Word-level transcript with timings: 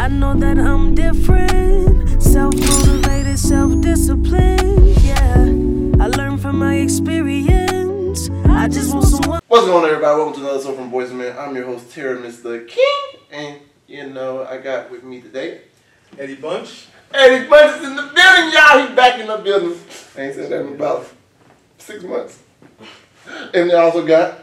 I 0.00 0.08
know 0.08 0.32
that 0.32 0.58
I'm 0.58 0.94
different. 0.94 2.22
Self 2.22 2.54
motivated, 2.54 3.38
self 3.38 3.78
disciplined. 3.82 4.96
Yeah, 5.02 5.44
I 6.02 6.06
learned 6.06 6.40
from 6.40 6.58
my 6.58 6.76
experience. 6.76 8.30
I 8.46 8.66
just 8.68 8.94
want 8.94 9.08
someone. 9.08 9.40
What's 9.48 9.66
going 9.66 9.84
on, 9.84 9.90
everybody? 9.90 10.16
Welcome 10.16 10.32
to 10.32 10.40
another 10.40 10.54
episode 10.54 10.76
from 10.76 10.90
Boys 10.90 11.10
and 11.10 11.18
Men. 11.18 11.36
I'm 11.38 11.54
your 11.54 11.66
host, 11.66 11.90
Teremis 11.90 12.42
the 12.42 12.60
King, 12.66 13.20
and 13.30 13.60
you 13.88 14.08
know 14.08 14.42
I 14.46 14.56
got 14.56 14.90
with 14.90 15.04
me 15.04 15.20
today 15.20 15.60
Eddie 16.18 16.36
Bunch. 16.36 16.86
Eddie 17.12 17.46
Bunch 17.46 17.82
is 17.82 17.86
in 17.86 17.94
the 17.94 18.02
building, 18.04 18.52
y'all. 18.54 18.86
He 18.88 18.94
back 18.94 19.20
in 19.20 19.26
the 19.26 19.36
building. 19.36 19.78
I 20.16 20.20
ain't 20.22 20.34
said 20.34 20.50
that 20.50 20.62
in 20.62 20.76
about 20.76 21.12
six 21.76 22.02
months. 22.04 22.42
And 23.52 23.68
they 23.68 23.74
also 23.74 24.06
got 24.06 24.38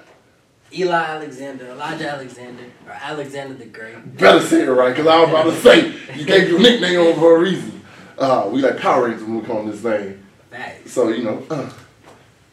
Eli 0.74 1.04
Alexander, 1.04 1.68
Elijah 1.68 2.10
Alexander, 2.10 2.64
or 2.86 2.92
Alexander 2.92 3.54
the 3.54 3.66
Great. 3.66 4.18
better 4.18 4.42
say 4.42 4.64
it 4.64 4.70
right, 4.70 4.96
cause 4.96 5.08
I 5.08 5.20
was 5.22 5.30
about 5.30 5.44
to 5.44 5.56
say 5.62 5.94
you 6.20 6.26
gave 6.26 6.50
your 6.50 6.60
nickname 6.60 7.00
on 7.00 7.16
for 7.16 7.38
a 7.38 7.40
reason. 7.40 7.82
Uh, 8.18 8.50
we 8.52 8.62
like 8.62 8.78
Power 8.78 9.06
Rangers 9.06 9.24
when 9.24 9.40
we 9.40 9.46
call 9.46 9.64
this 9.66 9.80
thing. 9.82 10.22
Facts. 10.52 10.92
So 10.92 11.10
you 11.10 11.24
know, 11.24 11.46
uh, 11.50 11.70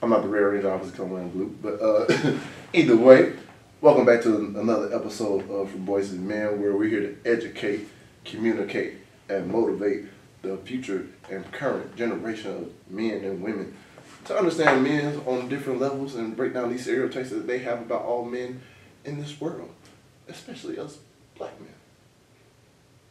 I'm 0.03 0.11
not 0.11 0.23
the 0.23 0.29
Red 0.29 0.41
Ranger, 0.41 0.71
obviously 0.71 0.97
come 0.97 1.11
wearing 1.11 1.31
blue. 1.31 1.57
But 1.61 1.81
uh, 1.83 2.39
either 2.73 2.97
way, 2.97 3.33
welcome 3.81 4.05
back 4.07 4.23
to 4.23 4.37
another 4.37 4.95
episode 4.95 5.51
of 5.51 5.71
From 5.71 5.85
Boys 5.85 6.13
and 6.13 6.27
Men, 6.29 6.61
where 6.61 6.77
we're 6.77 6.89
here 6.89 7.01
to 7.01 7.17
educate, 7.29 7.89
communicate, 8.25 8.95
and 9.29 9.51
motivate 9.51 10.05
the 10.43 10.57
future 10.59 11.07
and 11.31 11.51
current 11.51 11.97
generation 11.97 12.51
of 12.53 12.71
men 12.91 13.25
and 13.25 13.43
women 13.43 13.75
to 14.27 14.37
understand 14.37 14.83
men 14.83 15.21
on 15.27 15.49
different 15.49 15.81
levels 15.81 16.15
and 16.15 16.37
break 16.37 16.55
down 16.55 16.71
these 16.71 16.83
stereotypes 16.83 17.31
that 17.31 17.47
they 17.47 17.59
have 17.59 17.83
about 17.83 18.03
all 18.03 18.25
men 18.25 18.63
in 19.05 19.21
this 19.21 19.41
world, 19.41 19.71
especially 20.29 20.79
us 20.79 20.99
black 21.37 21.59
men. 21.61 21.71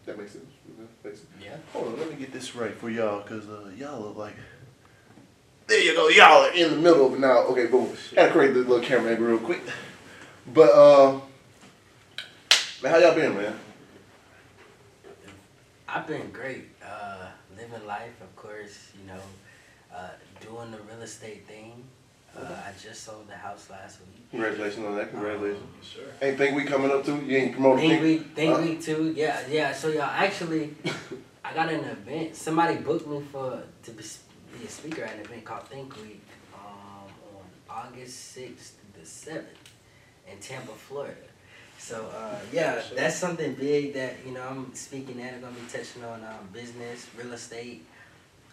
That 0.06 0.18
makes 0.18 0.34
sense. 0.34 0.46
That 0.78 1.06
makes 1.06 1.20
sense. 1.20 1.32
Yeah. 1.42 1.58
Hold 1.74 1.94
on, 1.94 2.00
let 2.00 2.10
me 2.10 2.16
get 2.16 2.34
this 2.34 2.56
right 2.56 2.76
for 2.76 2.90
y'all, 2.90 3.22
cause 3.22 3.48
uh, 3.48 3.70
y'all 3.78 4.02
look 4.02 4.18
like. 4.18 4.36
There 5.68 5.82
you 5.82 5.96
go, 5.96 6.10
y'all 6.10 6.46
are 6.46 6.54
in 6.54 6.72
the 6.72 6.78
middle 6.78 7.08
of 7.08 7.14
it 7.14 7.20
now. 7.20 7.44
Okay, 7.44 7.68
boom. 7.68 7.96
Gotta 8.14 8.32
create 8.32 8.54
this 8.54 8.68
little 8.68 8.84
camera 8.84 9.12
angle 9.12 9.28
real 9.28 9.38
quick. 9.38 9.62
But 10.54 10.72
uh, 10.74 11.20
man, 12.82 12.92
how 12.92 12.98
y'all 12.98 13.16
been, 13.16 13.36
man? 13.36 13.60
I've 15.88 16.08
been 16.08 16.32
great. 16.32 16.70
Uh, 16.84 17.28
living 17.56 17.86
life, 17.86 18.20
of 18.20 18.36
course, 18.36 18.92
you 19.00 19.08
know, 19.08 19.22
doing 20.54 20.72
the 20.72 20.78
real 20.80 21.02
estate 21.02 21.48
thing. 21.48 21.84
Uh, 22.36 22.42
I 22.42 22.72
just 22.82 23.04
sold 23.04 23.28
the 23.28 23.36
house 23.36 23.70
last 23.70 24.00
week. 24.00 24.30
Congratulations 24.32 24.86
on 24.86 24.96
that. 24.96 25.12
Congratulations. 25.12 25.64
Sure. 25.84 26.04
Ain't 26.22 26.38
think 26.38 26.56
we 26.56 26.64
coming 26.64 26.90
up 26.90 27.06
too? 27.06 27.18
You 27.18 27.38
ain't 27.38 27.54
promoting 27.54 27.90
Think 27.90 28.02
week, 28.02 28.36
think 28.36 28.56
Huh? 28.56 28.62
week 28.62 28.82
two, 28.82 29.14
yeah, 29.16 29.40
yeah. 29.50 29.72
So 29.72 29.90
y'all 29.90 30.04
actually, 30.04 30.74
I 31.46 31.54
got 31.54 31.70
an 31.70 31.82
event. 31.86 32.36
Somebody 32.36 32.78
booked 32.78 33.08
me 33.08 33.22
for 33.32 33.62
to 33.84 33.92
be, 33.92 34.04
be 34.58 34.66
a 34.66 34.68
speaker 34.68 35.04
at 35.04 35.16
an 35.16 35.22
event 35.22 35.46
called 35.46 35.68
Think 35.68 35.96
Week 35.98 36.24
um, 36.56 37.12
on 37.36 37.86
August 37.86 38.34
sixth 38.34 38.78
to 38.94 39.00
the 39.00 39.06
seventh 39.06 39.48
in 40.32 40.40
Tampa, 40.40 40.72
Florida. 40.72 41.16
So 41.78 42.10
uh, 42.18 42.40
yeah, 42.52 42.82
that's 42.96 43.16
something 43.16 43.54
big 43.54 43.94
that 43.94 44.16
you 44.26 44.34
know 44.34 44.42
I'm 44.42 44.74
speaking 44.74 45.22
at. 45.22 45.36
I'm 45.36 45.42
gonna 45.42 45.54
be 45.54 45.62
touching 45.72 46.04
on 46.04 46.24
um, 46.24 46.50
business, 46.52 47.08
real 47.16 47.34
estate, 47.34 47.86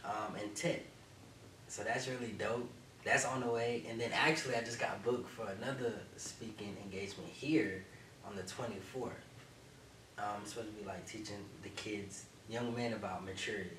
um, 0.04 0.34
and 0.38 0.54
tech. 0.54 0.80
So 1.70 1.84
that's 1.84 2.08
really 2.08 2.34
dope. 2.36 2.68
That's 3.04 3.24
on 3.24 3.40
the 3.40 3.46
way. 3.46 3.84
And 3.88 3.98
then 4.00 4.10
actually, 4.12 4.56
I 4.56 4.60
just 4.60 4.80
got 4.80 5.02
booked 5.04 5.30
for 5.30 5.46
another 5.62 5.92
speaking 6.16 6.76
engagement 6.84 7.30
here 7.30 7.84
on 8.26 8.34
the 8.34 8.42
24th. 8.42 9.04
Um, 10.18 10.24
I'm 10.40 10.44
supposed 10.44 10.76
to 10.76 10.82
be 10.82 10.84
like 10.84 11.06
teaching 11.06 11.36
the 11.62 11.68
kids, 11.70 12.24
young 12.48 12.74
men 12.76 12.92
about 12.92 13.24
maturity 13.24 13.70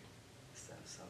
stuff. 0.54 0.78
So 0.86 1.02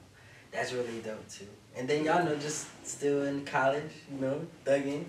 that's 0.52 0.74
really 0.74 1.00
dope 1.06 1.30
too. 1.30 1.46
And 1.78 1.88
then 1.88 2.04
y'all 2.04 2.26
know, 2.26 2.36
just 2.36 2.68
still 2.84 3.24
in 3.24 3.46
college, 3.46 3.92
you 4.12 4.20
know, 4.20 4.42
thugging, 4.66 5.06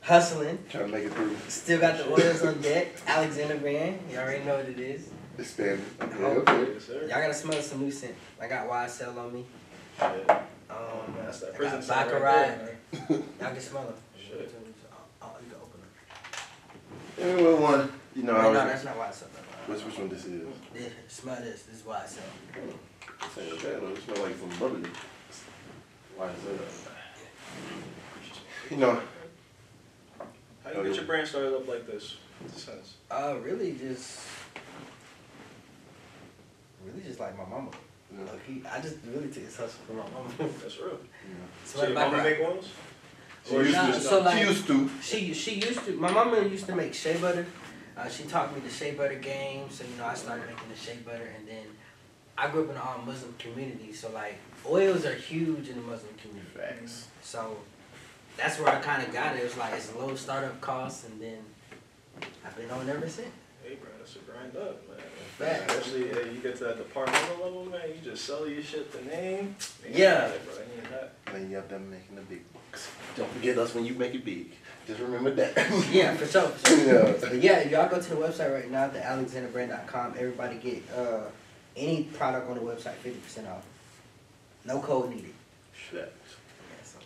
hustling. 0.00 0.60
Trying 0.70 0.86
to 0.86 0.92
make 0.92 1.04
it 1.06 1.12
through. 1.12 1.36
Still 1.48 1.80
got 1.80 1.98
the 1.98 2.08
oils 2.08 2.42
on 2.44 2.60
deck. 2.62 2.86
Alexander 3.06 3.56
brand. 3.56 3.98
y'all 4.10 4.20
already 4.20 4.44
know 4.44 4.56
what 4.58 4.66
it 4.68 4.78
is. 4.78 5.10
Expanding. 5.36 5.84
Okay, 6.00 6.16
Oh. 6.22 6.26
okay. 6.38 6.66
Yes, 6.72 6.84
sir. 6.84 7.00
Y'all 7.00 7.20
gotta 7.20 7.34
smell 7.34 7.60
some 7.60 7.80
new 7.80 7.90
scent. 7.90 8.14
I 8.40 8.46
got 8.46 8.68
YSL 8.68 9.18
on 9.18 9.34
me. 9.34 9.44
Yeah. 10.00 10.42
Um, 10.70 11.14
That's 11.24 11.40
that 11.40 11.54
I 11.54 11.56
prison 11.56 11.76
got 11.76 11.84
scent 11.84 12.10
Baccarat. 12.10 12.32
right 12.32 12.58
there. 12.58 13.18
Y'all 13.40 13.50
can 13.52 13.60
smell 13.60 13.88
it. 13.88 14.20
Shit. 14.20 14.54
Oh, 14.92 14.96
oh, 15.22 15.30
you 15.42 15.50
can 15.50 15.60
open 15.60 15.80
it. 17.18 17.22
And 17.22 17.46
we 17.46 17.54
one, 17.62 17.92
you 18.14 18.22
know, 18.22 18.34
Wait, 18.34 18.40
I 18.40 18.42
no, 18.44 18.48
was, 18.50 18.58
that's 18.58 18.84
not 18.84 18.96
why 18.96 19.06
YSL. 19.08 19.22
No, 19.68 19.74
which, 19.74 19.84
which 19.84 19.98
one 19.98 20.08
this 20.08 20.24
is? 20.24 20.46
This, 20.72 20.92
smell 21.08 21.36
this. 21.36 21.62
This 21.62 21.76
is 21.80 21.84
why 21.86 21.96
I 21.96 22.02
YSL. 22.02 23.34
Same 23.34 23.54
as 23.56 23.62
that, 23.62 23.80
though. 23.80 23.88
It 23.88 24.02
smells 24.02 24.20
like 24.20 24.38
some 24.38 24.48
bubbly. 24.58 24.90
Why 26.16 26.26
is 26.28 26.42
that? 26.44 26.90
You 28.70 28.76
know, 28.76 29.00
How 30.64 30.70
do 30.70 30.78
you 30.78 30.84
get 30.86 30.96
your 30.96 31.04
brand 31.04 31.26
started 31.26 31.54
up 31.54 31.66
like 31.66 31.86
this? 31.86 32.16
What's 32.40 32.54
the 32.54 32.60
sense? 32.60 32.94
Uh, 33.10 33.36
really 33.42 33.72
just, 33.72 34.20
really 36.84 37.02
just 37.02 37.18
like 37.20 37.36
my 37.36 37.44
mama. 37.44 37.70
Yeah. 38.12 38.24
Look, 38.24 38.40
he, 38.46 38.62
I 38.70 38.80
just 38.80 38.96
really 39.06 39.28
take 39.28 39.46
this 39.46 39.56
hustle 39.56 39.80
from 39.86 39.96
my 39.98 40.04
mama. 40.10 40.28
That's 40.62 40.78
real. 40.78 40.98
so 41.64 41.78
So 41.80 41.86
your 41.86 41.94
mama 41.94 42.22
make 42.22 42.40
ones? 42.42 42.68
She 43.46 43.56
Or 43.56 43.62
used 43.62 43.74
Nah, 43.76 43.86
to. 43.86 44.00
so 44.00 44.20
like- 44.20 44.38
she 44.38 44.44
used 44.48 44.66
to. 44.66 44.90
She 45.02 45.34
she 45.34 45.54
used 45.54 45.84
to. 45.86 45.92
My 45.92 46.10
mama 46.10 46.40
used 46.42 46.66
to 46.66 46.74
make 46.74 46.92
shea 46.94 47.16
butter. 47.16 47.46
Uh, 47.96 48.08
she 48.08 48.24
taught 48.24 48.54
me 48.54 48.60
the 48.60 48.70
shea 48.70 48.92
butter 48.92 49.16
game, 49.16 49.68
so 49.70 49.84
you 49.84 49.96
know 49.96 50.06
I 50.06 50.14
started 50.14 50.46
making 50.46 50.68
the 50.70 50.76
shea 50.76 50.96
butter, 51.04 51.28
and 51.36 51.46
then 51.46 51.66
I 52.38 52.48
grew 52.48 52.64
up 52.64 52.70
in 52.70 52.76
an 52.76 52.82
all 52.82 52.98
Muslim 53.04 53.34
community, 53.38 53.92
so 53.92 54.10
like 54.12 54.36
oils 54.66 55.04
are 55.04 55.14
huge 55.14 55.68
in 55.68 55.76
the 55.76 55.82
Muslim 55.82 56.14
community. 56.20 56.50
Facts. 56.56 57.08
So 57.22 57.56
that's 58.36 58.58
where 58.58 58.68
I 58.74 58.80
kind 58.80 59.02
of 59.06 59.12
got 59.12 59.36
it. 59.36 59.40
It 59.40 59.44
was 59.44 59.56
like 59.56 59.74
it's 59.74 59.92
a 59.92 59.98
low 59.98 60.14
startup 60.16 60.60
cost, 60.60 61.06
and 61.08 61.20
then 61.20 61.38
I've 62.44 62.56
been 62.56 62.70
on 62.70 62.88
ever 62.88 63.08
since. 63.08 63.28
Hey, 63.62 63.74
bro, 63.76 63.90
that's 63.98 64.16
a 64.16 64.18
grind 64.20 64.56
up, 64.56 64.82
man. 65.40 65.60
Especially 65.68 66.08
hey, 66.08 66.32
you 66.32 66.40
get 66.42 66.56
to 66.58 66.64
that 66.64 66.76
departmental 66.78 67.44
level, 67.44 67.64
man. 67.66 67.80
You 67.88 68.10
just 68.10 68.24
sell 68.24 68.46
your 68.48 68.62
shit 68.62 68.92
the 68.92 69.02
name. 69.10 69.56
Man, 69.82 69.92
Yeah. 69.92 70.28
you 70.28 70.34
it, 70.34 70.44
bro. 70.44 70.54
You 70.54 70.60
ain't 70.82 70.90
that. 70.90 71.12
Then 71.32 71.50
you 71.50 71.56
have 71.56 71.68
them 71.68 71.90
making 71.90 72.16
the 72.16 72.22
big 72.22 72.42
bucks. 72.52 72.88
Don't 73.16 73.30
forget 73.32 73.58
us 73.58 73.74
when 73.74 73.84
you 73.84 73.94
make 73.94 74.14
it 74.14 74.24
big. 74.24 74.52
Just 74.86 75.00
remember 75.00 75.30
that. 75.32 75.56
Yeah, 75.92 76.14
for 76.14 76.26
sure. 76.26 76.48
For 76.48 76.68
sure. 76.68 77.06
Yeah. 77.06 77.14
But 77.20 77.34
yeah, 77.42 77.68
y'all 77.68 77.88
go 77.88 78.00
to 78.00 78.08
the 78.08 78.16
website 78.16 78.52
right 78.52 78.70
now, 78.70 78.88
the 78.88 78.98
alexanderbrand.com. 79.00 80.14
Everybody 80.18 80.56
get 80.56 80.82
uh, 80.96 81.20
any 81.76 82.04
product 82.04 82.48
on 82.50 82.56
the 82.56 82.62
website 82.62 82.94
50% 83.04 83.50
off. 83.50 83.64
No 84.64 84.80
code 84.80 85.10
needed. 85.10 85.32
Shit. 85.74 86.12
Yeah, 86.12 86.84
so. 86.84 86.98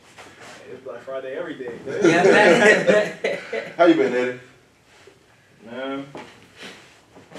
It's 0.73 0.83
Black 0.83 1.03
Friday 1.03 1.37
every 1.37 1.55
day. 1.55 1.73
Yeah, 2.03 2.23
man. 2.25 3.73
How 3.77 3.85
you 3.85 3.95
been, 3.95 4.15
Eddie? 4.15 4.41
Man, 5.67 6.07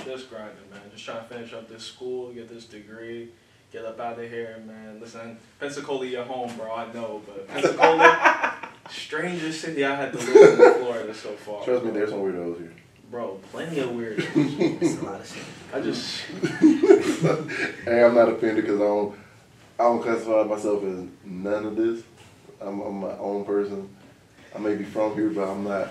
just 0.03 0.29
grinding, 0.29 0.69
man. 0.71 0.81
Just 0.91 1.05
trying 1.05 1.19
to 1.19 1.33
finish 1.33 1.53
up 1.53 1.69
this 1.69 1.83
school, 1.83 2.33
get 2.33 2.49
this 2.49 2.65
degree, 2.65 3.29
get 3.71 3.85
up 3.85 3.99
out 3.99 4.19
of 4.19 4.29
here, 4.29 4.61
man. 4.65 4.99
Listen, 4.99 5.37
Pensacola, 5.59 6.05
your 6.05 6.23
home, 6.23 6.55
bro. 6.57 6.73
I 6.73 6.91
know, 6.93 7.21
but 7.25 7.47
Pensacola, 7.47 8.55
strangest 8.89 9.61
city 9.61 9.85
I 9.85 9.95
had 9.95 10.13
to 10.13 10.19
live 10.19 10.59
in 10.59 10.83
Florida 10.83 11.13
so 11.13 11.31
far. 11.33 11.63
Trust 11.63 11.85
me, 11.85 11.91
there's 11.91 12.09
some 12.09 12.19
weirdos 12.19 12.57
here. 12.57 12.73
Bro, 13.11 13.39
plenty 13.51 13.79
of 13.79 13.89
weirdos. 13.89 14.27
it's 14.81 15.01
a 15.01 15.05
lot 15.05 15.21
of 15.21 15.27
shit. 15.27 15.43
I 15.73 15.81
just, 15.81 16.21
Hey, 17.85 18.03
I'm 18.03 18.15
not 18.15 18.29
offended 18.29 18.65
because 18.65 18.79
I 18.79 18.83
don't, 18.83 19.15
I 19.79 19.83
don't 19.83 20.01
classify 20.01 20.43
myself 20.43 20.83
as 20.83 21.05
none 21.23 21.65
of 21.65 21.75
this. 21.75 22.03
I'm, 22.61 22.81
I'm 22.81 22.95
my 23.01 23.17
own 23.17 23.45
person. 23.45 23.89
I 24.55 24.59
may 24.59 24.75
be 24.75 24.85
from 24.85 25.13
here, 25.15 25.29
but 25.29 25.49
I'm 25.49 25.63
not. 25.65 25.89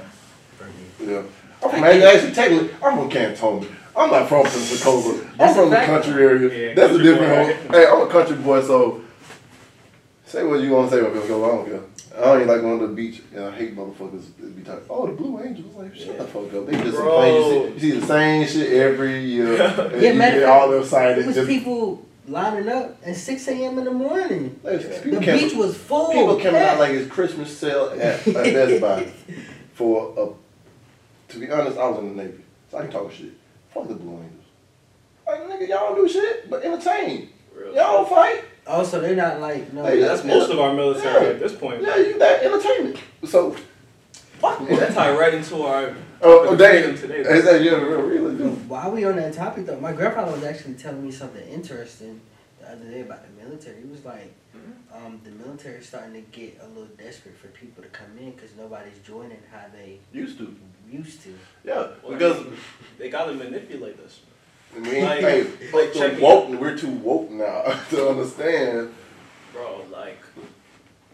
For 0.56 0.64
me. 0.64 1.12
Yeah. 1.12 1.22
I'm 1.62 1.70
from, 1.70 1.84
actually, 1.84 2.32
technically, 2.32 2.70
I'm 2.82 2.98
from 2.98 3.10
Canton. 3.10 3.76
I'm 3.96 4.10
not 4.10 4.28
from 4.28 4.44
Pensacola. 4.44 5.20
I'm 5.38 5.54
from 5.54 5.70
the 5.70 5.76
country 5.76 6.22
area. 6.22 6.68
Yeah, 6.68 6.74
That's 6.74 6.94
a 6.94 7.02
different. 7.02 7.68
boy. 7.70 7.78
Hey, 7.78 7.86
I'm 7.86 8.00
a 8.02 8.10
country 8.10 8.36
boy, 8.36 8.60
so 8.62 9.02
say 10.26 10.42
what 10.44 10.60
you 10.60 10.70
want 10.72 10.90
to 10.90 10.96
say 10.96 11.00
about 11.00 11.12
Pensacola. 11.14 11.46
I 11.46 11.56
don't 11.56 11.66
care. 11.66 11.80
I 12.16 12.20
don't 12.26 12.36
even 12.42 12.48
like 12.48 12.60
going 12.60 12.78
to 12.80 12.86
the 12.86 12.92
beach, 12.92 13.22
and 13.34 13.44
I 13.44 13.50
hate 13.50 13.76
motherfuckers 13.76 14.24
that 14.38 14.56
be 14.56 14.62
talking. 14.62 14.84
Oh, 14.88 15.06
the 15.06 15.12
Blue 15.14 15.42
Angels. 15.42 15.74
Like, 15.74 15.94
shut 15.96 16.16
the 16.18 16.24
fuck 16.24 16.54
up. 16.54 16.66
They 16.66 16.72
just 16.80 16.96
Bro. 16.96 17.16
play. 17.16 17.34
You 17.34 17.42
see, 17.42 17.74
you 17.74 17.80
see 17.94 18.00
the 18.00 18.06
same 18.06 18.46
shit 18.46 18.72
every 18.72 19.20
year. 19.24 19.60
and 19.62 20.00
Yeah, 20.02 20.12
you 20.12 20.18
matter 20.18 20.40
get 20.40 20.44
of 20.44 20.50
all 20.50 20.60
fact, 20.68 20.70
them 20.70 20.84
sighted. 20.84 21.18
It 21.18 21.26
was 21.26 21.34
Just, 21.36 21.48
people 21.48 22.06
lining 22.28 22.68
up 22.68 22.96
at 23.04 23.16
6 23.16 23.48
a.m. 23.48 23.78
in 23.78 23.84
the 23.84 23.90
morning. 23.90 24.58
like, 24.62 24.80
The 24.80 25.00
people 25.02 25.20
came- 25.22 25.38
beach 25.48 25.56
was 25.56 25.76
full. 25.76 26.12
People 26.12 26.36
coming 26.36 26.56
out 26.62 26.68
packed. 26.68 26.80
like 26.80 26.90
it's 26.92 27.10
Christmas 27.10 27.56
sale 27.56 27.90
at, 27.94 28.00
at 28.00 28.24
Best 28.34 28.80
Buy 28.80 29.12
for 29.74 30.14
a. 30.16 31.32
To 31.32 31.38
be 31.40 31.50
honest, 31.50 31.76
I 31.78 31.88
was 31.88 31.98
in 31.98 32.16
the 32.16 32.22
Navy, 32.22 32.44
so 32.70 32.78
I 32.78 32.82
can 32.82 32.90
talk 32.92 33.10
shit. 33.12 33.32
Fuck 33.74 33.88
the 33.88 33.94
Blue 33.94 34.12
Angels. 34.12 34.30
Like 35.26 35.40
nigga, 35.48 35.68
y'all 35.68 35.94
don't 35.94 36.06
do 36.06 36.08
shit 36.08 36.48
but 36.48 36.62
entertain. 36.64 37.30
real. 37.54 37.74
Y'all 37.74 38.04
don't 38.04 38.08
fight. 38.08 38.44
Also, 38.66 39.00
they're 39.00 39.16
not 39.16 39.40
like 39.40 39.72
no. 39.72 39.84
Hey, 39.84 40.00
That's 40.00 40.24
most 40.24 40.50
of 40.50 40.58
our 40.60 40.72
military 40.72 41.26
Yeah. 41.26 41.30
at 41.32 41.40
this 41.40 41.54
point. 41.54 41.82
Yeah, 41.82 41.96
you 41.96 42.18
that 42.18 42.42
entertainment. 42.44 42.98
So 43.24 43.56
Fuck 44.38 44.66
that 44.68 44.92
tie 44.94 45.16
right 45.16 45.34
into 45.34 45.62
our 45.62 45.94
Oh, 46.22 46.40
oh 46.48 46.56
topic 46.56 46.58
dang. 46.58 46.96
today. 46.96 47.16
Is 47.20 47.44
that 47.44 47.62
you 47.62 47.76
really 47.76 48.36
do? 48.36 48.50
While 48.68 48.92
we 48.92 49.04
on 49.04 49.16
that 49.16 49.32
topic 49.34 49.66
though, 49.66 49.80
my 49.80 49.92
grandfather 49.92 50.32
was 50.32 50.44
actually 50.44 50.74
telling 50.74 51.04
me 51.04 51.10
something 51.12 51.46
interesting 51.48 52.20
the 52.60 52.70
other 52.70 52.84
day 52.84 53.00
about 53.02 53.20
the 53.24 53.42
military. 53.44 53.82
He 53.82 53.88
was 53.88 54.04
like, 54.04 54.32
Mm-hmm. 54.56 55.06
um, 55.06 55.20
the 55.24 55.30
military 55.32 55.78
is 55.80 55.88
starting 55.88 56.12
to 56.14 56.20
get 56.30 56.60
a 56.62 56.68
little 56.68 56.86
desperate 56.96 57.36
for 57.36 57.48
people 57.48 57.82
to 57.82 57.88
come 57.88 58.06
in 58.20 58.30
because 58.30 58.50
nobody's 58.56 58.98
joining 59.04 59.38
how 59.50 59.64
they 59.76 59.98
Used 60.12 60.38
to. 60.38 60.54
Used 60.90 61.22
to. 61.22 61.34
Yeah, 61.64 61.88
because 62.08 62.38
I 62.40 62.50
they 62.98 63.10
gotta 63.10 63.34
manipulate 63.34 63.98
us. 64.00 64.20
I 64.74 64.78
mean, 64.80 65.04
Like- 65.04 65.20
hey, 65.20 65.46
like, 65.72 65.92
too 65.92 66.16
woke, 66.20 66.48
we're 66.60 66.76
too 66.76 66.90
woke 66.90 67.30
now 67.30 67.62
to 67.90 68.08
understand. 68.08 68.92
Bro, 69.52 69.84
like, 69.92 70.18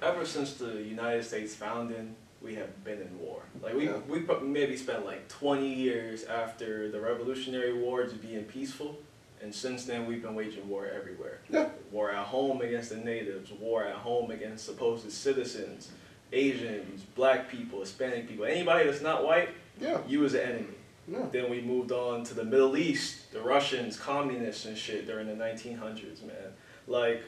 ever 0.03 0.25
since 0.25 0.55
the 0.55 0.83
United 0.83 1.25
States 1.25 1.55
founding, 1.55 2.15
we 2.41 2.55
have 2.55 2.85
been 2.85 3.01
in 3.03 3.19
war. 3.19 3.43
Like, 3.63 3.75
we, 3.75 3.85
Yeah. 3.87 3.99
we 4.09 4.21
maybe 4.43 4.77
spent 4.77 5.05
like 5.05 5.29
20 5.29 5.67
years 5.75 6.25
after 6.25 6.91
the 6.91 7.01
Revolutionary 7.01 7.75
War 7.75 8.05
just 8.05 8.23
being 8.23 8.45
peaceful, 8.45 8.99
and 9.43 9.55
since 9.55 9.85
then 9.85 10.07
we've 10.07 10.23
been 10.23 10.35
waging 10.35 10.67
war 10.69 10.87
everywhere. 10.87 11.41
Yeah. 11.51 11.69
War 11.93 12.11
at 12.11 12.25
home 12.27 12.63
against 12.63 12.91
the 12.91 12.97
natives, 12.97 13.51
war 13.53 13.85
at 13.85 13.97
home 13.97 14.31
against 14.31 14.65
supposed 14.65 15.11
citizens, 15.13 15.91
Asians, 16.33 17.03
black 17.15 17.49
people, 17.51 17.81
Hispanic 17.81 18.29
people, 18.29 18.45
anybody 18.45 18.85
that's 18.89 19.03
not 19.03 19.25
white, 19.25 19.49
Yeah, 19.81 19.99
you 20.09 20.25
as 20.25 20.35
an 20.35 20.41
enemy. 20.41 20.75
yeah. 21.09 21.27
Then 21.33 21.51
we 21.51 21.61
moved 21.61 21.93
on 21.93 22.25
to 22.25 22.35
the 22.35 22.45
Middle 22.45 22.77
East, 22.77 23.33
the 23.33 23.41
Russians, 23.41 23.99
communists 23.99 24.65
and 24.67 24.77
shit 24.77 25.07
during 25.07 25.27
the 25.27 25.35
1900s, 25.35 26.23
man. 26.23 26.53
Like, 26.87 27.23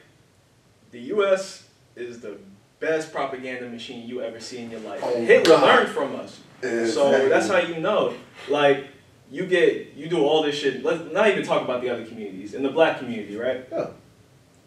the 0.91 0.99
U.S. 0.99 1.67
is 1.95 2.19
the 2.21 2.37
best 2.79 3.11
propaganda 3.11 3.67
machine 3.69 4.07
you 4.07 4.21
ever 4.21 4.39
see 4.39 4.59
in 4.59 4.69
your 4.71 4.79
life. 4.81 4.99
Oh, 5.03 5.23
Hitler 5.23 5.55
God. 5.57 5.63
learned 5.63 5.89
from 5.89 6.15
us. 6.15 6.39
So 6.93 7.27
that's 7.29 7.47
how 7.49 7.57
you 7.59 7.79
know. 7.79 8.13
Like, 8.49 8.87
you 9.31 9.45
get, 9.45 9.93
you 9.95 10.07
do 10.07 10.23
all 10.23 10.43
this 10.43 10.55
shit. 10.55 10.83
Let's 10.83 11.11
not 11.11 11.27
even 11.29 11.43
talk 11.43 11.63
about 11.63 11.81
the 11.81 11.89
other 11.89 12.05
communities. 12.05 12.53
In 12.53 12.61
the 12.63 12.69
black 12.69 12.99
community, 12.99 13.35
right? 13.35 13.65
Yeah. 13.71 13.87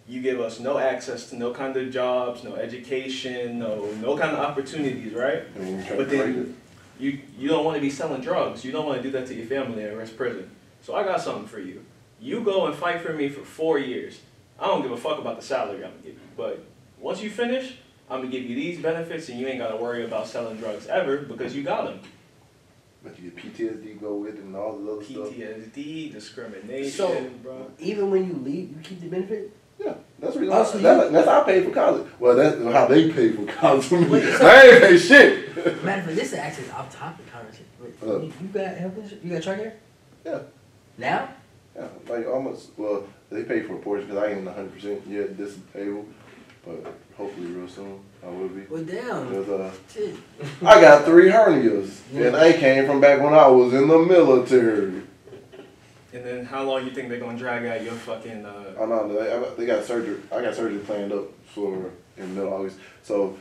You 0.08 0.22
give 0.22 0.40
us 0.40 0.60
no 0.60 0.78
access 0.78 1.30
to 1.30 1.36
no 1.36 1.52
kind 1.52 1.76
of 1.76 1.90
jobs, 1.90 2.44
no 2.44 2.54
education, 2.54 3.58
no 3.58 3.90
no 4.00 4.16
kind 4.16 4.32
of 4.36 4.38
opportunities, 4.38 5.12
right? 5.12 5.42
I 5.54 5.58
mean, 5.58 5.84
But 5.96 6.08
then 6.10 6.56
you 6.98 7.18
you 7.36 7.48
don't 7.48 7.64
want 7.64 7.76
to 7.76 7.80
be 7.80 7.90
selling 7.90 8.20
drugs. 8.22 8.64
You 8.64 8.70
don't 8.72 8.86
want 8.86 8.98
to 8.98 9.02
do 9.02 9.10
that 9.12 9.26
to 9.26 9.34
your 9.34 9.46
family 9.46 9.82
and 9.84 9.98
risk 9.98 10.16
prison. 10.16 10.50
So 10.82 10.94
I 10.94 11.02
got 11.02 11.20
something 11.20 11.46
for 11.48 11.58
you. 11.58 11.84
You 12.20 12.40
go 12.42 12.66
and 12.66 12.74
fight 12.74 13.00
for 13.00 13.12
me 13.12 13.28
for 13.28 13.40
four 13.44 13.78
years. 13.78 14.20
I 14.60 14.66
don't 14.68 14.82
give 14.82 14.92
a 14.92 14.96
fuck 14.96 15.18
about 15.18 15.38
the 15.40 15.44
salary 15.44 15.84
I'm 15.84 15.90
gonna 15.90 16.02
give 16.02 16.14
you. 16.14 16.20
But 16.36 16.64
once 17.00 17.20
you 17.20 17.28
finish, 17.28 17.74
I'm 18.08 18.20
gonna 18.20 18.30
give 18.30 18.44
you 18.44 18.54
these 18.54 18.78
benefits, 18.80 19.28
and 19.28 19.40
you 19.40 19.48
ain't 19.48 19.58
gotta 19.58 19.76
worry 19.76 20.04
about 20.04 20.28
selling 20.28 20.56
drugs 20.58 20.86
ever 20.86 21.18
because 21.18 21.54
you 21.56 21.62
got 21.64 21.84
them. 21.86 22.00
But 23.02 23.18
you 23.18 23.30
get 23.30 23.36
PTSD 23.54 24.00
go 24.00 24.14
with 24.14 24.36
it 24.36 24.40
and 24.40 24.54
all 24.56 24.78
the 24.78 24.92
other 24.92 25.04
stuff. 25.04 25.30
PTSD, 25.30 26.12
discrimination, 26.12 26.90
So- 26.90 27.30
bro. 27.42 27.70
Even 27.80 28.10
when 28.10 28.26
you 28.26 28.34
leave, 28.34 28.70
you 28.70 28.78
keep 28.82 29.00
the 29.00 29.08
benefit. 29.08 29.50
Yeah, 29.78 29.94
that's 30.18 30.36
reason. 30.36 30.48
Why- 30.54 30.62
that's, 30.62 31.10
that's 31.12 31.28
how 31.28 31.42
I 31.42 31.44
paid 31.44 31.64
for 31.64 31.70
college. 31.70 32.06
Well, 32.18 32.36
that's 32.36 32.62
how 32.62 32.86
they 32.86 33.10
paid 33.10 33.36
for 33.36 33.44
college 33.46 33.84
for 33.84 34.00
me. 34.00 34.22
I 34.22 34.80
ain't 34.90 35.00
shit. 35.00 35.56
Matter 35.84 36.00
of 36.00 36.06
fact, 36.06 36.16
this 36.16 36.32
is 36.32 36.34
actually 36.34 36.70
off 36.70 36.94
topic 36.96 37.30
conversation. 37.32 37.66
Uh. 38.02 38.18
you, 38.20 38.32
you 38.40 38.48
got 38.52 38.74
health 38.76 38.96
insurance? 38.98 39.24
You 39.24 39.30
got 39.32 39.42
Tricare? 39.42 39.72
Yeah. 40.24 40.38
Now? 40.98 41.28
Yeah, 41.76 41.88
like 42.08 42.26
almost. 42.26 42.70
Well, 42.76 43.04
they 43.30 43.42
pay 43.44 43.60
for 43.62 43.74
a 43.74 43.78
portion 43.78 44.06
because 44.08 44.22
I 44.22 44.32
ain't 44.32 44.44
100 44.46 44.72
percent 44.74 45.02
yet 45.06 45.36
disabled, 45.36 46.10
but 46.64 46.94
hopefully 47.16 47.48
real 47.48 47.68
soon 47.68 48.00
I 48.24 48.28
will 48.28 48.48
be. 48.48 48.62
Well, 48.62 48.82
damn. 48.82 49.28
Because 49.28 49.48
uh, 49.48 49.72
I 50.66 50.80
got 50.80 51.04
three 51.04 51.28
hernias, 51.30 52.00
Yeah. 52.12 52.26
and 52.26 52.34
they 52.36 52.54
came 52.54 52.86
from 52.86 53.00
back 53.00 53.20
when 53.20 53.34
I 53.34 53.46
was 53.48 53.74
in 53.74 53.88
the 53.88 53.98
military. 53.98 55.02
And 56.16 56.24
then 56.24 56.44
how 56.46 56.62
long 56.62 56.84
you 56.86 56.90
think 56.92 57.10
they're 57.10 57.20
gonna 57.20 57.36
drag 57.36 57.66
out 57.66 57.82
your 57.84 57.92
fucking? 57.92 58.46
Uh, 58.46 58.72
I 58.80 58.86
know 58.86 59.06
they, 59.08 59.28
got- 59.28 59.56
they 59.58 59.66
got 59.66 59.84
surgery. 59.84 60.18
I 60.32 60.40
got 60.40 60.54
surgery 60.54 60.78
planned 60.78 61.12
up 61.12 61.24
for 61.46 61.90
in 62.16 62.34
the 62.34 62.40
middle 62.40 62.54
August. 62.54 62.78
So 63.02 63.36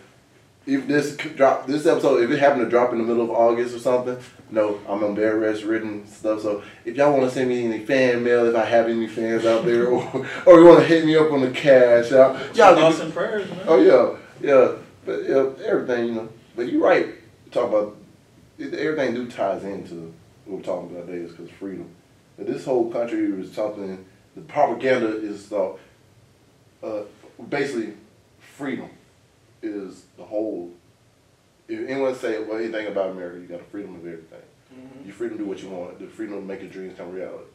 if 0.66 0.86
this 0.86 1.16
drop, 1.16 1.68
this 1.68 1.86
episode, 1.86 2.22
if 2.24 2.32
it 2.32 2.40
happened 2.40 2.64
to 2.66 2.70
drop 2.70 2.92
in 2.92 2.98
the 2.98 3.06
middle 3.06 3.24
of 3.24 3.30
August 3.30 3.74
or 3.76 3.80
something, 3.80 4.18
no, 4.52 4.82
I'm 4.90 5.02
on 5.06 5.16
bed 5.16 5.36
rest, 5.36 5.64
written 5.64 6.06
stuff. 6.06 6.42
So 6.42 6.64
if 6.84 6.98
y'all 6.98 7.14
want 7.18 7.24
to 7.24 7.32
send 7.32 7.48
me 7.48 7.64
any 7.64 7.86
fan 7.86 8.24
mail, 8.26 8.46
if 8.46 8.56
I 8.58 8.66
have 8.66 8.88
any 8.90 9.08
fans 9.08 9.46
out 9.46 9.64
there, 9.64 9.88
or 9.92 10.28
or 10.46 10.60
you 10.60 10.66
want 10.66 10.82
to 10.82 10.86
hit 10.86 11.06
me 11.06 11.16
up 11.16 11.32
on 11.32 11.40
the 11.40 11.52
cash 11.52 12.12
out, 12.12 12.36
y'all 12.58 12.76
thoughts 12.76 12.98
can. 12.98 13.06
and 13.06 13.14
prayers, 13.14 13.50
man. 13.50 13.62
Oh 13.68 13.80
yeah, 13.80 14.18
yeah, 14.46 14.74
but 15.06 15.24
yeah, 15.24 15.50
everything 15.66 16.08
you 16.08 16.12
know. 16.16 16.30
But 16.58 16.68
you're 16.68 16.84
right. 16.84 17.08
Talk 17.52 17.70
about 17.70 17.96
it- 18.58 18.74
everything 18.74 19.14
do 19.14 19.32
ties 19.32 19.64
into 19.64 20.14
what 20.44 20.58
we're 20.58 20.62
talking 20.64 20.92
about 20.94 21.08
today 21.08 21.20
is 21.24 21.32
because 21.32 21.50
freedom. 21.52 21.90
But 22.38 22.48
this 22.48 22.66
whole 22.66 22.92
country 22.92 23.32
was 23.32 23.52
something. 23.52 24.06
The 24.36 24.42
propaganda 24.42 25.18
is 25.18 25.52
uh, 25.52 25.74
uh, 26.84 27.02
basically 27.50 27.94
freedom 28.40 28.90
is 29.62 30.06
the 30.18 30.24
whole. 30.24 30.72
If 31.68 31.90
anyone 31.90 32.14
say 32.16 32.42
well 32.44 32.58
anything 32.58 32.88
about 32.88 33.12
America, 33.12 33.40
you 33.40 33.48
got 33.48 33.60
the 33.60 33.66
freedom 33.66 33.96
of 33.96 34.02
everything. 34.06 34.40
Mhm. 34.74 35.06
You 35.06 35.12
freedom 35.14 35.38
to 35.38 35.44
do 35.44 35.50
what 35.50 35.62
you 35.64 35.70
want. 35.70 36.00
The 36.00 36.08
freedom 36.08 36.36
to 36.36 36.46
make 36.46 36.62
your 36.62 36.70
dreams 36.70 36.98
come 36.98 37.12
reality. 37.12 37.46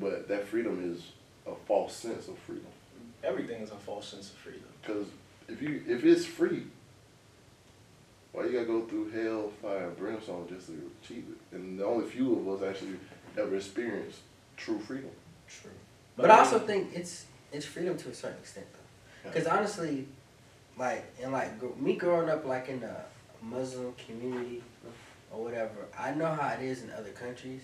But 0.00 0.28
that 0.28 0.46
freedom 0.46 0.90
is 0.92 1.12
a 1.46 1.54
false 1.66 1.94
sense 1.94 2.26
of 2.28 2.38
freedom. 2.38 2.66
Everything 3.22 3.62
is 3.62 3.70
a 3.70 3.76
false 3.76 4.08
sense 4.08 4.30
of 4.30 4.36
freedom. 4.36 4.64
Because 4.82 5.06
if 5.48 5.60
you 5.62 5.82
if 5.86 6.04
it's 6.04 6.24
free, 6.24 6.64
why 8.32 8.44
you 8.46 8.52
gotta 8.52 8.64
go 8.64 8.86
through 8.86 9.10
hell, 9.10 9.52
fire, 9.62 9.88
and 9.88 9.96
brimstone 9.96 10.48
just 10.48 10.66
to 10.66 10.90
achieve 11.02 11.24
it? 11.30 11.56
And 11.56 11.78
the 11.78 11.84
only 11.84 12.06
few 12.06 12.38
of 12.38 12.62
us 12.62 12.68
actually 12.68 12.96
ever 13.36 13.56
experience 13.56 14.20
true 14.56 14.78
freedom. 14.78 15.10
True. 15.48 15.70
But 16.16 16.30
I 16.30 16.38
also 16.38 16.58
think 16.58 16.90
it's 16.94 17.26
it's 17.52 17.66
freedom 17.66 17.96
to 17.98 18.08
a 18.08 18.14
certain 18.14 18.38
extent 18.38 18.66
though, 18.72 19.28
Yeah. 19.28 19.32
because 19.34 19.46
honestly, 19.48 20.06
like 20.78 21.04
and 21.22 21.32
like 21.32 21.78
me 21.80 21.96
growing 21.96 22.28
up 22.28 22.44
like 22.44 22.68
in 22.68 22.82
a 22.82 23.04
Muslim 23.42 23.92
community 23.94 24.62
or 25.30 25.44
whatever, 25.44 25.86
I 25.98 26.14
know 26.14 26.26
how 26.26 26.48
it 26.48 26.62
is 26.62 26.82
in 26.82 26.90
other 26.92 27.10
countries. 27.10 27.62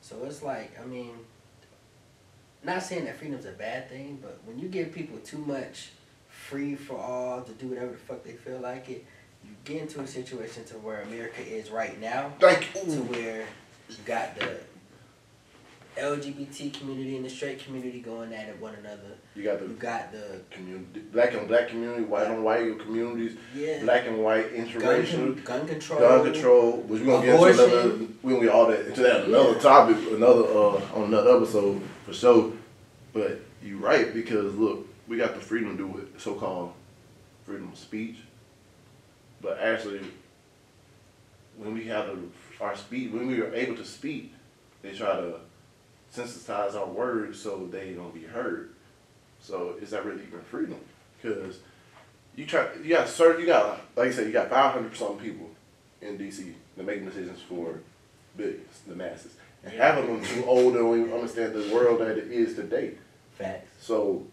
So 0.00 0.16
it's 0.24 0.42
like 0.42 0.78
I 0.82 0.86
mean, 0.86 1.12
not 2.62 2.82
saying 2.82 3.04
that 3.04 3.18
freedom's 3.18 3.46
a 3.46 3.52
bad 3.52 3.88
thing, 3.88 4.18
but 4.20 4.40
when 4.44 4.58
you 4.58 4.68
give 4.68 4.92
people 4.92 5.18
too 5.18 5.38
much 5.38 5.90
free 6.28 6.74
for 6.74 6.96
all 6.98 7.42
to 7.42 7.52
do 7.52 7.68
whatever 7.68 7.92
the 7.92 7.98
fuck 7.98 8.24
they 8.24 8.32
feel 8.32 8.58
like 8.60 8.88
it, 8.88 9.04
you 9.44 9.50
get 9.64 9.82
into 9.82 10.00
a 10.00 10.06
situation 10.06 10.64
to 10.64 10.74
where 10.74 11.02
America 11.02 11.40
is 11.46 11.70
right 11.70 12.00
now 12.00 12.32
Thank 12.38 12.72
to 12.72 13.02
where 13.02 13.44
you 13.88 13.96
got 14.06 14.36
the 14.38 14.58
LGBT 15.96 16.72
community 16.78 17.16
and 17.16 17.24
the 17.24 17.30
straight 17.30 17.58
community 17.64 18.00
going 18.00 18.32
at 18.32 18.48
it 18.48 18.60
one 18.60 18.74
another. 18.74 19.16
You 19.34 19.42
got 19.44 19.58
the 19.60 19.66
You 19.66 19.74
got 19.74 20.12
the 20.12 20.40
community, 20.50 21.00
black 21.12 21.34
and 21.34 21.46
black 21.48 21.68
community, 21.68 22.02
white 22.04 22.26
on 22.26 22.42
white 22.42 22.78
communities, 22.78 23.36
yeah 23.54 23.82
black 23.82 24.06
and 24.06 24.18
white 24.22 24.54
interracial. 24.54 25.34
con- 25.36 25.42
gun 25.44 25.66
control. 25.68 25.98
Gun 26.00 26.32
control, 26.32 26.72
which 26.82 27.02
we're 27.02 27.06
gonna 27.06 27.26
get 27.26 27.34
into 27.58 27.64
another. 27.64 28.06
We're 28.22 28.30
gonna 28.32 28.44
get 28.44 28.54
all 28.54 28.66
that 28.66 28.86
into 28.86 29.02
that 29.02 29.24
another 29.26 29.52
Yeah. 29.52 29.58
topic, 29.58 29.96
another 30.12 30.44
uh, 30.44 30.80
on 30.94 31.04
another 31.08 31.36
episode 31.36 31.82
for 32.06 32.12
sure. 32.12 32.52
But 33.12 33.40
you're 33.62 33.78
right 33.78 34.12
because 34.14 34.54
look, 34.54 34.86
we 35.08 35.16
got 35.16 35.34
the 35.34 35.40
freedom 35.40 35.76
to 35.76 35.82
do 35.92 35.98
it, 35.98 36.20
so-called 36.20 36.72
freedom 37.44 37.70
of 37.72 37.78
speech. 37.78 38.16
But 39.42 39.58
actually, 39.58 40.00
when 41.56 41.74
we 41.74 41.84
have 41.84 42.06
the, 42.06 42.18
our 42.64 42.76
speech, 42.76 43.10
when 43.12 43.26
we 43.26 43.40
are 43.40 43.52
able 43.54 43.74
to 43.76 43.84
speak, 43.84 44.32
they 44.82 44.92
try 44.92 45.16
to 45.16 45.34
sensitize 46.14 46.74
our 46.74 46.86
words 46.86 47.40
so 47.40 47.68
they 47.70 47.92
don't 47.92 48.14
be 48.14 48.22
heard. 48.24 48.70
So 49.40 49.76
is 49.80 49.90
that 49.90 50.04
really 50.04 50.22
even 50.22 50.40
freedom? 50.42 50.80
Because 51.20 51.58
you 52.36 52.46
try, 52.46 52.68
you 52.82 52.90
got 52.90 53.08
certain, 53.08 53.40
you 53.40 53.46
got 53.46 53.80
like 53.96 54.08
I 54.08 54.10
said, 54.12 54.26
you 54.26 54.32
got 54.32 54.50
five 54.50 54.72
hundred 54.74 54.96
something 54.96 55.18
people 55.18 55.50
in 56.00 56.18
DC 56.18 56.52
that 56.76 56.84
making 56.84 57.06
decisions 57.06 57.40
for 57.40 57.80
billions, 58.36 58.80
the 58.86 58.94
masses, 58.94 59.32
and 59.64 59.72
half 59.72 59.98
of 59.98 60.06
them 60.06 60.22
too 60.24 60.44
old 60.46 60.74
to 60.74 60.96
even 60.96 61.12
understand 61.12 61.52
the 61.54 61.74
world 61.74 62.00
that 62.00 62.16
it 62.18 62.30
is 62.30 62.54
today. 62.54 62.92
Facts. 63.36 63.68
So 63.80 64.26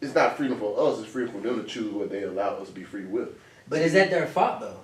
it's 0.00 0.14
not 0.14 0.36
freedom 0.36 0.58
for 0.58 0.78
us; 0.88 1.00
it's 1.00 1.08
freedom 1.08 1.32
for 1.34 1.40
them 1.46 1.62
to 1.62 1.68
choose 1.68 1.92
what 1.92 2.10
they 2.10 2.22
allow 2.24 2.56
us 2.56 2.68
to 2.68 2.74
be 2.74 2.84
free 2.84 3.04
with. 3.06 3.30
But 3.68 3.80
is 3.82 3.92
that 3.94 4.10
their 4.10 4.26
fault 4.26 4.60
though? 4.60 4.80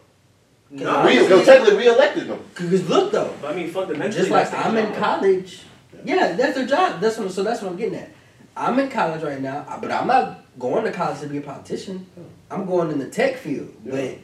No, 0.71 1.05
we, 1.05 1.19
because 1.19 1.45
technically, 1.45 1.77
we 1.77 1.89
elected 1.89 2.29
them. 2.29 2.43
Because 2.55 2.89
look 2.89 3.13
though, 3.13 3.35
But 3.43 3.53
I 3.53 3.57
mean, 3.57 3.71
fundamentally, 3.71 4.17
just 4.19 4.31
like 4.31 4.53
I'm 4.55 4.75
in 4.79 4.87
job. 4.87 4.97
college. 4.97 5.63
Yeah, 6.05 6.33
that's 6.33 6.55
their 6.57 6.67
job. 6.67 7.01
That's 7.01 7.19
what. 7.19 7.31
So 7.33 7.43
that's 7.43 7.63
what 7.63 7.71
I'm 7.73 7.77
getting 7.79 7.97
at. 7.99 8.11
I'm 8.57 8.79
in 8.79 8.91
college 8.91 9.23
right 9.23 9.41
now, 9.41 9.79
but 9.81 9.91
I'm 9.91 10.07
not 10.07 10.45
going 10.59 10.85
to 10.85 10.93
college 10.93 11.21
to 11.21 11.27
be 11.27 11.39
a 11.39 11.41
politician. 11.41 12.07
I'm 12.51 12.67
going 12.67 12.91
in 12.91 12.99
the 12.99 13.09
tech 13.09 13.37
field. 13.37 13.75
Yeah. 13.85 13.93
But 13.93 14.19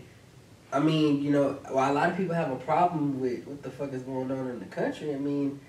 I 0.71 0.81
mean, 0.81 1.23
you 1.23 1.31
know, 1.31 1.59
while 1.71 1.93
a 1.93 1.95
lot 1.95 2.11
of 2.11 2.17
people 2.17 2.35
have 2.35 2.51
a 2.51 2.57
problem 2.57 3.21
with 3.21 3.47
what 3.47 3.63
the 3.63 3.71
fuck 3.71 3.93
is 3.95 4.03
going 4.03 4.31
on 4.31 4.51
in 4.51 4.59
the 4.59 4.67
country, 4.67 5.15
I 5.15 5.19
mean, 5.19 5.61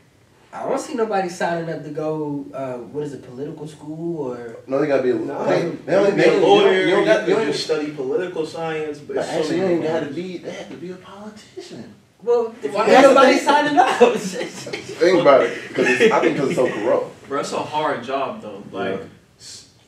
I 0.52 0.68
don't 0.68 0.80
see 0.80 0.96
nobody 0.96 1.30
signing 1.30 1.70
up 1.70 1.84
to 1.84 1.90
go. 1.92 2.46
Uh, 2.54 2.74
what 2.80 3.04
is 3.06 3.14
it, 3.14 3.24
political 3.24 3.66
school 3.68 4.34
or? 4.34 4.58
No, 4.68 4.80
they 4.80 4.88
gotta 4.88 5.04
be. 5.04 5.12
A, 5.12 5.16
No, 5.16 5.46
they, 5.46 5.70
they, 5.86 5.96
only- 5.96 6.12
be 6.12 6.24
a 6.24 6.34
you 6.34 6.40
lawyer, 6.42 6.64
don't- 6.74 6.88
you 6.90 6.96
don't 6.96 7.06
got. 7.06 7.22
You 7.28 7.30
you 7.30 7.36
don't 7.40 7.52
just 7.54 7.64
study 7.64 7.92
political 7.92 8.46
science, 8.46 8.98
but, 9.00 9.16
But 9.18 9.26
actually, 9.28 9.56
you 9.58 9.62
many 9.62 9.74
ain't 9.76 9.84
got 9.84 10.00
to 10.02 10.06
things. 10.08 10.16
be. 10.16 10.38
They 10.40 10.52
have 10.52 10.70
to 10.70 10.76
be 10.78 10.92
a 10.92 10.96
politician. 10.96 11.94
Well, 12.22 12.50
why 12.50 12.88
Yeah, 12.88 13.02
ain't 13.02 13.02
nobody 13.16 13.38
signing 13.38 13.78
up? 13.78 13.90
Think 14.16 15.22
about 15.22 15.42
it, 15.44 15.68
because 15.70 15.88
I 16.12 16.20
think 16.20 16.34
because 16.36 16.50
it's 16.50 16.56
so 16.58 16.68
corrupt. 16.70 17.28
Bro, 17.30 17.40
it's 17.40 17.54
a 17.54 17.60
hard 17.60 18.04
job 18.04 18.42
though. 18.42 18.62
Like, 18.72 19.00
Yeah. 19.00 19.06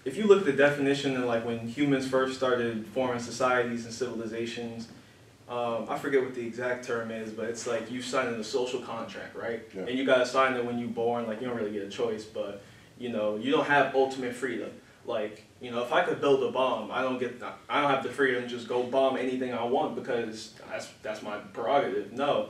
if 0.05 0.15
you 0.17 0.25
look 0.27 0.39
at 0.39 0.45
the 0.45 0.53
definition 0.53 1.15
and 1.15 1.25
like 1.27 1.45
when 1.45 1.59
humans 1.67 2.07
first 2.07 2.35
started 2.37 2.85
forming 2.87 3.19
societies 3.19 3.85
and 3.85 3.93
civilizations, 3.93 4.87
um, 5.49 5.87
I 5.89 5.97
forget 5.99 6.23
what 6.23 6.33
the 6.33 6.45
exact 6.47 6.85
term 6.85 7.11
is, 7.11 7.31
but 7.31 7.45
it's 7.49 7.67
like 7.67 7.91
you 7.91 8.01
signing 8.01 8.39
a 8.39 8.43
social 8.43 8.79
contract, 8.79 9.35
right? 9.35 9.63
Yeah. 9.75 9.81
And 9.81 9.97
you 9.97 10.05
gotta 10.05 10.25
sign 10.25 10.53
it 10.53 10.63
when 10.63 10.79
you're 10.79 10.87
born. 10.87 11.27
Like 11.27 11.41
you 11.41 11.47
don't 11.47 11.57
really 11.57 11.73
get 11.73 11.83
a 11.83 11.89
choice, 11.89 12.23
but 12.23 12.61
you 12.97 13.09
know 13.09 13.35
you 13.35 13.51
don't 13.51 13.67
have 13.67 13.93
ultimate 13.93 14.33
freedom. 14.33 14.69
Like 15.05 15.43
you 15.61 15.69
know, 15.69 15.83
if 15.83 15.93
I 15.93 16.03
could 16.03 16.19
build 16.19 16.43
a 16.43 16.51
bomb, 16.51 16.91
I 16.91 17.03
don't 17.03 17.19
get 17.19 17.41
I 17.69 17.81
don't 17.81 17.91
have 17.91 18.03
the 18.03 18.09
freedom 18.09 18.43
to 18.43 18.49
just 18.49 18.67
go 18.67 18.83
bomb 18.83 19.15
anything 19.15 19.53
I 19.53 19.63
want 19.63 19.95
because 19.95 20.53
that's 20.69 20.89
that's 21.03 21.21
my 21.21 21.37
prerogative. 21.37 22.11
No, 22.11 22.49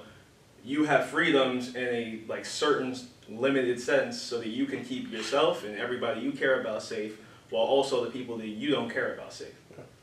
you 0.64 0.86
have 0.86 1.08
freedoms 1.08 1.76
in 1.76 1.84
a 1.84 2.22
like 2.28 2.46
certain 2.46 2.96
limited 3.30 3.80
sense 3.80 4.22
so 4.22 4.40
that 4.40 4.50
you 4.50 4.66
can 4.66 4.84
keep 4.84 5.12
yourself 5.12 5.64
and 5.64 5.78
everybody 5.78 6.22
you 6.22 6.32
care 6.32 6.62
about 6.62 6.84
safe 6.84 7.20
while 7.50 7.64
also 7.64 8.04
the 8.04 8.12
people 8.12 8.38
that 8.38 8.48
you 8.48 8.70
don't 8.72 8.90
care 8.90 9.14
about 9.14 9.32
safe 9.32 9.54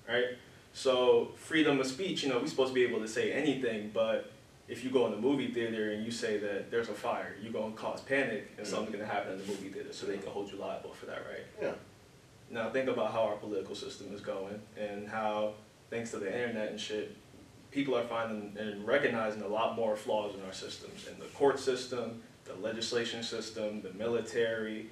right 0.08 0.24
so 0.72 1.28
freedom 1.36 1.78
of 1.78 1.86
speech 1.86 2.22
you 2.22 2.28
know 2.28 2.38
we're 2.38 2.46
supposed 2.46 2.70
to 2.70 2.74
be 2.74 2.84
able 2.84 3.00
to 3.00 3.08
say 3.08 3.32
anything 3.32 3.90
but 3.92 4.32
if 4.66 4.82
you 4.84 4.90
go 4.90 5.06
in 5.06 5.12
the 5.12 5.18
movie 5.18 5.48
theater 5.48 5.92
and 5.92 6.04
you 6.04 6.10
say 6.10 6.38
that 6.38 6.70
there's 6.70 6.88
a 6.88 6.94
fire 6.94 7.36
you're 7.42 7.52
going 7.52 7.72
to 7.72 7.78
cause 7.78 8.00
panic 8.00 8.50
and 8.56 8.66
mm. 8.66 8.70
something's 8.70 8.96
going 8.96 9.06
to 9.06 9.12
happen 9.12 9.32
in 9.32 9.38
the 9.38 9.46
movie 9.46 9.68
theater 9.68 9.92
so 9.92 10.06
they 10.06 10.16
can 10.16 10.30
hold 10.30 10.50
you 10.50 10.56
liable 10.56 10.92
for 10.92 11.06
that 11.06 11.22
right 11.30 11.44
Yeah. 11.60 11.72
Now 12.50 12.70
think 12.70 12.88
about 12.88 13.12
how 13.12 13.22
our 13.22 13.36
political 13.36 13.74
system 13.74 14.12
is 14.12 14.20
going 14.20 14.60
and 14.78 15.08
how 15.08 15.52
thanks 15.90 16.10
to 16.10 16.18
the 16.18 16.32
internet 16.32 16.70
and 16.70 16.80
shit 16.80 17.16
people 17.70 17.96
are 17.96 18.04
finding 18.04 18.56
and 18.58 18.86
recognizing 18.86 19.42
a 19.42 19.48
lot 19.48 19.76
more 19.76 19.96
flaws 19.96 20.34
in 20.34 20.42
our 20.44 20.52
systems 20.52 21.06
in 21.06 21.18
the 21.18 21.26
court 21.26 21.58
system 21.58 22.22
the 22.44 22.54
legislation 22.54 23.22
system 23.22 23.82
the 23.82 23.92
military. 23.92 24.88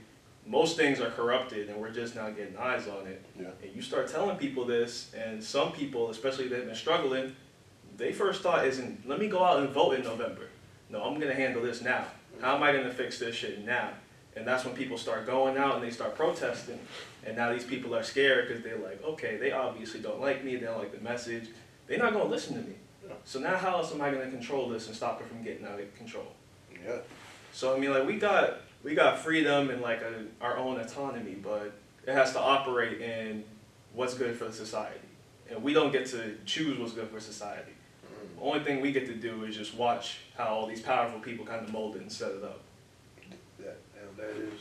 Most 0.47 0.77
things 0.77 1.01
are 1.01 1.11
corrupted 1.11 1.69
and 1.69 1.81
we're 1.81 1.91
just 1.91 2.15
now 2.15 2.31
getting 2.31 2.57
eyes 2.57 2.87
on 2.87 3.07
it. 3.07 3.25
Yeah. 3.39 3.49
and 3.63 3.75
you 3.75 3.83
start 3.83 4.09
telling 4.09 4.37
people 4.37 4.65
this 4.65 5.13
and 5.17 5.43
some 5.43 5.73
people 5.73 6.11
especially 6.11 6.49
that 6.49 6.57
have 6.57 6.67
been 6.67 6.75
struggling 6.77 7.35
they 7.97 8.13
first 8.13 8.43
thought 8.43 8.67
isn't 8.67 9.09
let 9.09 9.19
me 9.19 9.29
go 9.29 9.43
out 9.43 9.61
and 9.61 9.71
vote 9.71 9.95
in 9.95 10.05
november. 10.05 10.49
No 10.91 11.03
i'm 11.03 11.15
going 11.15 11.35
to 11.35 11.35
handle 11.35 11.63
this 11.63 11.81
now. 11.81 12.05
How 12.41 12.57
am 12.57 12.63
i 12.63 12.73
going 12.73 12.85
to 12.85 12.93
fix 12.93 13.19
this 13.19 13.35
shit 13.35 13.65
now? 13.65 13.91
And 14.37 14.47
that's 14.47 14.67
when 14.67 14.75
people 14.75 14.99
start 14.99 15.27
going 15.27 15.57
out 15.57 15.77
and 15.77 15.83
they 15.83 15.91
start 15.91 16.15
protesting 16.15 16.79
and 17.27 17.37
now 17.37 17.53
these 17.53 17.65
people 17.65 17.95
are 17.95 18.03
scared 18.03 18.47
because 18.49 18.63
they're 18.63 18.79
like 18.79 19.03
okay 19.05 19.37
they 19.37 19.51
obviously 19.53 20.01
don't 20.01 20.21
like 20.21 20.45
me 20.45 20.57
they 20.57 20.67
don't 20.67 20.79
like 20.79 20.93
the 20.97 21.01
message 21.03 21.49
they're 21.87 21.99
not 21.99 22.13
going 22.13 22.25
to 22.25 22.31
listen 22.31 22.55
to 22.55 22.69
me 22.69 22.77
Yeah. 23.07 23.13
so 23.25 23.41
now 23.41 23.57
how 23.57 23.77
else 23.79 23.93
am 23.93 24.01
i 24.01 24.11
going 24.11 24.25
to 24.25 24.31
control 24.31 24.69
this 24.69 24.87
and 24.87 24.97
stop 24.97 25.21
it 25.21 25.27
from 25.29 25.43
getting 25.43 25.67
out 25.67 25.79
of 25.81 25.95
control 25.97 26.29
Yeah. 26.85 26.99
so 27.53 27.75
I 27.75 27.79
mean, 27.79 27.91
like 27.91 28.07
we 28.07 28.19
got 28.19 28.61
we 28.85 28.95
got 28.95 29.19
freedom 29.19 29.71
and 29.71 29.81
like 29.83 30.01
a, 30.03 30.25
our 30.41 30.57
own 30.59 30.79
autonomy, 30.79 31.35
but 31.35 31.73
it 32.07 32.13
has 32.13 32.33
to 32.35 32.39
operate 32.41 33.01
in 33.01 33.43
what's 33.95 34.15
good 34.15 34.37
for 34.39 34.45
the 34.45 34.53
society, 34.53 35.01
and 35.51 35.61
we 35.61 35.73
don't 35.73 35.91
get 35.91 36.07
to 36.07 36.37
choose 36.45 36.79
what's 36.79 36.93
good 36.93 37.09
for 37.09 37.19
society. 37.19 37.73
The 38.37 38.43
only 38.43 38.61
thing 38.61 38.81
we 38.81 38.93
get 38.93 39.07
to 39.07 39.15
do 39.15 39.43
is 39.45 39.57
just 39.57 39.75
watch 39.75 40.19
how 40.37 40.45
all 40.49 40.67
these 40.69 40.83
powerful 40.83 41.19
people 41.19 41.45
kind 41.45 41.65
of 41.67 41.73
mold 41.73 41.97
it 41.97 42.03
and 42.03 42.13
set 42.13 42.31
it 42.31 42.45
up. 42.45 42.61
That 43.59 43.79
that 44.19 44.31
is 44.37 44.61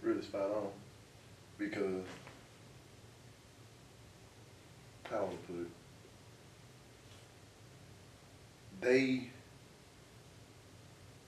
really 0.00 0.22
spot 0.22 0.50
on 0.50 0.68
because 1.70 2.04
how 5.10 5.24
I 5.24 5.36
put 5.46 5.60
it? 5.60 5.66
They 8.80 9.28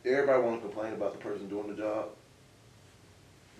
everybody 0.04 0.42
want 0.42 0.62
to 0.62 0.68
complain 0.68 0.92
about 0.94 1.12
the 1.12 1.18
person 1.18 1.48
doing 1.48 1.68
the 1.68 1.74
job, 1.74 2.08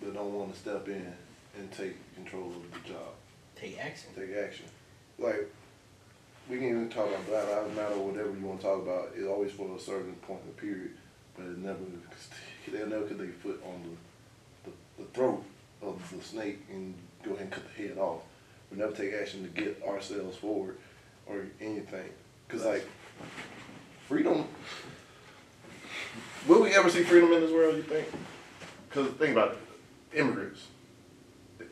but 0.01 0.15
don't 0.15 0.33
want 0.35 0.53
to 0.53 0.59
step 0.59 0.89
in 0.89 1.13
and 1.57 1.71
take 1.73 1.95
control 2.15 2.49
of 2.49 2.83
the 2.83 2.89
job, 2.89 3.13
Take 3.57 3.79
action. 3.79 4.11
take 4.17 4.37
action. 4.37 4.67
Like 5.19 5.49
we 6.49 6.59
can 6.59 6.69
even 6.69 6.89
talk 6.89 7.09
about 7.09 7.27
Black 7.27 7.49
Lives 7.49 7.77
Matter 7.77 7.95
or 7.95 8.09
whatever 8.11 8.31
you 8.31 8.45
want 8.45 8.61
to 8.61 8.67
talk 8.67 8.83
about. 8.83 9.13
It's 9.15 9.27
always 9.27 9.53
for 9.53 9.75
a 9.75 9.79
certain 9.79 10.15
point 10.15 10.41
in 10.43 10.49
the 10.49 10.61
period, 10.61 10.91
but 11.37 11.47
it 11.47 11.59
never 11.59 11.79
they 12.73 12.79
never 12.79 13.07
could 13.07 13.19
they 13.19 13.29
foot 13.29 13.63
on 13.65 13.97
the, 14.65 14.71
the 14.71 15.05
the 15.05 15.09
throat 15.11 15.45
of 15.87 16.11
the 16.11 16.23
snake 16.23 16.61
and 16.71 16.95
go 17.23 17.33
ahead 17.33 17.43
and 17.43 17.51
cut 17.51 17.65
the 17.77 17.83
head 17.83 17.99
off. 17.99 18.23
We 18.71 18.79
never 18.79 18.93
take 18.93 19.13
action 19.15 19.43
to 19.43 19.49
get 19.49 19.83
ourselves 19.87 20.37
forward 20.37 20.79
or 21.27 21.47
anything. 21.61 22.11
Cause 22.49 22.65
like 22.65 22.87
freedom. 24.09 24.47
Will 26.47 26.63
we 26.63 26.75
ever 26.75 26.91
see 26.91 27.03
freedom 27.03 27.33
in 27.33 27.41
this 27.41 27.53
world? 27.53 27.77
You 27.77 27.83
think? 27.83 28.07
Cause 28.91 29.09
think 29.13 29.33
about 29.33 29.53
it, 29.53 30.19
immigrants. 30.19 30.67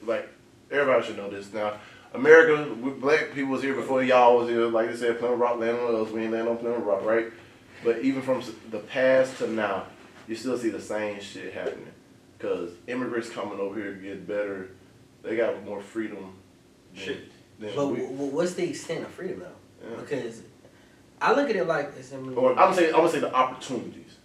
Like 0.05 0.29
everybody 0.71 1.07
should 1.07 1.17
know 1.17 1.31
this 1.31 1.53
now. 1.53 1.75
America, 2.15 2.73
we 2.75 2.91
black 2.91 3.33
people 3.33 3.53
was 3.53 3.63
here 3.63 3.75
before 3.75 4.03
y'all 4.03 4.39
was 4.39 4.49
here. 4.49 4.67
Like 4.67 4.91
they 4.91 4.97
said, 4.97 5.19
Plymouth 5.19 5.39
Rock 5.39 5.59
land 5.59 5.79
on 5.79 5.95
us. 5.95 6.13
We 6.13 6.23
ain't 6.23 6.33
land 6.33 6.49
on 6.49 6.59
Plymouth 6.59 6.85
Rock, 6.85 7.05
right? 7.05 7.27
But 7.85 8.01
even 8.01 8.23
from 8.23 8.43
the 8.71 8.79
past 8.79 9.39
to 9.39 9.51
now, 9.51 9.87
you 10.29 10.37
still 10.37 10.59
see 10.59 10.71
the 10.71 10.81
same 10.81 11.21
shit 11.21 11.53
happening. 11.53 11.93
Cause 12.43 12.71
immigrants 12.89 13.31
coming 13.31 13.61
over 13.61 13.77
here 13.79 13.93
get 13.93 14.27
better. 14.27 14.71
They 15.23 15.37
got 15.37 15.65
more 15.65 15.81
freedom. 15.81 16.35
than- 16.95 17.05
Shit. 17.05 17.19
Than 17.61 17.71
But 17.77 17.87
we, 17.87 17.99
w- 17.99 18.13
w- 18.17 18.33
what's 18.33 18.55
the 18.55 18.69
extent 18.69 19.05
of 19.05 19.11
freedom 19.13 19.39
though? 19.41 19.89
Yeah. 19.89 19.97
Because 20.01 20.43
I 21.21 21.33
look 21.35 21.49
at 21.49 21.55
it 21.57 21.67
like 21.69 21.93
it's 21.97 22.11
a 22.13 22.17
or 22.35 22.51
I'm 22.51 22.57
gonna 22.57 22.75
say 22.75 22.89
I'm 22.89 22.97
gonna 22.97 23.09
say 23.11 23.21
the 23.21 23.33
opportunities. 23.33 24.17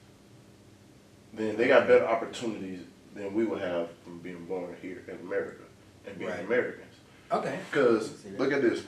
Then 1.33 1.55
they 1.57 1.67
got 1.67 1.87
better 1.87 2.07
opportunities 2.07 2.79
than 3.13 3.33
we 3.35 3.45
would 3.45 3.61
have 3.61 3.89
from 4.03 4.17
being 4.19 4.45
born 4.45 4.75
here 4.81 5.03
in 5.07 5.19
America 5.19 5.63
and 6.07 6.17
being 6.17 6.31
Right. 6.31 6.39
Americans. 6.43 6.93
okay. 7.31 7.59
Because 7.69 8.25
look 8.37 8.51
at 8.51 8.63
this. 8.63 8.81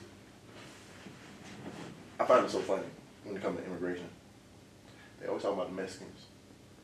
I 2.18 2.24
find 2.26 2.44
it 2.44 2.50
so 2.50 2.58
funny 2.58 2.82
when 3.24 3.36
it 3.36 3.42
comes 3.42 3.58
to 3.60 3.64
immigration. 3.64 4.08
They 5.20 5.28
always 5.28 5.42
talk 5.44 5.52
about 5.54 5.68
the 5.68 5.74
Mexicans 5.76 6.26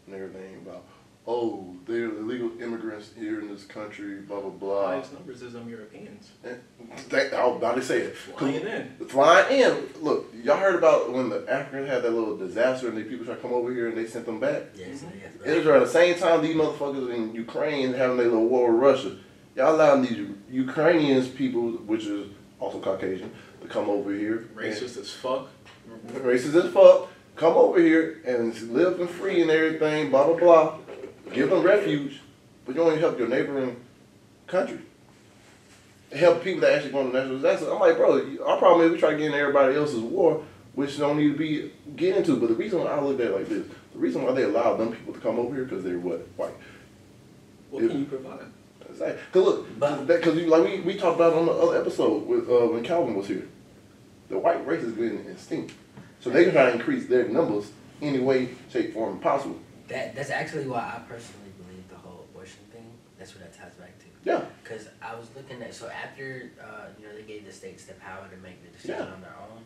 and 0.06 0.14
everything 0.14 0.54
about, 0.64 0.84
oh, 1.26 1.75
they're 1.87 2.06
illegal 2.06 2.50
immigrants 2.61 3.11
here 3.16 3.40
in 3.40 3.49
this 3.49 3.64
country, 3.64 4.21
blah 4.21 4.40
blah 4.40 4.50
blah. 4.50 4.87
Highest 4.88 5.12
numbers 5.12 5.42
is 5.42 5.52
them 5.52 5.68
Europeans 5.68 6.30
eh, 6.45 6.54
And 6.80 6.99
they, 7.11 7.30
I 7.33 7.47
was 7.47 7.56
about 7.56 7.76
to 7.76 7.83
say 7.83 8.00
it. 8.00 8.16
flying 8.16 8.66
in. 8.66 9.06
Flying 9.09 9.61
in. 9.61 9.88
Look, 10.02 10.33
y'all 10.42 10.56
heard 10.56 10.76
about 10.76 11.12
when 11.12 11.28
the 11.28 11.45
Africans 11.49 11.88
had 11.88 12.02
that 12.02 12.12
little 12.12 12.37
disaster 12.37 12.88
and 12.88 12.97
the 12.97 13.04
people 13.04 13.25
tried 13.25 13.37
to 13.37 13.40
come 13.40 13.52
over 13.52 13.73
here 13.73 13.88
and 13.88 13.97
they 13.97 14.06
sent 14.06 14.26
them 14.26 14.40
back? 14.40 14.64
Yes, 14.75 15.02
mm-hmm. 15.02 15.18
yes. 15.18 15.33
It 15.45 15.59
was 15.59 15.66
around 15.66 15.80
the 15.80 15.88
same 15.88 16.18
time 16.18 16.42
these 16.42 16.56
motherfuckers 16.56 17.12
in 17.14 17.35
Ukraine 17.35 17.95
having 17.95 18.16
their 18.16 18.28
little 18.28 18.49
war 18.49 18.73
with 18.73 18.80
Russia. 18.80 19.16
Y'all 19.54 19.75
allowing 19.75 20.02
these 20.02 20.28
Ukrainians 20.50 21.28
people, 21.28 21.71
which 21.71 22.04
is 22.04 22.28
also 22.61 22.78
Caucasian, 22.78 23.30
to 23.62 23.68
come 23.68 23.88
over 23.88 24.12
here. 24.12 24.49
Racist 24.54 24.99
as 24.99 25.11
fuck. 25.11 25.49
Racist 26.09 26.54
as 26.62 26.73
fuck. 26.73 27.09
Come 27.37 27.54
over 27.54 27.78
here 27.78 28.23
and 28.26 28.59
live 28.73 28.99
and 28.99 29.11
free 29.11 29.42
and 29.42 29.50
everything, 29.50 30.11
blah, 30.11 30.26
blah, 30.26 30.37
blah. 30.37 30.78
Give 31.33 31.50
them 31.50 31.62
refuge, 31.62 32.21
but 32.64 32.75
you 32.75 32.83
only 32.83 32.99
help 32.99 33.18
your 33.18 33.28
neighboring 33.28 33.76
country. 34.47 34.78
Help 36.12 36.42
people 36.42 36.61
that 36.61 36.73
actually 36.75 36.92
going 36.92 37.11
to 37.11 37.12
natural 37.18 37.37
disaster. 37.37 37.71
I'm 37.73 37.80
like, 37.80 37.97
bro, 37.97 38.14
our 38.45 38.59
problem 38.59 38.87
is 38.87 38.92
we 38.92 38.99
try 38.99 39.11
to 39.11 39.16
get 39.18 39.26
in 39.26 39.35
everybody 39.35 39.75
else's 39.75 40.00
war, 40.00 40.45
which 40.75 40.97
don't 40.99 41.16
need 41.18 41.33
to 41.33 41.37
be 41.38 41.73
get 41.97 42.16
into. 42.16 42.37
But 42.37 42.49
the 42.50 42.54
reason 42.54 42.78
why 42.80 42.87
I 42.87 43.00
look 43.00 43.18
at 43.21 43.26
it 43.26 43.35
like 43.35 43.49
this, 43.49 43.66
the 43.92 43.99
reason 43.99 44.23
why 44.23 44.33
they 44.33 44.45
allow 44.45 44.76
them 44.76 44.92
people 44.92 45.14
to 45.14 45.21
come 45.21 45.38
over 45.38 45.54
here 45.54 45.64
because 45.64 45.83
they're 45.83 45.99
what 45.99 46.21
white. 46.37 46.54
What 47.71 47.83
Yeah. 47.83 47.88
can 47.90 47.99
you 48.00 48.04
provide? 48.06 48.38
Exactly. 48.88 49.18
Cause 49.33 49.45
look, 49.45 49.78
But- 49.80 50.06
because 50.06 50.37
like 50.37 50.64
we, 50.64 50.80
we 50.80 50.97
talked 50.97 51.16
about 51.16 51.33
on 51.35 51.47
the 51.47 51.52
other 51.52 51.78
episode 51.78 52.26
with 52.26 52.49
uh, 52.49 52.68
when 52.68 52.85
Calvin 52.85 53.16
was 53.16 53.26
here, 53.26 53.47
the 54.28 54.38
white 54.38 54.64
race 54.66 54.83
is 54.85 54.92
getting 54.92 55.26
extinct, 55.28 55.75
so 56.21 56.30
they 56.30 56.45
can 56.45 56.52
try 56.52 56.66
to 56.66 56.73
increase 56.76 57.06
their 57.06 57.28
numbers 57.28 57.73
any 58.00 58.21
way, 58.21 58.50
shape, 58.71 58.90
or 58.90 59.09
form 59.09 59.18
possible. 59.18 59.59
That 59.88 60.14
that's 60.16 60.31
actually 60.31 60.66
why 60.66 60.81
I 60.97 60.99
personally 61.09 61.50
believe 61.62 61.88
the 61.88 61.97
whole 61.97 62.25
abortion 62.33 62.61
thing. 62.73 62.90
That's 63.19 63.35
what 63.35 63.45
that 63.45 63.52
ties 63.59 63.75
back 63.75 63.99
to. 64.00 64.05
Yeah. 64.25 64.40
Because 64.62 64.88
I 65.00 65.14
was 65.14 65.28
looking 65.37 65.62
at 65.62 65.75
so 65.75 65.88
after 65.88 66.50
uh, 66.61 66.87
you 66.99 67.07
know 67.07 67.14
they 67.14 67.23
gave 67.23 67.47
the 67.47 67.52
states 67.52 67.85
the 67.85 67.95
power 67.95 68.26
to 68.28 68.37
make 68.43 68.62
the 68.64 68.71
decision 68.76 68.97
Yeah. 69.07 69.14
on 69.14 69.21
their 69.21 69.37
own. 69.40 69.62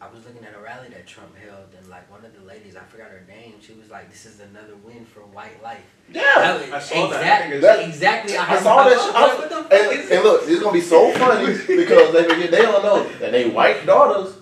I 0.00 0.06
was 0.08 0.24
looking 0.24 0.44
at 0.44 0.54
a 0.54 0.60
rally 0.60 0.88
that 0.90 1.08
Trump 1.08 1.34
held, 1.36 1.74
and 1.76 1.88
like 1.88 2.08
one 2.08 2.24
of 2.24 2.32
the 2.32 2.46
ladies, 2.46 2.76
I 2.76 2.82
forgot 2.84 3.08
her 3.10 3.24
name. 3.26 3.54
She 3.60 3.72
was 3.72 3.90
like, 3.90 4.08
"This 4.12 4.26
is 4.26 4.38
another 4.38 4.76
win 4.84 5.04
for 5.04 5.20
white 5.22 5.60
life." 5.60 5.82
Yeah. 6.12 6.22
That 6.36 6.60
was- 6.60 6.70
I 6.70 6.78
saw 6.78 7.06
that. 7.08 7.42
I 7.42 7.46
exact- 7.54 7.78
think 7.80 7.88
exactly. 7.94 8.36
I, 8.36 8.44
I 8.54 8.60
saw 8.60 8.74
about- 8.74 8.90
that. 8.90 9.00
Shit. 9.06 9.14
I 9.14 9.18
I 9.18 9.22
was 9.26 9.32
was- 9.32 9.40
like, 9.40 9.50
what 9.50 9.70
the 9.70 9.76
fuck 9.76 9.94
and, 9.98 10.12
and 10.12 10.22
look, 10.24 10.42
it's 10.46 10.60
gonna 10.62 10.72
be 10.72 10.80
so 10.80 11.12
funny 11.18 11.46
because 11.82 12.12
they 12.12 12.46
they 12.46 12.62
don't 12.62 12.82
know 12.84 13.08
that 13.18 13.32
they 13.32 13.48
white 13.50 13.86
daughters 13.86 14.34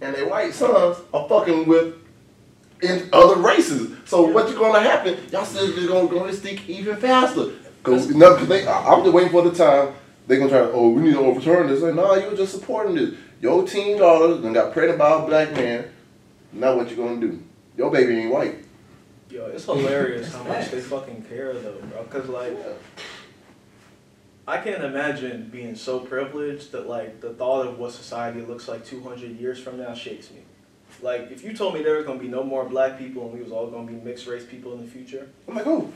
and 0.00 0.12
they 0.16 0.24
white 0.24 0.52
sons 0.52 0.98
are 1.14 1.28
fucking 1.28 1.66
with 1.66 1.94
in 2.82 3.08
other 3.12 3.40
races. 3.40 3.96
So 4.04 4.22
what's 4.22 4.52
gonna 4.54 4.80
happen? 4.80 5.16
Y'all 5.32 5.44
still 5.44 5.72
just 5.72 5.88
gonna 5.88 6.08
go 6.08 6.24
and 6.24 6.36
stick 6.36 6.68
even 6.68 6.96
faster. 6.96 7.50
Cause, 7.82 8.08
no, 8.10 8.36
cause 8.36 8.48
they, 8.48 8.66
I- 8.66 8.92
I'm 8.92 9.02
just 9.02 9.14
waiting 9.14 9.30
for 9.30 9.42
the 9.42 9.52
time 9.52 9.94
they're 10.26 10.38
gonna 10.38 10.50
try 10.50 10.60
to. 10.60 10.72
Oh, 10.72 10.90
we 10.90 11.02
need 11.02 11.12
to 11.14 11.20
overturn 11.20 11.68
this. 11.68 11.80
Like, 11.82 11.94
no, 11.94 12.14
you 12.14 12.30
were 12.30 12.36
just 12.36 12.52
supporting 12.52 12.94
this. 12.96 13.14
Your 13.40 13.66
teen 13.66 13.98
daughter 13.98 14.40
done 14.42 14.52
got 14.52 14.72
pregnant 14.72 14.98
by 14.98 15.12
a 15.22 15.26
black 15.26 15.52
man. 15.52 15.90
Now 16.52 16.76
what 16.76 16.90
you 16.90 16.96
gonna 16.96 17.20
do? 17.20 17.42
Your 17.76 17.90
baby 17.90 18.18
ain't 18.18 18.32
white. 18.32 18.56
Yo, 19.30 19.46
it's 19.46 19.64
hilarious 19.64 20.32
how 20.32 20.42
much 20.44 20.70
they 20.70 20.80
fucking 20.80 21.22
care 21.28 21.52
though, 21.54 21.78
bro. 21.90 22.04
Cause 22.04 22.28
like, 22.28 22.56
I 24.48 24.58
can't 24.58 24.82
imagine 24.84 25.48
being 25.52 25.74
so 25.74 25.98
privileged 25.98 26.72
that 26.72 26.88
like 26.88 27.20
the 27.20 27.30
thought 27.34 27.66
of 27.66 27.78
what 27.78 27.92
society 27.92 28.40
looks 28.40 28.68
like 28.68 28.84
200 28.84 29.38
years 29.38 29.58
from 29.60 29.78
now 29.78 29.92
shakes 29.94 30.30
me. 30.30 30.38
Like, 31.02 31.30
if 31.30 31.44
you 31.44 31.52
told 31.54 31.74
me 31.74 31.82
there 31.82 31.96
was 31.96 32.06
gonna 32.06 32.18
be 32.18 32.28
no 32.28 32.42
more 32.42 32.64
black 32.64 32.98
people 32.98 33.24
and 33.24 33.32
we 33.34 33.42
was 33.42 33.52
all 33.52 33.66
gonna 33.68 33.86
be 33.86 33.94
mixed 33.94 34.26
race 34.26 34.44
people 34.44 34.72
in 34.74 34.80
the 34.84 34.90
future, 34.90 35.28
I'm 35.48 35.54
like, 35.54 35.66
oh, 35.66 35.92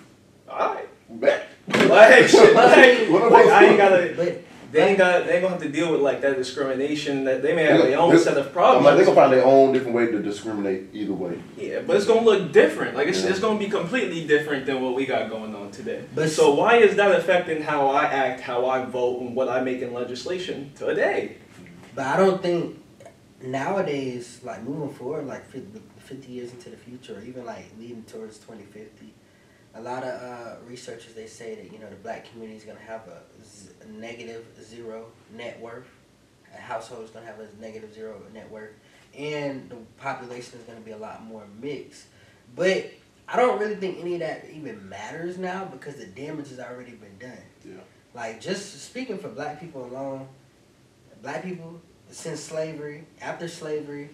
alright. 0.48 0.88
We're 1.08 1.16
back. 1.16 1.42
Like, 1.88 2.28
shit, 2.28 2.54
like, 2.54 3.08
What 3.10 3.22
am 3.24 3.32
like, 3.32 3.46
I 3.46 3.64
I 3.64 3.68
ain't 3.68 3.76
gotta. 3.78 4.14
But 4.16 4.42
They 4.70 4.88
ain't 4.90 4.98
got. 4.98 5.26
They 5.26 5.32
ain't 5.32 5.42
gonna 5.42 5.54
have 5.54 5.62
to 5.64 5.68
deal 5.68 5.90
with 5.90 6.00
like 6.02 6.20
that 6.20 6.36
discrimination. 6.36 7.24
That 7.24 7.42
they 7.42 7.52
may 7.52 7.64
have 7.64 7.80
Yeah, 7.80 7.86
their 7.86 7.98
own 7.98 8.16
set 8.16 8.36
of 8.38 8.46
I'm 8.46 8.52
problems. 8.52 8.84
like, 8.86 8.96
they 8.98 9.04
gonna 9.04 9.16
find 9.16 9.32
their 9.32 9.44
own 9.44 9.72
different 9.72 9.96
way 9.96 10.06
to 10.06 10.22
discriminate 10.22 10.90
either 10.92 11.12
way. 11.12 11.40
Yeah, 11.56 11.80
but 11.84 11.96
it's 11.96 12.06
gonna 12.06 12.20
look 12.20 12.52
different. 12.52 12.94
Like 12.96 13.08
it's, 13.08 13.24
Yeah. 13.24 13.30
it's 13.30 13.40
gonna 13.40 13.58
be 13.58 13.66
completely 13.68 14.24
different 14.28 14.66
than 14.66 14.80
what 14.82 14.94
we 14.94 15.06
got 15.06 15.28
going 15.28 15.52
on 15.56 15.72
today. 15.72 16.02
But- 16.14 16.28
so 16.30 16.54
why 16.54 16.76
is 16.76 16.94
that 16.94 17.10
affecting 17.12 17.62
how 17.62 17.88
I 17.88 18.04
act, 18.04 18.40
how 18.42 18.66
I 18.66 18.84
vote, 18.84 19.20
and 19.22 19.34
what 19.34 19.48
I 19.48 19.60
make 19.62 19.82
in 19.82 19.92
legislation 19.92 20.70
today? 20.76 21.38
But 21.96 22.06
I 22.06 22.16
don't 22.16 22.40
think 22.40 22.79
nowadays, 23.42 24.40
like 24.42 24.62
moving 24.62 24.94
forward, 24.94 25.26
like 25.26 25.44
50, 25.46 25.80
50 25.98 26.32
years 26.32 26.52
into 26.52 26.70
the 26.70 26.76
future, 26.76 27.18
or 27.18 27.22
even 27.22 27.44
like 27.44 27.66
leading 27.78 28.02
towards 28.04 28.38
2050, 28.38 29.12
a 29.74 29.80
lot 29.80 30.02
of 30.02 30.22
uh, 30.22 30.56
researchers 30.66 31.14
they 31.14 31.26
say 31.26 31.54
that 31.54 31.72
you 31.72 31.78
know 31.78 31.88
the 31.88 31.96
black 31.96 32.30
community 32.30 32.58
is 32.58 32.64
gonna 32.64 32.78
have 32.80 33.02
a, 33.08 33.20
negative 33.88 34.44
zero 34.62 35.06
net 35.36 35.60
worth. 35.60 35.88
A 36.54 36.60
household 36.60 37.04
is 37.04 37.10
gonna 37.10 37.26
have 37.26 37.38
a 37.38 37.48
negative 37.60 37.94
zero 37.94 38.20
net 38.34 38.50
worth, 38.50 38.72
and 39.16 39.68
the 39.68 39.76
population 39.98 40.58
is 40.58 40.64
gonna 40.64 40.80
be 40.80 40.90
a 40.90 40.96
lot 40.96 41.24
more 41.24 41.44
mixed. 41.60 42.06
But 42.54 42.92
I 43.28 43.36
don't 43.36 43.60
really 43.60 43.76
think 43.76 44.00
any 44.00 44.14
of 44.14 44.20
that 44.20 44.46
even 44.52 44.88
matters 44.88 45.38
now 45.38 45.64
because 45.66 45.96
the 45.96 46.06
damage 46.06 46.48
has 46.48 46.58
already 46.58 46.92
been 46.92 47.16
done. 47.18 47.38
Yeah. 47.64 47.74
Like 48.12 48.40
just 48.40 48.82
speaking 48.84 49.18
for 49.18 49.28
black 49.28 49.60
people 49.60 49.84
alone, 49.84 50.28
black 51.22 51.44
people 51.44 51.80
since 52.10 52.40
slavery, 52.40 53.04
after 53.20 53.48
slavery, 53.48 54.10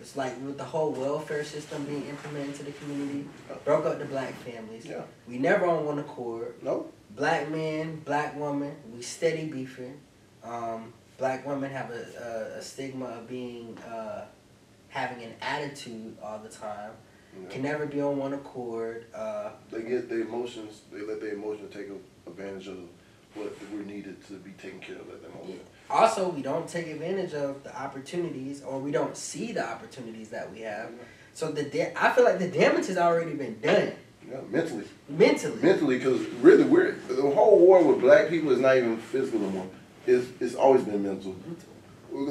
it's 0.00 0.16
like 0.16 0.32
with 0.44 0.58
the 0.58 0.64
whole 0.64 0.92
welfare 0.92 1.44
system 1.44 1.84
being 1.84 2.06
implemented 2.06 2.48
into 2.50 2.62
the 2.64 2.72
community, 2.72 3.28
broke 3.64 3.84
up 3.86 3.98
the 3.98 4.04
black 4.04 4.32
families. 4.34 4.86
Yeah. 4.86 5.02
We 5.26 5.38
never 5.38 5.66
on 5.66 5.84
one 5.84 5.98
accord. 5.98 6.54
No. 6.62 6.86
Black 7.16 7.50
man, 7.50 8.00
black 8.04 8.36
woman, 8.38 8.76
we 8.94 9.02
steady 9.02 9.46
beefing. 9.48 9.98
Um, 10.44 10.92
black 11.16 11.44
women 11.46 11.70
have 11.72 11.90
a, 11.90 12.54
a, 12.54 12.58
a 12.58 12.62
stigma 12.62 13.06
of 13.06 13.28
being 13.28 13.76
uh, 13.78 14.24
having 14.88 15.24
an 15.24 15.34
attitude 15.40 16.16
all 16.22 16.38
the 16.38 16.48
time. 16.48 16.92
Yeah. 17.42 17.48
Can 17.50 17.62
never 17.62 17.86
be 17.86 18.00
on 18.00 18.16
one 18.18 18.34
accord. 18.34 19.06
Uh, 19.14 19.50
They 19.70 19.82
get 19.82 20.08
their 20.08 20.20
emotions. 20.20 20.82
They 20.92 21.00
let 21.00 21.20
their 21.20 21.32
emotions 21.34 21.72
take 21.74 21.88
advantage 22.26 22.68
of 22.68 22.78
what 23.34 23.52
we're 23.72 23.82
needed 23.82 24.24
to 24.28 24.34
be 24.34 24.52
taken 24.52 24.80
care 24.80 24.96
of 24.96 25.08
at 25.10 25.22
that 25.22 25.34
moment. 25.34 25.60
Also, 25.90 26.28
we 26.28 26.42
don't 26.42 26.68
take 26.68 26.86
advantage 26.88 27.32
of 27.34 27.62
the 27.64 27.74
opportunities, 27.80 28.62
or 28.62 28.78
we 28.78 28.90
don't 28.90 29.16
see 29.16 29.52
the 29.52 29.64
opportunities 29.64 30.28
that 30.30 30.50
we 30.52 30.60
have. 30.60 30.90
So 31.34 31.50
the 31.52 31.62
da- 31.64 31.92
I 31.96 32.12
feel 32.12 32.24
like 32.24 32.38
the 32.38 32.48
damage 32.48 32.86
has 32.88 32.98
already 32.98 33.34
been 33.34 33.58
done 33.60 33.92
Yeah, 34.28 34.40
mentally. 34.50 34.84
mentally. 35.08 35.62
mentally, 35.62 35.98
because 35.98 36.20
really, 36.42 36.64
we're 36.64 36.92
the 37.08 37.22
whole 37.30 37.58
war 37.58 37.82
with 37.82 38.00
black 38.00 38.28
people 38.28 38.50
is 38.50 38.58
not 38.58 38.76
even 38.76 38.98
physical 38.98 39.40
anymore. 39.42 39.68
It's 40.06 40.26
it's 40.40 40.54
always 40.54 40.82
been 40.82 41.02
mental. 41.02 41.34
mental. 41.46 41.68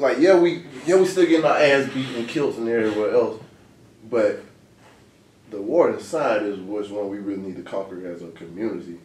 Like 0.00 0.18
yeah, 0.18 0.38
we 0.38 0.64
yeah 0.86 0.96
we 0.96 1.06
still 1.06 1.26
getting 1.26 1.44
our 1.46 1.56
ass 1.56 1.88
beat 1.92 2.08
and 2.16 2.28
killed 2.28 2.56
and 2.58 2.68
everywhere 2.68 3.12
else, 3.14 3.40
but 4.10 4.42
the 5.50 5.60
war 5.62 5.90
inside 5.90 6.42
is 6.42 6.58
what's 6.58 6.88
one 6.90 7.08
we 7.08 7.18
really 7.18 7.40
need 7.40 7.56
to 7.56 7.62
conquer 7.62 8.06
as 8.12 8.20
a 8.22 8.28
community 8.32 8.98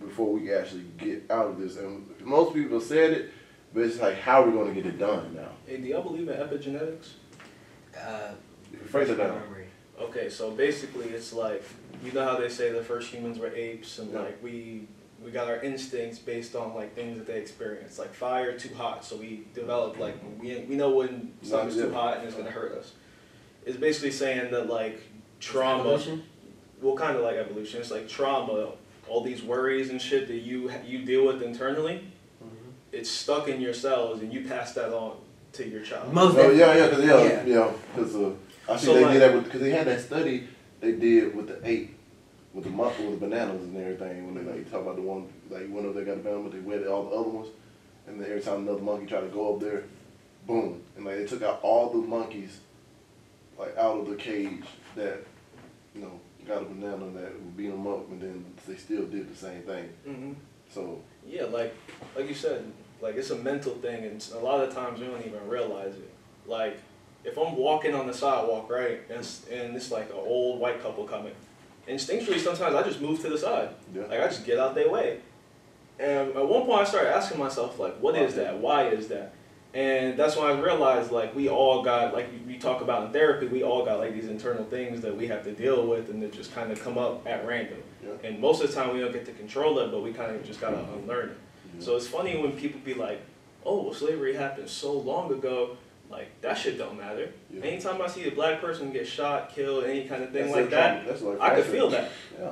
before 0.00 0.32
we 0.32 0.52
actually 0.52 0.84
get 0.96 1.30
out 1.30 1.46
of 1.46 1.60
this. 1.60 1.76
And 1.76 2.04
most 2.24 2.54
people 2.54 2.80
said 2.80 3.12
it, 3.12 3.30
but 3.74 3.82
it's 3.84 4.00
like 4.00 4.18
how 4.18 4.42
are 4.42 4.46
we 4.46 4.52
going 4.52 4.74
to 4.74 4.80
get 4.80 4.86
it 4.86 4.98
done 4.98 5.34
now? 5.34 5.48
Hey, 5.66 5.78
do 5.78 5.88
y'all 5.88 6.02
believe 6.02 6.28
in 6.28 6.36
epigenetics? 6.36 7.10
Uh, 7.96 8.32
Phrase 8.86 9.10
it 9.10 9.16
down. 9.16 9.40
memory. 9.40 9.66
Okay, 10.00 10.28
so 10.30 10.50
basically 10.52 11.06
it's 11.06 11.32
like 11.32 11.62
you 12.04 12.12
know 12.12 12.24
how 12.24 12.36
they 12.38 12.48
say 12.48 12.70
the 12.70 12.82
first 12.84 13.10
humans 13.12 13.38
were 13.38 13.52
apes 13.54 13.98
and 13.98 14.12
Yeah. 14.12 14.20
like 14.20 14.42
we 14.42 14.86
we 15.24 15.32
got 15.32 15.48
our 15.48 15.56
instincts 15.62 16.18
based 16.20 16.54
on 16.54 16.74
like 16.74 16.94
things 16.94 17.18
that 17.18 17.26
they 17.26 17.38
experienced, 17.40 17.98
like 17.98 18.14
fire 18.14 18.56
too 18.56 18.72
hot, 18.74 19.04
so 19.04 19.16
we 19.16 19.46
developed 19.54 19.98
like 19.98 20.14
we 20.40 20.56
we 20.68 20.76
know 20.76 20.90
when 20.90 21.32
something's 21.42 21.74
too 21.74 21.92
hot 21.92 22.18
and 22.18 22.26
it's 22.26 22.36
gonna 22.36 22.50
hurt 22.50 22.72
us. 22.78 22.92
It's 23.66 23.76
basically 23.76 24.12
saying 24.12 24.52
that 24.52 24.68
like 24.68 25.00
trauma, 25.40 25.80
Evolution? 25.80 26.22
well, 26.80 26.94
kind 26.94 27.16
of 27.16 27.22
like 27.24 27.34
evolution. 27.36 27.80
It's 27.80 27.90
like 27.90 28.06
trauma, 28.08 28.70
all 29.08 29.22
these 29.24 29.42
worries 29.42 29.90
and 29.90 30.00
shit 30.00 30.28
that 30.28 30.38
you 30.38 30.70
you 30.86 31.04
deal 31.04 31.26
with 31.26 31.42
internally. 31.42 32.04
It's 32.98 33.10
stuck 33.10 33.46
in 33.46 33.60
your 33.60 33.74
cells, 33.74 34.20
and 34.22 34.32
you 34.32 34.40
pass 34.44 34.72
that 34.74 34.92
on 34.92 35.16
to 35.52 35.68
your 35.68 35.82
child. 35.82 36.12
Most 36.12 36.36
Oh 36.36 36.50
yeah, 36.50 36.74
yeah, 36.76 36.88
cause 36.88 37.04
yeah, 37.04 37.22
Yeah. 37.22 37.44
yeah, 37.46 37.72
because 37.94 38.16
uh, 38.16 38.32
I 38.68 38.76
see 38.76 38.86
So, 38.86 38.94
they 38.94 39.04
like- 39.04 39.12
did 39.12 39.22
that 39.22 39.34
with 39.34 39.44
because 39.44 39.60
they 39.60 39.70
had 39.70 39.86
that 39.86 40.00
study 40.00 40.48
they 40.80 40.92
did 40.92 41.34
with 41.36 41.46
the 41.46 41.58
ape, 41.68 41.96
with 42.54 42.64
the 42.64 42.70
monkey, 42.70 43.04
with 43.06 43.20
the 43.20 43.26
bananas 43.28 43.62
and 43.62 43.76
everything. 43.76 44.26
When 44.26 44.34
they 44.44 44.52
like 44.52 44.68
talk 44.70 44.82
about 44.82 44.96
the 44.96 45.02
one 45.02 45.28
like 45.48 45.68
one 45.70 45.84
of 45.84 45.94
them 45.94 46.04
got 46.06 46.14
a 46.14 46.16
banana, 46.16 46.42
but 46.42 46.52
they 46.52 46.58
wetted 46.58 46.88
all 46.88 47.04
the 47.04 47.14
other 47.14 47.28
ones, 47.28 47.48
and 48.08 48.20
then 48.20 48.28
every 48.28 48.42
time 48.42 48.62
another 48.66 48.82
monkey 48.82 49.06
tried 49.06 49.20
to 49.20 49.28
go 49.28 49.54
up 49.54 49.60
there, 49.60 49.84
boom, 50.48 50.82
and 50.96 51.04
like 51.06 51.18
they 51.18 51.24
took 51.26 51.42
out 51.42 51.60
all 51.62 51.90
the 51.90 51.98
monkeys, 51.98 52.58
like 53.56 53.76
out 53.78 54.00
of 54.00 54.08
the 54.10 54.16
cage 54.16 54.64
that, 54.96 55.18
you 55.94 56.00
know, 56.02 56.18
got 56.48 56.62
a 56.62 56.64
banana 56.64 57.04
and 57.04 57.16
that 57.16 57.32
would 57.32 57.56
beat 57.56 57.70
them 57.70 57.86
up, 57.86 58.10
and 58.10 58.20
then 58.20 58.44
they 58.66 58.74
still 58.74 59.04
did 59.06 59.32
the 59.32 59.36
same 59.36 59.62
thing. 59.62 59.88
hmm 60.04 60.32
So 60.74 61.00
Yeah, 61.26 61.44
like 61.44 61.74
like 62.16 62.28
you 62.28 62.34
said, 62.34 62.64
like 63.00 63.16
it's 63.16 63.30
a 63.30 63.36
mental 63.36 63.74
thing, 63.74 64.04
and 64.04 64.26
a 64.34 64.38
lot 64.38 64.62
of 64.62 64.74
times 64.74 65.00
we 65.00 65.06
don't 65.06 65.24
even 65.24 65.46
realize 65.48 65.94
it. 65.94 66.10
Like 66.46 66.78
if 67.24 67.36
I'm 67.36 67.56
walking 67.56 67.94
on 67.94 68.06
the 68.06 68.14
sidewalk, 68.14 68.70
right, 68.70 69.00
and 69.10 69.20
it's, 69.20 69.46
and 69.50 69.76
it's 69.76 69.90
like 69.90 70.08
an 70.10 70.16
old 70.16 70.60
white 70.60 70.82
couple 70.82 71.04
coming, 71.04 71.32
instinctually 71.88 72.38
sometimes 72.38 72.74
I 72.74 72.82
just 72.82 73.00
move 73.00 73.20
to 73.22 73.28
the 73.28 73.38
side, 73.38 73.70
yeah, 73.94 74.02
like 74.02 74.20
I 74.20 74.26
just 74.26 74.44
get 74.44 74.58
out 74.58 74.74
their 74.74 74.90
way. 74.90 75.20
And 75.98 76.28
at 76.28 76.48
one 76.48 76.62
point 76.64 76.82
I 76.82 76.84
started 76.84 77.14
asking 77.14 77.40
myself, 77.40 77.78
like, 77.80 77.96
what 77.98 78.16
is 78.16 78.36
that? 78.36 78.58
Why 78.58 78.88
is 78.88 79.08
that? 79.08 79.32
And 79.74 80.16
that's 80.16 80.36
when 80.36 80.46
I 80.46 80.58
realized, 80.58 81.10
like, 81.10 81.34
we 81.34 81.48
all 81.48 81.82
got, 81.82 82.14
like 82.14 82.28
we 82.46 82.56
talk 82.56 82.80
about 82.80 83.06
in 83.06 83.12
therapy, 83.12 83.48
we 83.48 83.62
all 83.62 83.84
got 83.84 83.98
like 83.98 84.14
these 84.14 84.28
internal 84.28 84.64
things 84.64 85.00
that 85.02 85.14
we 85.14 85.26
have 85.26 85.44
to 85.44 85.52
deal 85.52 85.86
with, 85.86 86.08
and 86.08 86.22
that 86.22 86.32
just 86.32 86.54
kind 86.54 86.70
of 86.72 86.82
come 86.82 86.96
up 86.96 87.26
at 87.26 87.46
random. 87.46 87.82
yeah. 88.02 88.28
And 88.28 88.38
most 88.40 88.62
of 88.62 88.70
the 88.70 88.74
time 88.74 88.94
we 88.94 89.00
don't 89.00 89.12
get 89.12 89.26
to 89.26 89.32
control 89.32 89.78
it, 89.80 89.90
but 89.90 90.02
we 90.02 90.12
kind 90.12 90.34
of 90.34 90.44
just 90.44 90.60
gotta 90.60 90.78
unlearn 90.94 91.30
it. 91.30 91.38
So 91.80 91.96
it's 91.96 92.06
funny 92.06 92.36
when 92.40 92.52
people 92.52 92.80
be 92.84 92.94
like, 92.94 93.20
"Oh, 93.64 93.82
well, 93.82 93.94
slavery 93.94 94.34
happened 94.34 94.68
so 94.68 94.92
long 94.92 95.32
ago." 95.32 95.76
Like 96.10 96.40
that 96.40 96.56
shit 96.56 96.78
don't 96.78 96.96
matter. 96.96 97.30
Yeah. 97.50 97.62
Anytime 97.64 98.00
I 98.00 98.06
see 98.06 98.26
a 98.26 98.30
black 98.30 98.60
person 98.60 98.92
get 98.92 99.06
shot, 99.06 99.54
killed, 99.54 99.84
any 99.84 100.08
kind 100.08 100.22
of 100.22 100.30
thing 100.32 100.44
That's 100.50 100.56
like 100.56 100.70
that. 100.70 101.22
Like 101.22 101.40
I 101.40 101.54
could 101.54 101.66
feel 101.66 101.90
that. 101.90 102.10
Yeah, 102.38 102.50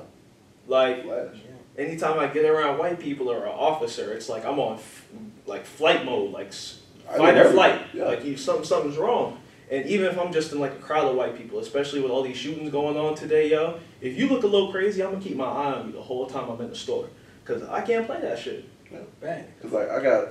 Like 0.66 1.04
flash. 1.04 1.36
anytime 1.78 2.18
I 2.18 2.26
get 2.26 2.44
around 2.44 2.78
white 2.78 3.00
people 3.00 3.30
or 3.30 3.44
an 3.44 3.52
officer, 3.52 4.12
it's 4.12 4.28
like 4.28 4.44
I'm 4.44 4.58
on 4.58 4.74
f- 4.74 5.06
like 5.46 5.64
flight 5.64 6.04
mode, 6.04 6.32
like 6.32 6.52
fight 6.52 7.38
or 7.38 7.50
flight. 7.50 7.80
Yeah. 7.94 8.04
Like 8.04 8.24
you, 8.26 8.36
something 8.36 8.64
something's 8.64 8.98
wrong. 8.98 9.38
And 9.70 9.86
even 9.86 10.06
if 10.06 10.18
I'm 10.18 10.32
just 10.32 10.52
in 10.52 10.60
like 10.60 10.72
a 10.72 10.78
crowd 10.78 11.06
of 11.08 11.16
white 11.16 11.36
people, 11.36 11.58
especially 11.58 12.00
with 12.00 12.10
all 12.10 12.22
these 12.22 12.36
shootings 12.36 12.70
going 12.70 12.98
on 12.98 13.14
today, 13.14 13.50
yo, 13.50 13.80
if 14.02 14.18
you 14.18 14.28
look 14.28 14.44
a 14.44 14.46
little 14.46 14.70
crazy, 14.70 15.02
I'm 15.02 15.12
gonna 15.12 15.24
keep 15.24 15.36
my 15.36 15.44
eye 15.46 15.72
on 15.72 15.86
you 15.86 15.92
the 15.92 16.02
whole 16.02 16.26
time 16.26 16.50
I'm 16.50 16.60
in 16.60 16.68
the 16.68 16.76
store, 16.76 17.08
cause 17.46 17.62
I 17.62 17.80
can't 17.80 18.06
play 18.06 18.20
that 18.20 18.38
shit. 18.38 18.66
Right. 18.90 19.60
Cause 19.62 19.72
like 19.72 19.90
I 19.90 20.02
got 20.02 20.28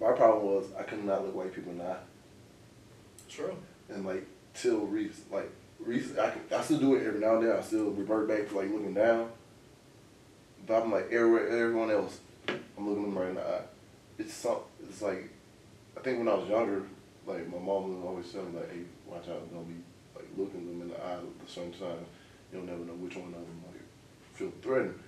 my 0.00 0.12
problem 0.12 0.44
was 0.44 0.66
I 0.78 0.82
could 0.82 1.04
not 1.04 1.24
look 1.24 1.34
white 1.34 1.54
people 1.54 1.72
in 1.72 1.78
the 1.78 1.84
eye, 1.84 1.96
True. 3.28 3.56
and 3.88 4.04
like 4.04 4.26
till 4.54 4.80
recent, 4.86 5.30
like 5.32 5.50
recent, 5.78 6.18
I 6.18 6.32
I 6.54 6.62
still 6.62 6.78
do 6.78 6.94
it 6.96 7.06
every 7.06 7.20
now 7.20 7.36
and 7.36 7.46
then. 7.46 7.56
I 7.56 7.60
still 7.60 7.90
revert 7.90 8.28
back 8.28 8.48
to 8.48 8.56
like 8.56 8.70
looking 8.70 8.94
down, 8.94 9.30
but 10.66 10.82
I'm 10.82 10.90
like 10.90 11.06
everywhere, 11.10 11.48
everyone 11.48 11.90
else, 11.90 12.20
I'm 12.48 12.88
looking 12.88 13.04
them 13.04 13.18
right 13.18 13.28
in 13.28 13.34
the 13.36 13.42
eye. 13.42 13.62
It's 14.18 14.34
some, 14.34 14.58
it's 14.88 15.02
like 15.02 15.28
I 15.96 16.00
think 16.00 16.18
when 16.18 16.28
I 16.28 16.34
was 16.34 16.48
younger, 16.48 16.82
like 17.26 17.48
my 17.50 17.58
mom 17.58 18.00
would 18.00 18.06
always 18.06 18.30
tell 18.30 18.42
me 18.44 18.58
like, 18.58 18.72
hey, 18.72 18.80
watch 19.06 19.28
out, 19.28 19.52
don't 19.52 19.64
be 19.64 19.74
like 20.14 20.28
looking 20.36 20.66
them 20.66 20.82
in 20.82 20.88
the 20.88 21.04
eye 21.04 21.14
at 21.14 21.46
the 21.46 21.52
same 21.52 21.72
time. 21.72 22.04
You'll 22.52 22.62
never 22.62 22.78
know 22.78 22.94
which 22.94 23.16
one 23.16 23.28
of 23.28 23.34
them 23.34 23.62
like 23.66 23.82
feel 24.34 24.52
threatened. 24.62 24.98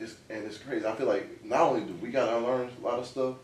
It's 0.00 0.16
and 0.30 0.44
it's 0.44 0.56
crazy. 0.56 0.86
I 0.86 0.94
feel 0.94 1.06
like 1.06 1.44
not 1.44 1.60
only 1.60 1.82
do 1.82 1.92
we 1.94 2.10
gotta 2.10 2.38
unlearn 2.38 2.70
a 2.82 2.84
lot 2.84 2.98
of 2.98 3.06
stuff, 3.06 3.34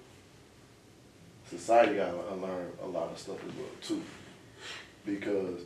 society 1.48 1.96
gotta 1.96 2.32
unlearn 2.32 2.72
a 2.82 2.86
lot 2.86 3.10
of 3.10 3.18
stuff 3.18 3.36
as 3.46 3.54
well 3.54 3.68
too. 3.82 4.02
Because 5.04 5.60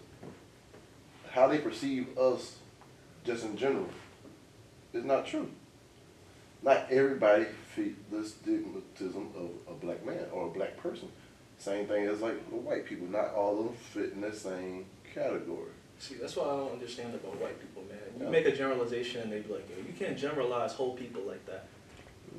how 1.30 1.46
they 1.46 1.58
perceive 1.58 2.18
us, 2.18 2.56
just 3.24 3.44
in 3.44 3.56
general, 3.56 3.88
is 4.92 5.04
not 5.04 5.26
true. 5.26 5.48
Not 6.62 6.90
everybody 6.90 7.46
fit 7.74 8.10
the 8.10 8.18
stigmatism 8.18 9.34
of 9.36 9.50
a 9.68 9.74
black 9.74 10.04
man 10.04 10.26
or 10.32 10.48
a 10.48 10.50
black 10.50 10.76
person. 10.76 11.08
Same 11.58 11.86
thing 11.86 12.06
as 12.06 12.20
like 12.20 12.50
the 12.50 12.56
white 12.56 12.84
people. 12.84 13.06
Not 13.06 13.32
all 13.34 13.60
of 13.60 13.66
them 13.66 13.74
fit 13.74 14.12
in 14.12 14.22
the 14.22 14.34
same 14.34 14.86
category. 15.14 15.70
See, 16.00 16.14
that's 16.14 16.34
what 16.34 16.46
I 16.46 16.56
don't 16.56 16.72
understand 16.72 17.14
about 17.14 17.38
white 17.38 17.60
people, 17.60 17.82
man. 17.82 17.98
You 18.18 18.24
Yeah. 18.24 18.30
make 18.30 18.46
a 18.46 18.52
generalization 18.52 19.20
and 19.20 19.30
they 19.32 19.40
be 19.40 19.52
like, 19.52 19.68
Yo, 19.68 19.76
you 19.86 19.92
can't 19.98 20.16
generalize 20.18 20.72
whole 20.72 20.94
people 20.96 21.22
like 21.22 21.44
that. 21.46 21.66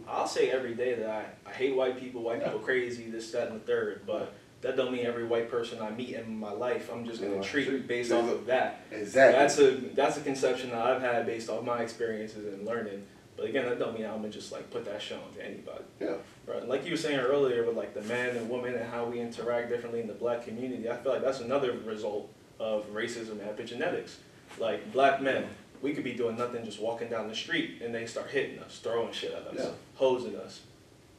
I'll 0.07 0.27
say 0.27 0.49
every 0.49 0.73
day 0.73 0.95
that 0.95 1.07
I, 1.09 1.49
I 1.49 1.53
hate 1.53 1.75
white 1.75 1.99
people, 1.99 2.23
white 2.23 2.39
Yeah. 2.39 2.45
people 2.45 2.59
crazy, 2.61 3.09
this, 3.11 3.31
that, 3.31 3.49
and 3.49 3.61
the 3.61 3.65
third, 3.65 4.01
but 4.07 4.33
that 4.61 4.75
don't 4.75 4.91
mean 4.91 5.05
every 5.05 5.25
white 5.25 5.49
person 5.49 5.79
I 5.79 5.91
meet 5.91 6.15
in 6.15 6.39
my 6.39 6.51
life 6.51 6.89
I'm 6.91 7.05
just 7.05 7.21
gonna 7.21 7.35
Yeah. 7.35 7.41
treat 7.41 7.87
based 7.87 8.11
off 8.11 8.29
of 8.31 8.47
that. 8.47 8.79
Exactly. 8.91 9.39
That's 9.39 9.59
a 9.59 9.71
that's 9.95 10.17
a 10.17 10.21
conception 10.21 10.71
that 10.71 10.79
I've 10.81 11.01
had 11.01 11.25
based 11.27 11.47
off 11.49 11.63
my 11.63 11.81
experiences 11.83 12.51
and 12.53 12.65
learning. 12.65 13.05
But 13.37 13.45
again, 13.45 13.65
that 13.65 13.77
don't 13.79 13.93
mean 13.95 14.05
I'm 14.05 14.17
gonna 14.17 14.29
just 14.29 14.51
like 14.51 14.69
put 14.71 14.85
that 14.85 14.99
shit 15.01 15.17
on 15.17 15.33
to 15.35 15.45
anybody. 15.45 15.83
yeah. 15.99 16.15
Right. 16.47 16.67
Like 16.67 16.83
you 16.85 16.91
were 16.91 16.97
saying 16.97 17.19
earlier 17.19 17.63
with 17.65 17.77
like 17.77 17.93
the 17.93 18.01
man 18.01 18.35
and 18.35 18.49
woman 18.49 18.73
and 18.73 18.89
how 18.91 19.05
we 19.05 19.19
interact 19.19 19.69
differently 19.69 19.99
in 20.01 20.07
the 20.07 20.13
black 20.13 20.45
community, 20.45 20.89
I 20.89 20.95
feel 20.97 21.11
like 21.13 21.21
that's 21.21 21.41
another 21.41 21.73
result 21.85 22.31
of 22.61 22.85
racism 22.93 23.31
and 23.31 23.41
epigenetics. 23.41 24.15
Like 24.59 24.91
black 24.93 25.21
men, 25.21 25.45
we 25.81 25.93
could 25.93 26.03
be 26.03 26.13
doing 26.13 26.37
nothing, 26.37 26.63
just 26.63 26.79
walking 26.79 27.09
down 27.09 27.27
the 27.27 27.35
street, 27.35 27.81
and 27.81 27.93
they 27.93 28.05
start 28.05 28.29
hitting 28.29 28.59
us, 28.59 28.79
throwing 28.79 29.11
shit 29.11 29.33
at 29.33 29.47
us, 29.47 29.55
Yeah. 29.57 29.71
hosing 29.95 30.35
us. 30.35 30.61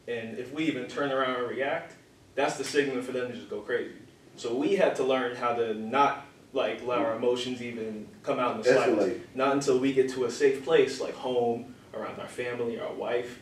And 0.06 0.38
if 0.38 0.52
we 0.52 0.64
even 0.64 0.86
turn 0.86 1.10
around 1.10 1.36
and 1.36 1.48
react, 1.48 1.94
that's 2.34 2.56
the 2.56 2.64
signal 2.64 3.02
for 3.02 3.12
them 3.12 3.28
to 3.30 3.34
just 3.36 3.50
go 3.50 3.60
crazy. 3.60 3.94
So 4.36 4.54
we 4.54 4.76
had 4.76 4.94
to 4.96 5.04
learn 5.04 5.36
how 5.36 5.54
to 5.54 5.74
not 5.74 6.26
like 6.52 6.86
let 6.86 6.98
our 6.98 7.16
emotions 7.16 7.62
even 7.62 8.06
come 8.22 8.38
out 8.38 8.56
in 8.56 8.62
the 8.62 8.72
slightest. 8.72 9.20
Not 9.34 9.52
until 9.54 9.78
we 9.78 9.92
get 9.92 10.10
to 10.10 10.24
a 10.24 10.30
safe 10.30 10.64
place 10.64 11.00
like 11.00 11.14
home, 11.14 11.74
around 11.94 12.18
our 12.20 12.28
family, 12.28 12.78
our 12.80 12.92
wife, 12.92 13.40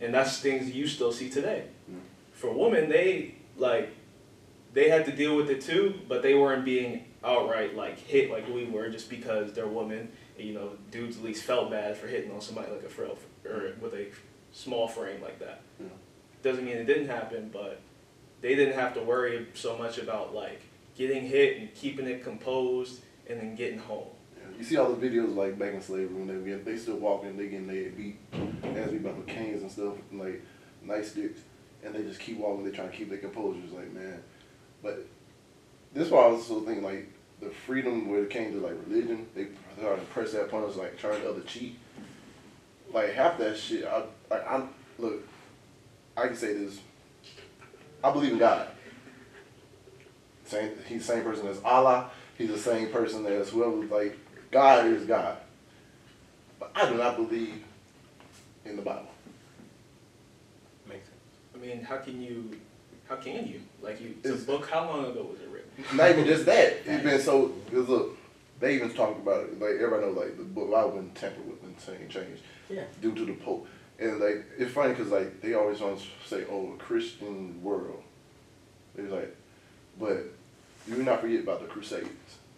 and 0.00 0.14
that's 0.14 0.38
things 0.40 0.70
you 0.70 0.86
still 0.86 1.12
see 1.12 1.28
today. 1.28 1.64
Mm. 1.90 2.00
For 2.32 2.52
women, 2.52 2.88
they 2.88 3.34
like 3.56 3.90
they 4.72 4.88
had 4.88 5.04
to 5.06 5.12
deal 5.12 5.36
with 5.36 5.50
it 5.50 5.60
too, 5.60 6.00
but 6.08 6.22
they 6.22 6.34
weren't 6.34 6.64
being 6.64 7.04
outright 7.24 7.76
like 7.76 7.98
hit 7.98 8.30
like 8.30 8.48
we 8.48 8.64
were 8.64 8.88
just 8.88 9.08
because 9.08 9.52
they're 9.52 9.66
women. 9.66 10.10
And, 10.38 10.46
you 10.46 10.54
know, 10.54 10.70
dudes 10.90 11.18
at 11.18 11.24
least 11.24 11.44
felt 11.44 11.70
bad 11.70 11.96
for 11.96 12.06
hitting 12.06 12.32
on 12.32 12.40
somebody 12.40 12.70
like 12.70 12.82
a 12.82 12.88
frail 12.88 13.18
or 13.44 13.72
with 13.80 13.94
a 13.94 14.06
small 14.52 14.88
frame 14.88 15.20
like 15.22 15.38
that. 15.38 15.62
Yeah. 15.80 15.86
Doesn't 16.42 16.64
mean 16.64 16.76
it 16.76 16.84
didn't 16.86 17.08
happen, 17.08 17.50
but 17.52 17.80
they 18.40 18.54
didn't 18.54 18.74
have 18.74 18.94
to 18.94 19.02
worry 19.02 19.46
so 19.54 19.76
much 19.76 19.98
about 19.98 20.34
like 20.34 20.62
getting 20.96 21.26
hit 21.26 21.58
and 21.58 21.74
keeping 21.74 22.06
it 22.06 22.22
composed 22.24 23.00
and 23.28 23.40
then 23.40 23.54
getting 23.54 23.78
home. 23.78 24.08
Yeah, 24.36 24.58
You 24.58 24.64
see 24.64 24.76
all 24.76 24.92
the 24.92 25.08
videos 25.08 25.34
like 25.34 25.58
back 25.58 25.74
in 25.74 25.80
slavery 25.80 26.14
when 26.14 26.26
they 26.26 26.50
get 26.50 26.64
they 26.64 26.76
still 26.76 26.96
walking, 26.96 27.36
they 27.36 27.48
getting 27.48 27.66
their 27.66 27.90
beat, 27.90 28.16
as 28.74 28.90
we 28.90 28.98
by 28.98 29.10
with 29.12 29.26
canes 29.26 29.62
and 29.62 29.70
stuff, 29.70 29.94
and 30.10 30.20
like 30.20 30.42
nice 30.82 31.12
sticks, 31.12 31.40
and 31.84 31.94
they 31.94 32.02
just 32.02 32.20
keep 32.20 32.38
walking. 32.38 32.64
They 32.64 32.72
trying 32.72 32.90
to 32.90 32.96
keep 32.96 33.08
their 33.08 33.18
composure. 33.18 33.60
It's 33.64 33.72
like 33.72 33.92
man, 33.92 34.22
but 34.82 35.06
this 35.92 36.06
is 36.06 36.12
why 36.12 36.24
I 36.24 36.26
was 36.28 36.40
also 36.50 36.64
thinking 36.66 36.84
like 36.84 37.11
the 37.42 37.50
freedom 37.50 38.08
where 38.08 38.22
it 38.22 38.30
came 38.30 38.52
to 38.52 38.58
like 38.60 38.74
religion, 38.86 39.26
they 39.34 39.48
started 39.78 40.00
to 40.00 40.06
press 40.08 40.32
that 40.32 40.44
upon 40.44 40.64
us 40.64 40.76
like 40.76 40.98
turn 40.98 41.20
the 41.22 41.28
other 41.28 41.40
cheek. 41.40 41.78
Like 42.92 43.12
half 43.14 43.38
that 43.38 43.56
shit, 43.58 43.84
I 43.84 44.04
like 44.30 44.50
I'm 44.50 44.68
look, 44.98 45.26
I 46.16 46.26
can 46.28 46.36
say 46.36 46.54
this. 46.54 46.78
I 48.04 48.12
believe 48.12 48.32
in 48.32 48.38
God. 48.38 48.68
Same, 50.44 50.72
he's 50.86 51.06
the 51.06 51.12
same 51.14 51.22
person 51.24 51.46
as 51.48 51.60
Allah. 51.64 52.10
He's 52.36 52.48
the 52.50 52.58
same 52.58 52.88
person 52.90 53.24
as 53.26 53.50
whoever. 53.50 53.84
Like 53.86 54.18
God 54.50 54.86
is 54.86 55.04
God, 55.04 55.38
but 56.60 56.70
I 56.74 56.88
do 56.88 56.96
not 56.96 57.16
believe 57.16 57.62
in 58.64 58.76
the 58.76 58.82
Bible. 58.82 59.08
Makes 60.86 61.06
sense. 61.06 61.16
I 61.54 61.58
mean, 61.58 61.82
how 61.82 61.96
can 61.98 62.20
you? 62.22 62.50
How 63.08 63.16
can 63.16 63.46
you? 63.46 63.60
Like, 63.82 64.00
you, 64.00 64.14
it's 64.18 64.26
It's- 64.26 64.42
a 64.42 64.46
book. 64.46 64.68
How 64.68 64.86
long 64.86 65.06
ago 65.06 65.22
was 65.30 65.40
it? 65.40 65.48
Not 65.94 66.10
even 66.10 66.26
just 66.26 66.46
that. 66.46 66.74
It's 66.86 67.02
been 67.04 67.20
so. 67.20 67.52
Cause 67.72 67.88
look, 67.88 68.16
they 68.60 68.74
even 68.76 68.92
talked 68.92 69.20
about 69.20 69.44
it. 69.44 69.60
Like 69.60 69.72
everybody 69.80 70.02
knows, 70.06 70.16
like 70.16 70.36
the 70.36 70.44
book 70.44 70.70
Bible 70.70 70.90
been 70.92 71.10
tampered 71.10 71.46
with 71.48 71.62
and 71.62 71.78
saying 71.80 72.08
changed 72.08 72.42
Yeah. 72.68 72.84
due 73.00 73.14
to 73.14 73.24
the 73.24 73.34
Pope. 73.34 73.66
And 73.98 74.18
like 74.20 74.44
it's 74.58 74.72
funny 74.72 74.94
because 74.94 75.08
like 75.12 75.40
they 75.40 75.54
always 75.54 75.80
want 75.80 75.98
to 76.00 76.04
say, 76.28 76.44
"Oh, 76.50 76.72
a 76.72 76.76
Christian 76.76 77.62
world." 77.62 78.02
It's 78.96 79.10
like, 79.12 79.34
but 79.98 80.24
do 80.88 80.96
we 80.96 81.02
not 81.04 81.20
forget 81.20 81.40
about 81.40 81.60
the 81.60 81.66
Crusades? 81.66 82.08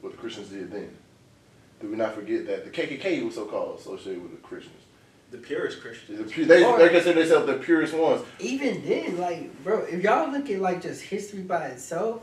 What 0.00 0.12
the 0.12 0.18
Christians 0.18 0.48
did 0.48 0.70
then? 0.70 0.90
Do 1.80 1.88
we 1.90 1.96
not 1.96 2.14
forget 2.14 2.46
that 2.46 2.64
the 2.64 2.70
KKK 2.70 3.24
was 3.24 3.34
so 3.34 3.46
called 3.46 3.78
associated 3.78 4.22
with 4.22 4.32
the 4.32 4.38
Christians? 4.38 4.80
The 5.30 5.38
purest 5.38 5.80
Christians. 5.80 6.18
The 6.18 6.24
pu- 6.24 6.44
They, 6.44 6.62
they 6.62 6.88
consider 6.90 7.20
themselves 7.20 7.46
the 7.46 7.54
purest 7.54 7.94
ones. 7.94 8.22
Even 8.38 8.86
then, 8.86 9.18
like, 9.18 9.64
bro, 9.64 9.80
if 9.84 10.02
y'all 10.02 10.30
look 10.30 10.48
at 10.48 10.60
like 10.60 10.80
just 10.82 11.02
history 11.02 11.40
by 11.42 11.66
itself, 11.66 12.22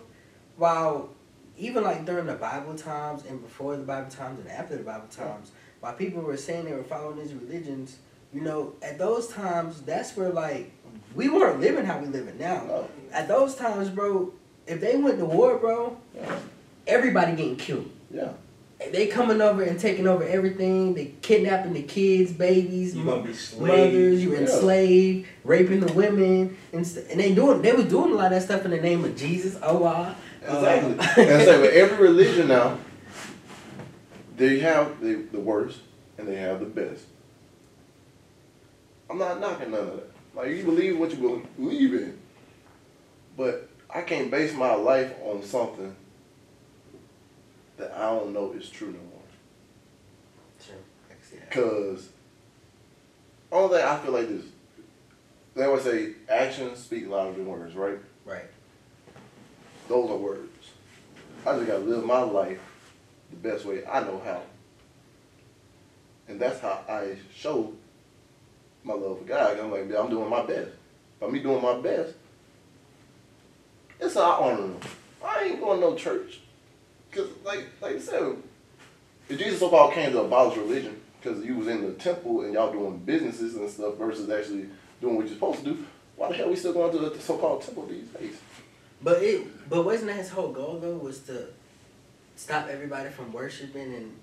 while 0.61 1.09
even 1.57 1.83
like 1.83 2.05
during 2.05 2.27
the 2.27 2.35
Bible 2.35 2.75
times 2.75 3.23
and 3.27 3.41
before 3.41 3.75
the 3.75 3.83
Bible 3.83 4.11
times 4.11 4.39
and 4.39 4.47
after 4.47 4.77
the 4.77 4.83
Bible 4.83 5.07
times, 5.09 5.51
while 5.79 5.93
people 5.93 6.21
were 6.21 6.37
saying 6.37 6.65
they 6.65 6.73
were 6.73 6.83
following 6.83 7.17
these 7.17 7.33
religions, 7.33 7.97
you 8.31 8.41
know, 8.41 8.73
at 8.83 8.99
those 8.99 9.27
times, 9.27 9.81
that's 9.81 10.15
where 10.15 10.29
like 10.29 10.71
we 11.15 11.29
weren't 11.29 11.59
living 11.59 11.83
how 11.85 11.97
we 11.97 12.05
living 12.07 12.37
now. 12.37 12.63
No. 12.67 12.89
At 13.11 13.27
those 13.27 13.55
times, 13.55 13.89
bro, 13.89 14.33
if 14.67 14.79
they 14.79 14.95
went 14.97 15.17
to 15.17 15.25
war, 15.25 15.57
bro, 15.57 15.97
Yeah. 16.15 16.37
everybody 16.85 17.31
getting 17.35 17.55
killed. 17.55 17.89
Yeah. 18.11 18.33
They 18.91 19.07
coming 19.07 19.41
over 19.41 19.61
and 19.61 19.79
taking 19.79 20.07
over 20.07 20.23
everything. 20.23 20.95
They 20.95 21.13
kidnapping 21.21 21.73
the 21.73 21.83
kids, 21.83 22.31
babies, 22.31 22.95
You 22.95 23.03
mothers. 23.03 23.53
You 23.59 24.31
Yeah. 24.33 24.39
enslaved, 24.39 25.27
raping 25.43 25.79
the 25.81 25.93
women, 25.93 26.55
and 26.71 26.85
and 27.09 27.19
they 27.19 27.33
doing 27.33 27.61
they 27.63 27.73
was 27.73 27.85
doing 27.85 28.11
a 28.11 28.15
lot 28.15 28.25
of 28.25 28.39
that 28.39 28.43
stuff 28.43 28.63
in 28.65 28.71
the 28.71 28.81
name 28.81 29.03
of 29.05 29.15
Jesus, 29.15 29.59
Allah. 29.61 30.15
Exactly. 30.41 30.91
And 31.25 31.43
so 31.43 31.61
with 31.61 31.73
every 31.73 31.97
religion 32.07 32.47
now, 32.47 32.77
they 34.37 34.59
have 34.59 34.99
the, 35.01 35.15
the 35.31 35.39
worst 35.39 35.79
and 36.17 36.27
they 36.27 36.35
have 36.35 36.59
the 36.59 36.65
best. 36.65 37.05
I'm 39.09 39.17
not 39.17 39.39
knocking 39.39 39.71
none 39.71 39.81
of 39.81 39.95
that. 39.97 40.11
Like 40.33 40.49
you 40.49 40.63
believe 40.63 40.97
what 40.97 41.11
you 41.11 41.47
believe 41.57 41.93
in, 41.93 42.17
but 43.35 43.69
I 43.89 44.01
can't 44.01 44.31
base 44.31 44.53
my 44.53 44.73
life 44.73 45.13
on 45.23 45.43
something 45.43 45.95
that 47.77 47.91
I 47.91 48.09
don't 48.11 48.33
know 48.33 48.53
is 48.53 48.69
true 48.69 48.87
no 48.87 48.93
more. 48.93 49.21
Sure, 50.65 50.75
I 51.09 51.13
can 51.13 51.23
see 51.23 51.37
that. 51.37 51.51
Cause 51.51 52.09
only 53.51 53.77
thing 53.77 53.85
I 53.85 53.97
feel 53.97 54.13
like 54.13 54.29
this, 54.29 54.45
they 55.55 55.65
always 55.65 55.83
say 55.83 56.13
actions 56.29 56.79
speak 56.79 57.09
louder 57.09 57.33
than 57.33 57.45
words, 57.45 57.75
right? 57.75 57.97
Right. 58.23 58.45
Those 59.87 60.09
are 60.09 60.17
words. 60.17 60.69
I 61.45 61.55
just 61.55 61.67
gotta 61.67 61.79
live 61.79 62.05
my 62.05 62.21
life 62.21 62.59
the 63.31 63.37
best 63.37 63.65
way 63.65 63.85
I 63.85 64.01
know 64.01 64.21
how. 64.23 64.41
And 66.27 66.39
that's 66.39 66.59
how 66.59 66.83
I 66.87 67.17
show 67.33 67.73
my 68.83 68.93
love 68.93 69.19
for 69.19 69.25
God. 69.25 69.59
I'm 69.59 69.71
like, 69.71 69.81
I'm 69.81 70.09
doing 70.09 70.29
my 70.29 70.45
best. 70.45 70.71
By 71.19 71.27
me 71.27 71.39
doing 71.39 71.61
my 71.61 71.79
best, 71.79 72.13
it's 73.99 74.15
how 74.15 74.21
I 74.21 74.51
honor 74.51 74.63
him. 74.63 74.77
I 75.23 75.43
ain't 75.43 75.59
going 75.59 75.79
to 75.79 75.87
no 75.89 75.95
church. 75.95 76.39
Cause 77.11 77.27
like 77.43 77.67
like 77.81 77.93
you 77.95 77.99
said, 77.99 78.37
if 79.27 79.37
Jesus 79.37 79.59
so 79.59 79.69
called 79.69 79.93
came 79.93 80.11
to 80.13 80.21
abolish 80.21 80.57
religion, 80.57 81.01
because 81.19 81.43
you 81.43 81.57
was 81.57 81.67
in 81.67 81.83
the 81.83 81.93
temple 81.93 82.41
and 82.41 82.53
y'all 82.53 82.71
doing 82.71 82.97
businesses 82.99 83.55
and 83.55 83.69
stuff 83.69 83.95
versus 83.97 84.29
actually 84.29 84.67
doing 85.01 85.17
what 85.17 85.25
you're 85.25 85.35
supposed 85.35 85.59
to 85.59 85.65
do, 85.65 85.85
why 86.15 86.29
the 86.29 86.35
hell 86.35 86.49
we 86.49 86.55
still 86.55 86.73
going 86.73 86.91
to 86.91 87.09
the 87.09 87.19
so 87.19 87.37
called 87.37 87.61
temple 87.61 87.85
these 87.85 88.07
days? 88.07 88.37
But 89.03 89.23
it 89.23 89.69
but 89.69 89.83
wasn't 89.85 90.07
that 90.07 90.17
his 90.17 90.29
whole 90.29 90.51
goal 90.51 90.79
though 90.81 90.95
was 90.97 91.19
to 91.21 91.47
stop 92.35 92.67
everybody 92.67 93.09
from 93.09 93.31
worshiping 93.33 93.93
and 93.95 94.15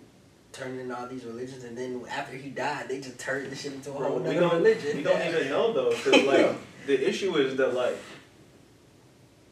turning 0.52 0.80
into 0.80 0.98
all 0.98 1.06
these 1.06 1.24
religions 1.24 1.62
and 1.64 1.76
then 1.76 2.02
after 2.10 2.34
he 2.36 2.48
died 2.50 2.88
they 2.88 3.00
just 3.00 3.18
turned 3.18 3.50
the 3.52 3.54
shit 3.54 3.72
into 3.74 3.90
a 3.92 3.98
Bro, 3.98 4.08
whole 4.08 4.18
we 4.20 4.34
don't, 4.34 4.54
religion. 4.54 4.96
we 4.96 5.02
don't 5.02 5.28
even 5.28 5.48
know 5.50 5.72
though, 5.72 5.90
because 5.90 6.22
like 6.24 6.56
the 6.86 7.08
issue 7.08 7.36
is 7.36 7.56
that 7.56 7.74
like 7.74 7.96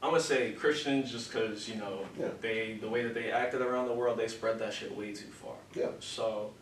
I'm 0.03 0.11
gonna 0.11 0.23
say 0.23 0.53
Christians 0.53 1.11
just 1.13 1.31
because 1.33 1.69
you 1.69 1.77
know 1.77 2.01
Yeah. 2.19 2.29
they 2.41 2.79
the 2.81 2.89
way 2.89 3.03
that 3.05 3.15
they 3.15 3.31
acted 3.31 3.61
around 3.63 3.89
the 3.89 3.95
world 3.95 4.19
they 4.19 4.29
spread 4.29 4.59
that 4.61 4.73
shit 4.73 4.97
way 4.97 5.13
too 5.13 5.29
far. 5.29 5.55
Yeah. 5.75 5.89
So 6.01 6.53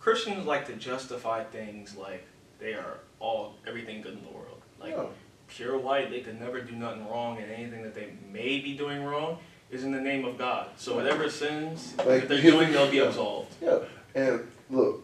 Christians 0.00 0.46
like 0.46 0.66
to 0.66 0.74
justify 0.74 1.44
things 1.44 1.96
like 1.96 2.26
they 2.58 2.74
are 2.74 2.98
all 3.20 3.54
everything 3.66 4.00
good 4.02 4.14
in 4.14 4.22
the 4.22 4.30
world. 4.30 4.60
Like 4.80 4.92
Yeah. 4.92 5.04
Pure 5.48 5.78
white, 5.78 6.10
they 6.10 6.20
could 6.20 6.40
never 6.40 6.60
do 6.60 6.72
nothing 6.74 7.08
wrong, 7.08 7.38
and 7.38 7.50
anything 7.50 7.82
that 7.82 7.94
they 7.94 8.08
may 8.32 8.58
be 8.60 8.76
doing 8.76 9.04
wrong 9.04 9.38
is 9.70 9.84
in 9.84 9.92
the 9.92 10.00
name 10.00 10.24
of 10.24 10.38
God. 10.38 10.68
So 10.76 10.94
whatever 10.96 11.28
sins 11.30 11.94
Like, 11.98 12.06
that 12.06 12.28
they're 12.28 12.42
doing, 12.50 12.72
they'll 12.72 12.90
be 12.90 12.98
absolved. 13.00 13.54
Yeah, 13.60 13.78
and 14.14 14.46
look, 14.70 15.02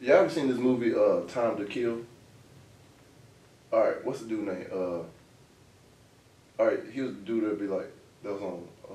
y'all 0.00 0.16
ever 0.16 0.30
seen 0.30 0.48
this 0.48 0.58
movie, 0.58 0.94
uh, 0.94 1.20
Time 1.32 1.56
to 1.56 1.64
Kill? 1.64 2.00
All 3.72 3.80
right, 3.80 4.04
what's 4.04 4.20
the 4.20 4.28
dude 4.28 4.46
name? 4.46 4.66
Uh, 4.72 5.00
all 6.58 6.66
right, 6.66 6.80
he 6.92 7.00
was 7.00 7.12
the 7.14 7.20
dude 7.20 7.44
that 7.44 7.58
be 7.58 7.66
like 7.66 7.90
that 8.22 8.32
was 8.32 8.42
on 8.42 8.68
uh, 8.90 8.94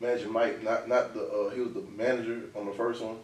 Magic 0.00 0.28
Mike, 0.30 0.62
not 0.62 0.88
not 0.88 1.14
the 1.14 1.22
uh, 1.22 1.50
he 1.50 1.60
was 1.60 1.72
the 1.72 1.82
manager 1.96 2.42
on 2.56 2.66
the 2.66 2.72
first 2.72 3.00
one. 3.00 3.16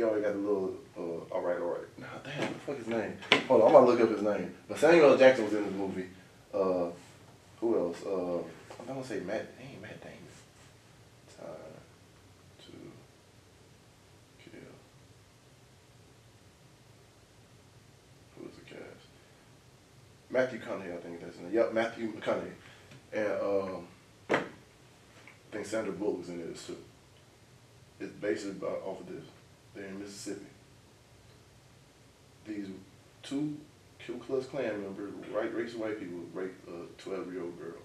He 0.00 0.04
already 0.04 0.22
got 0.22 0.32
the 0.32 0.38
little 0.38 0.74
uh, 0.96 1.34
all 1.34 1.42
right, 1.42 1.60
all 1.60 1.72
right. 1.72 1.98
Nah, 1.98 2.06
damn, 2.24 2.40
what 2.40 2.54
the 2.54 2.60
fuck 2.60 2.78
his 2.78 2.86
name? 2.86 3.18
Hold 3.48 3.60
on, 3.60 3.66
I'm 3.66 3.72
gonna 3.74 3.86
look 3.86 4.00
up 4.00 4.08
his 4.08 4.22
name. 4.22 4.54
But 4.66 4.78
Samuel. 4.78 5.18
Jackson 5.18 5.44
was 5.44 5.52
in 5.52 5.62
the 5.62 5.70
movie. 5.72 6.06
Uh, 6.54 6.86
who 7.60 7.78
else? 7.78 8.02
Uh, 8.06 8.38
I'm 8.80 8.86
gonna 8.86 9.04
say 9.04 9.20
Matt. 9.20 9.52
Ain't 9.60 9.82
Matt 9.82 10.00
Damon. 10.00 10.16
Time 11.36 11.46
to 12.60 12.72
kill. 14.42 14.60
Who 18.38 18.46
was 18.46 18.54
the 18.54 18.62
cast? 18.62 18.80
Matthew 20.30 20.60
McConaughey, 20.60 20.94
I 20.94 21.00
think 21.02 21.20
that's 21.20 21.34
his 21.34 21.44
name. 21.44 21.52
Yep, 21.52 21.74
Matthew 21.74 22.10
McConaughey. 22.14 22.52
And 23.12 23.32
um, 23.42 23.86
I 24.30 24.40
think 25.52 25.66
Sandra 25.66 25.92
Bullock 25.92 26.24
Bullock's 26.24 26.30
in 26.30 26.40
it 26.40 26.56
too. 26.56 26.78
It's 28.00 28.12
basically 28.12 28.66
off 28.66 28.98
of 28.98 29.06
this. 29.06 29.24
They're 29.74 29.86
in 29.86 30.00
Mississippi. 30.00 30.46
These 32.46 32.66
two 33.22 33.56
Ku 34.04 34.18
Klux 34.18 34.46
Klan 34.46 34.82
members, 34.82 35.12
right 35.32 35.54
race 35.54 35.74
white 35.74 35.98
people, 35.98 36.20
rape 36.32 36.54
a 36.68 37.00
twelve 37.00 37.32
year 37.32 37.42
old 37.42 37.58
girl, 37.58 37.80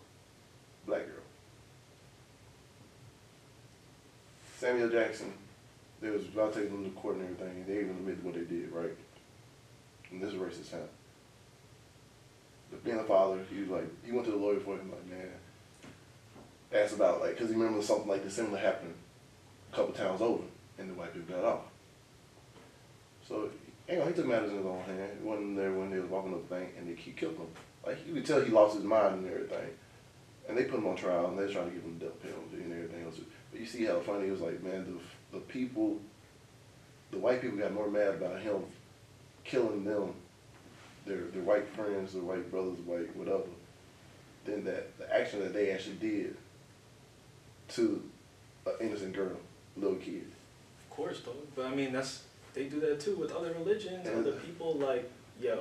black 0.87 1.05
girl. 1.05 1.23
Samuel 4.57 4.89
Jackson, 4.89 5.33
they 6.01 6.09
was 6.09 6.23
about 6.25 6.53
to 6.53 6.61
take 6.61 6.71
them 6.71 6.83
to 6.83 6.89
court 6.91 7.17
and 7.17 7.25
everything, 7.25 7.65
they 7.67 7.81
even 7.81 7.89
admitted 7.89 8.23
what 8.23 8.33
they 8.33 8.41
did, 8.41 8.71
right? 8.71 8.95
And 10.11 10.21
this 10.21 10.33
is 10.33 10.39
racist 10.39 10.71
town. 10.71 10.87
But 12.71 12.83
being 12.83 12.97
a 12.97 13.03
father, 13.03 13.39
he 13.51 13.59
was 13.61 13.69
like, 13.69 14.05
he 14.05 14.11
went 14.11 14.25
to 14.25 14.31
the 14.31 14.37
lawyer 14.37 14.59
for 14.59 14.75
him, 14.75 14.91
like, 14.91 15.05
man, 15.07 15.29
asked 16.73 16.95
about, 16.95 17.21
like, 17.21 17.31
because 17.31 17.49
he 17.49 17.55
remembers 17.55 17.85
something 17.85 18.07
like 18.07 18.23
this 18.23 18.33
similar 18.33 18.57
happened 18.57 18.93
a 19.71 19.75
couple 19.75 19.93
towns 19.93 20.21
over, 20.21 20.43
and 20.79 20.89
the 20.89 20.93
white 20.93 21.13
people 21.13 21.35
got 21.35 21.45
off. 21.45 21.61
So, 23.27 23.49
you 23.89 24.01
he 24.01 24.13
took 24.13 24.25
matters 24.25 24.51
in 24.51 24.57
his 24.57 24.65
own 24.65 24.81
hand. 24.81 25.11
He 25.19 25.27
wasn't 25.27 25.55
there 25.55 25.73
when 25.73 25.91
they 25.91 25.99
was 25.99 26.09
walking 26.09 26.33
up 26.33 26.47
the 26.47 26.55
bank, 26.55 26.69
and 26.77 26.87
they, 26.87 26.99
he 26.99 27.11
killed 27.11 27.35
him. 27.35 27.47
Like, 27.85 28.05
you 28.07 28.13
could 28.13 28.25
tell 28.25 28.41
he 28.41 28.51
lost 28.51 28.75
his 28.75 28.83
mind 28.83 29.15
and 29.15 29.27
everything. 29.27 29.69
And 30.47 30.57
they 30.57 30.63
put 30.63 30.79
him 30.79 30.87
on 30.87 30.95
trial, 30.95 31.27
and 31.27 31.37
they're 31.37 31.47
trying 31.47 31.69
to 31.69 31.75
give 31.75 31.83
him 31.83 31.97
death 31.97 32.21
penalty 32.21 32.63
and 32.63 32.71
everything 32.71 33.03
else. 33.03 33.19
But 33.51 33.59
you 33.59 33.65
see 33.65 33.85
how 33.85 33.99
funny 33.99 34.27
it 34.27 34.31
was 34.31 34.41
like, 34.41 34.61
man, 34.63 34.99
the, 35.31 35.37
the 35.37 35.43
people, 35.45 35.99
the 37.11 37.17
white 37.17 37.41
people 37.41 37.57
got 37.57 37.73
more 37.73 37.89
mad 37.89 38.15
about 38.15 38.39
him 38.39 38.63
killing 39.45 39.85
them, 39.85 40.13
their, 41.05 41.21
their 41.25 41.43
white 41.43 41.67
friends, 41.69 42.13
their 42.13 42.23
white 42.23 42.49
brothers, 42.51 42.79
white 42.79 43.15
whatever, 43.15 43.43
than 44.43 44.65
that, 44.65 44.97
the 44.97 45.15
action 45.15 45.39
that 45.39 45.53
they 45.53 45.71
actually 45.71 45.95
did 45.95 46.35
to 47.69 48.03
an 48.65 48.73
innocent 48.81 49.13
girl, 49.13 49.37
little 49.77 49.97
kid. 49.97 50.25
Of 50.89 50.95
course, 50.95 51.21
though. 51.23 51.31
But 51.55 51.67
I 51.67 51.75
mean, 51.75 51.93
that's 51.93 52.23
they 52.55 52.63
do 52.65 52.79
that 52.79 52.99
too 52.99 53.15
with 53.15 53.31
other 53.33 53.53
religions, 53.53 54.05
Yeah. 54.05 54.17
other 54.19 54.31
people. 54.31 54.75
Like, 54.75 55.09
yo, 55.39 55.59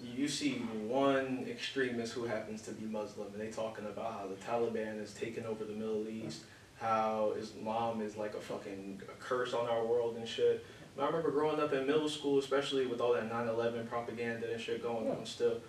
you 0.00 0.28
see 0.28 0.58
one 0.86 1.46
extremist 1.50 2.12
who 2.12 2.24
happens 2.24 2.62
to 2.62 2.70
be 2.72 2.84
Muslim, 2.86 3.28
and 3.32 3.40
they 3.40 3.48
talking 3.50 3.86
about 3.86 4.12
how 4.12 4.26
the 4.28 4.36
Taliban 4.36 5.02
is 5.02 5.12
taking 5.14 5.44
over 5.46 5.64
the 5.64 5.72
Middle 5.72 6.06
East, 6.08 6.42
how 6.76 7.32
Islam 7.38 8.02
is 8.02 8.16
like 8.16 8.34
a 8.34 8.40
fucking 8.40 9.00
a 9.08 9.22
curse 9.22 9.54
on 9.54 9.66
our 9.66 9.84
world 9.84 10.16
and 10.16 10.28
shit. 10.28 10.64
I 10.98 11.04
remember 11.06 11.30
growing 11.30 11.60
up 11.60 11.72
in 11.74 11.86
middle 11.86 12.08
school, 12.08 12.38
especially 12.38 12.86
with 12.86 13.00
all 13.02 13.12
that 13.14 13.28
9/11 13.30 13.86
propaganda 13.86 14.50
and 14.50 14.60
shit 14.60 14.82
going 14.82 15.10
on. 15.10 15.26
Still, 15.26 15.60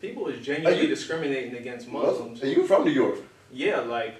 people 0.00 0.24
was 0.24 0.38
genuinely 0.38 0.82
you- 0.82 0.88
discriminating 0.88 1.54
against 1.56 1.88
Muslims. 1.88 2.42
Are 2.42 2.46
you 2.46 2.66
from 2.66 2.84
New 2.84 2.90
York. 2.90 3.18
Yeah, 3.52 3.80
like 3.80 4.16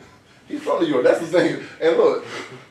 He's 0.48 0.62
from 0.62 0.83
New 0.83 0.88
York. 0.88 1.04
That's 1.04 1.20
the 1.20 1.26
thing. 1.26 1.62
And 1.80 1.96
look, 1.96 2.24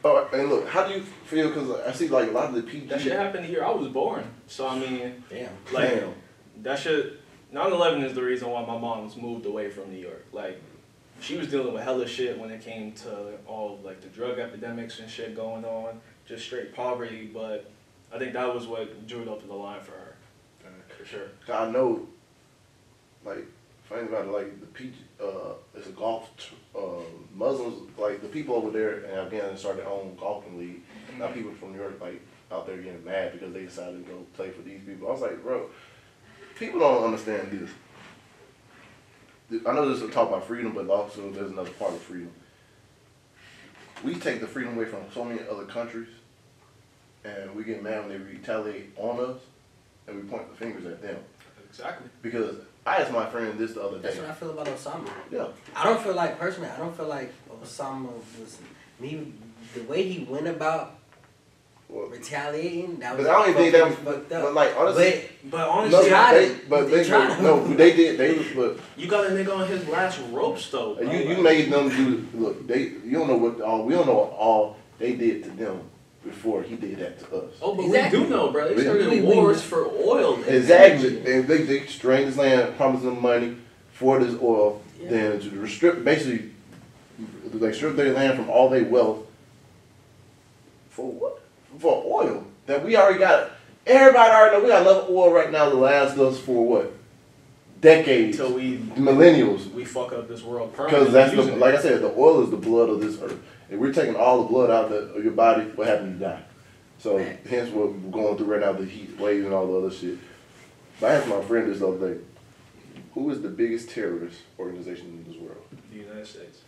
uh, 0.05 0.25
and 0.33 0.49
look, 0.49 0.67
how 0.67 0.87
do 0.87 0.93
you 0.93 1.01
feel? 1.01 1.49
Because 1.49 1.71
I 1.87 1.91
see 1.91 2.07
like 2.07 2.29
a 2.29 2.31
lot 2.31 2.49
of 2.49 2.55
the 2.55 2.61
PG. 2.63 2.87
that 2.87 3.01
shit 3.01 3.13
happened 3.13 3.45
here. 3.45 3.63
I 3.63 3.71
was 3.71 3.87
born, 3.87 4.23
so 4.47 4.67
I 4.67 4.77
mean. 4.77 5.23
Damn. 5.29 5.49
Like 5.71 5.89
Damn. 5.99 6.13
that 6.61 6.79
shit. 6.79 7.19
9/11 7.53 8.03
is 8.03 8.13
the 8.15 8.23
reason 8.23 8.49
why 8.49 8.61
my 8.65 8.77
mom 8.77 9.05
was 9.05 9.15
moved 9.15 9.45
away 9.45 9.69
from 9.69 9.91
New 9.91 9.99
York. 9.99 10.25
Like 10.31 10.59
she 11.19 11.37
was 11.37 11.47
dealing 11.47 11.73
with 11.73 11.83
hella 11.83 12.07
shit 12.07 12.37
when 12.39 12.51
it 12.51 12.61
came 12.61 12.91
to 12.93 13.37
all 13.47 13.75
of, 13.75 13.85
like 13.85 14.01
the 14.01 14.07
drug 14.07 14.39
epidemics 14.39 14.99
and 14.99 15.09
shit 15.09 15.35
going 15.35 15.63
on, 15.63 16.01
just 16.27 16.45
straight 16.45 16.73
poverty. 16.75 17.29
But 17.33 17.69
I 18.13 18.17
think 18.17 18.33
that 18.33 18.53
was 18.53 18.67
what 18.67 19.07
drew 19.07 19.21
it 19.21 19.27
up 19.27 19.41
to 19.41 19.47
the 19.47 19.53
line 19.53 19.81
for 19.81 19.91
her, 19.91 20.15
for 20.97 21.05
sure. 21.05 21.27
I 21.51 21.69
know, 21.71 22.07
like, 23.25 23.45
funny 23.93 24.07
about 24.07 24.25
it, 24.25 24.31
like 24.31 24.59
the 24.59 24.65
PG, 24.67 24.93
uh, 25.21 25.53
it's 25.75 25.87
a 25.87 25.91
golf. 25.91 26.29
T- 26.37 26.55
uh, 26.77 27.01
Muslims, 27.33 27.89
like 27.97 28.21
the 28.21 28.27
people 28.27 28.55
over 28.55 28.71
there 28.71 29.05
in 29.05 29.11
Afghanistan, 29.11 29.57
started 29.57 29.81
their 29.81 29.89
own 29.89 30.15
golfing 30.19 30.57
league. 30.57 30.81
Now 31.19 31.27
people 31.27 31.51
from 31.53 31.73
New 31.73 31.79
York, 31.79 31.99
like, 32.01 32.21
out 32.51 32.65
there 32.65 32.77
getting 32.77 33.03
mad 33.05 33.33
because 33.33 33.53
they 33.53 33.63
decided 33.63 34.05
to 34.05 34.11
go 34.11 34.19
play 34.33 34.49
for 34.49 34.61
these 34.61 34.81
people. 34.81 35.07
I 35.07 35.11
was 35.11 35.21
like, 35.21 35.43
bro, 35.43 35.69
people 36.57 36.79
don't 36.79 37.03
understand 37.03 37.51
this. 37.51 37.69
I 39.67 39.73
know 39.73 39.89
this 39.89 40.01
is 40.01 40.09
a 40.09 40.11
talk 40.11 40.29
about 40.29 40.47
freedom, 40.47 40.73
but 40.73 40.89
also 40.89 41.29
there's 41.31 41.51
another 41.51 41.69
part 41.71 41.93
of 41.93 42.01
freedom. 42.01 42.31
We 44.03 44.15
take 44.15 44.41
the 44.41 44.47
freedom 44.47 44.75
away 44.75 44.85
from 44.85 45.01
so 45.13 45.23
many 45.23 45.41
other 45.49 45.65
countries, 45.65 46.09
and 47.23 47.55
we 47.55 47.63
get 47.63 47.83
mad 47.83 48.01
when 48.01 48.09
they 48.09 48.17
retaliate 48.17 48.91
on 48.97 49.19
us, 49.19 49.41
and 50.07 50.15
we 50.15 50.23
point 50.23 50.49
the 50.49 50.57
fingers 50.57 50.85
at 50.85 51.01
them. 51.01 51.17
Exactly. 51.69 52.09
Because 52.21 52.57
I 52.85 52.97
asked 52.97 53.11
my 53.11 53.25
friend 53.27 53.57
this 53.57 53.73
the 53.73 53.81
other 53.83 53.97
That's 53.99 54.15
day. 54.15 54.21
That's 54.21 54.41
what 54.41 54.49
I 54.51 54.53
feel 54.53 54.61
about 54.61 54.67
Osama. 54.67 55.09
Yeah. 55.31 55.47
I 55.75 55.83
don't 55.85 56.01
feel 56.01 56.13
like 56.15 56.37
personally. 56.39 56.69
I 56.69 56.77
don't 56.77 56.95
feel 56.95 57.07
like 57.07 57.31
Osama 57.63 58.09
was 58.39 58.57
me. 58.99 59.33
The 59.73 59.83
way 59.83 60.03
he 60.03 60.25
went 60.25 60.47
about 60.47 60.95
Well, 61.87 62.07
retaliating, 62.09 62.97
that 62.99 63.11
but 63.11 63.19
was 63.19 63.27
I 63.27 63.31
don't 63.31 63.49
even 63.49 63.61
think 63.61 63.73
that 63.73 63.85
was, 63.87 63.95
fucked 63.95 64.29
but 64.29 64.41
up. 64.43 64.53
like 64.53 64.75
honestly, 64.77 65.29
But 65.49 65.57
no, 65.65 65.69
honestly, 65.71 66.09
tried 66.09 66.33
they, 66.33 66.45
it. 66.45 66.69
but 66.69 66.81
They 66.89 66.97
they, 66.97 67.07
tried. 67.07 67.41
no, 67.41 67.67
they 67.73 67.95
did. 67.95 68.17
They 68.19 68.53
but 68.53 68.77
you 68.97 69.07
got 69.07 69.27
a 69.27 69.29
nigga 69.29 69.55
on 69.57 69.67
his 69.67 69.87
last 69.87 70.19
ropes 70.31 70.69
though. 70.69 70.99
you 70.99 71.05
bro. 71.05 71.13
you 71.13 71.33
Like, 71.35 71.43
made 71.43 71.71
them 71.71 71.89
do. 71.89 72.27
Look, 72.37 72.67
they 72.67 72.79
you 73.05 73.11
don't 73.13 73.27
know 73.27 73.37
what 73.37 73.61
all 73.61 73.85
we 73.85 73.93
don't 73.93 74.05
know 74.07 74.13
what 74.15 74.31
all 74.31 74.75
they 74.99 75.13
did 75.15 75.43
to 75.45 75.49
them 75.51 75.81
before 76.23 76.63
he 76.63 76.75
did 76.75 76.97
that 76.99 77.19
to 77.19 77.25
us. 77.37 77.53
Oh, 77.61 77.75
but 77.75 77.83
Exactly. 77.85 78.19
we 78.19 78.25
do 78.25 78.29
know, 78.31 78.51
bro. 78.51 78.67
They 78.69 78.75
We- 78.75 78.81
started 78.83 79.09
we- 79.09 79.21
we- 79.21 79.25
wars 79.35 79.61
for 79.61 79.85
oil. 79.85 80.35
and 80.35 80.47
Exactly, 80.47 81.17
energy. 81.19 81.31
and 81.33 81.47
they, 81.47 81.57
they 81.63 81.85
strained 81.87 82.27
this 82.29 82.37
land, 82.37 82.75
promised 82.77 83.03
them 83.03 83.21
money 83.21 83.55
for 83.93 84.19
this 84.19 84.35
oil, 84.41 84.81
Yeah. 85.01 85.09
then 85.09 85.39
to 85.41 85.49
restrict, 85.59 86.03
basically, 86.05 86.49
like 87.53 87.73
strip 87.73 87.95
their 87.95 88.13
land 88.13 88.37
from 88.37 88.49
all 88.49 88.69
their 88.69 88.85
wealth. 88.85 89.19
For 90.89 91.11
what? 91.11 91.41
For 91.79 92.03
oil 92.05 92.45
that 92.67 92.85
we 92.85 92.95
already 92.95 93.19
got. 93.19 93.51
Everybody 93.85 94.31
already 94.31 94.55
know 94.57 94.63
we 94.63 94.69
got 94.69 94.81
enough 94.83 95.09
oil 95.09 95.31
right 95.33 95.51
now 95.51 95.69
to 95.69 95.75
last 95.75 96.17
us 96.17 96.39
for 96.39 96.65
what? 96.65 96.93
Decades, 97.81 98.39
Until 98.39 98.55
we 98.55 98.77
millennials. 98.77 99.69
we 99.73 99.83
fuck 99.83 100.13
up 100.13 100.29
this 100.29 100.41
world 100.41 100.71
Because 100.71 101.11
that's 101.11 101.35
the, 101.35 101.41
like 101.57 101.75
I 101.75 101.81
said, 101.81 102.01
the 102.01 102.13
oil 102.17 102.41
is 102.43 102.49
the 102.49 102.55
blood 102.55 102.87
of 102.89 103.01
this 103.01 103.21
earth. 103.21 103.37
If 103.69 103.79
we're 103.79 103.93
taking 103.93 104.15
all 104.15 104.43
the 104.43 104.49
blood 104.49 104.69
out 104.69 104.91
of, 104.91 105.15
of 105.15 105.23
your 105.23 105.33
body, 105.33 105.63
what 105.75 105.87
happens? 105.87 106.19
You 106.19 106.27
die. 106.27 106.43
So 106.99 107.17
Right. 107.17 107.39
hence 107.49 107.69
what 107.71 107.91
we're 107.93 108.11
going 108.11 108.37
through 108.37 108.47
right 108.47 108.61
now, 108.61 108.73
the 108.73 108.85
heat 108.85 109.17
waves 109.19 109.45
and 109.45 109.53
all 109.53 109.67
the 109.67 109.77
other 109.87 109.91
shit. 109.95 110.17
But 110.99 111.11
I 111.11 111.15
asked 111.15 111.27
my 111.27 111.41
friend 111.41 111.69
this 111.69 111.79
the 111.79 111.87
other 111.87 112.13
day, 112.15 112.21
who 113.13 113.29
is 113.29 113.41
the 113.41 113.49
biggest 113.49 113.89
terrorist 113.89 114.39
organization 114.59 115.23
in 115.25 115.31
this 115.31 115.41
world? 115.41 115.63
the 115.91 115.99
United 115.99 116.25
States. 116.27 116.61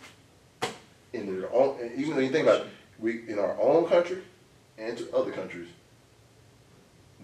In 1.12 1.40
their 1.40 1.52
own, 1.52 1.78
and 1.80 1.98
even 1.98 2.14
when 2.16 2.24
you 2.24 2.30
think 2.30 2.46
about 2.46 2.62
it, 2.62 2.66
we 2.98 3.28
in 3.28 3.38
our 3.38 3.58
own 3.60 3.86
country 3.88 4.18
and 4.78 4.96
to 4.98 5.14
other 5.16 5.32
countries, 5.32 5.68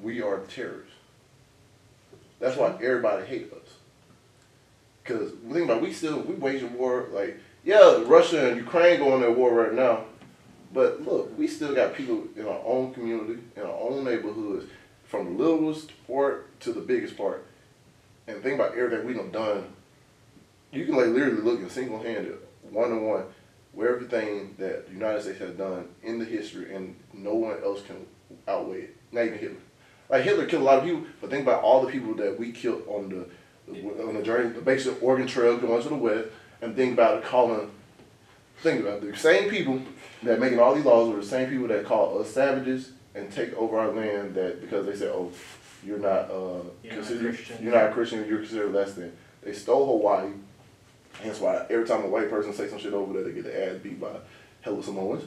we 0.03 0.21
are 0.23 0.39
the 0.41 0.47
terrorists. 0.47 0.95
That's 2.41 2.57
why 2.57 2.71
everybody 2.83 3.27
hates 3.27 3.53
us. 3.53 3.59
Cause 5.05 5.33
we 5.45 5.53
think 5.55 5.65
about 5.67 5.79
it, 5.79 5.83
we 5.83 5.93
still 5.93 6.21
we 6.21 6.35
waging 6.35 6.77
war 6.77 7.07
like 7.13 7.39
yeah 7.65 8.03
Russia 8.07 8.49
and 8.49 8.57
Ukraine 8.57 8.99
going 8.99 9.23
at 9.23 9.37
war 9.37 9.55
right 9.55 9.73
now, 9.73 10.05
but 10.73 11.03
look 11.03 11.37
we 11.39 11.47
still 11.47 11.75
got 11.75 11.95
people 11.95 12.25
in 12.37 12.47
our 12.47 12.61
own 12.65 12.93
community 12.95 13.41
in 13.57 13.63
our 13.63 13.79
own 13.81 14.05
neighborhoods 14.05 14.67
from 15.05 15.37
the 15.37 15.45
littlest 15.45 15.91
part 16.07 16.59
to 16.61 16.73
the 16.73 16.81
biggest 16.81 17.17
part, 17.17 17.45
and 18.27 18.43
think 18.43 18.55
about 18.55 18.77
everything 18.77 19.07
we 19.07 19.15
done 19.15 19.31
done. 19.31 19.65
You 20.71 20.87
can 20.87 20.97
like 20.97 21.07
literally 21.07 21.43
look 21.43 21.61
in 21.61 21.69
single 21.69 22.03
handed 22.03 22.39
one 22.71 22.93
on 22.93 23.05
one 23.05 23.25
where 23.73 23.95
everything 23.95 24.55
that 24.59 24.87
the 24.87 24.93
United 24.93 25.23
States 25.23 25.39
has 25.39 25.53
done 25.53 25.89
in 26.03 26.19
the 26.19 26.25
history 26.25 26.75
and 26.75 26.95
no 27.13 27.35
one 27.35 27.57
else 27.63 27.83
can 27.83 28.07
outweigh 28.47 28.83
it. 28.83 28.97
Not 29.11 29.27
even 29.27 29.39
Hitler. 29.39 29.57
Like 30.09 30.25
Hitler 30.25 30.47
killed 30.47 30.63
a 30.63 30.65
lot 30.67 30.79
of 30.79 30.85
people, 30.85 31.05
but 31.21 31.31
think 31.31 31.43
about 31.43 31.63
all 31.63 31.85
the 31.85 31.91
people 31.91 32.15
that 32.15 32.39
we 32.39 32.53
killed 32.53 32.83
on 32.87 33.09
the 33.09 33.27
on 34.03 34.15
the 34.15 34.23
journey, 34.23 34.51
the 34.51 34.61
basic 34.61 35.03
Oregon 35.03 35.27
Trail 35.27 35.57
going 35.57 35.83
to 35.83 35.89
the 35.89 35.95
west, 35.95 36.29
and 36.63 36.75
think 36.75 36.95
about 36.95 37.19
it 37.19 37.25
calling. 37.25 37.71
Think 38.61 38.81
about 38.81 39.03
it, 39.03 39.13
the 39.13 39.17
same 39.19 39.51
people 39.51 39.83
that 40.23 40.39
making 40.39 40.61
all 40.61 40.75
these 40.75 40.85
laws 40.85 41.13
were 41.13 41.21
the 41.21 41.27
same 41.27 41.51
people 41.51 41.67
that 41.69 41.85
call 41.85 42.21
us 42.21 42.31
savages 42.31 42.93
and 43.15 43.31
take 43.31 43.53
over 43.55 43.79
our 43.79 43.93
land 43.93 44.35
that 44.37 44.61
because 44.61 44.87
they 44.87 44.95
said, 44.95 45.09
oh, 45.09 45.33
you're 45.85 45.99
not 45.99 46.31
uh, 46.31 46.63
You're 46.83 46.95
not 46.95 47.05
Christian. 47.07 47.57
you're 47.61 47.75
not 47.75 47.91
a 47.91 47.93
Christian, 47.93 48.27
you're 48.27 48.39
considered 48.39 48.73
less 48.73 48.95
than. 48.95 49.13
They 49.43 49.53
stole 49.53 49.87
Hawaii. 49.87 50.31
That's 51.25 51.41
why 51.41 51.67
every 51.69 51.87
time 51.87 52.05
a 52.05 52.09
white 52.09 52.31
person 52.31 52.53
say 52.55 52.69
some 52.69 52.79
shit 52.79 52.95
over 52.95 53.13
there, 53.13 53.25
they 53.25 53.33
get 53.33 53.45
their 53.45 53.75
ass 53.75 53.81
beat 53.83 54.01
by 54.01 54.13
hell 54.61 54.75
hella 54.75 54.83
Samoans, 54.83 55.25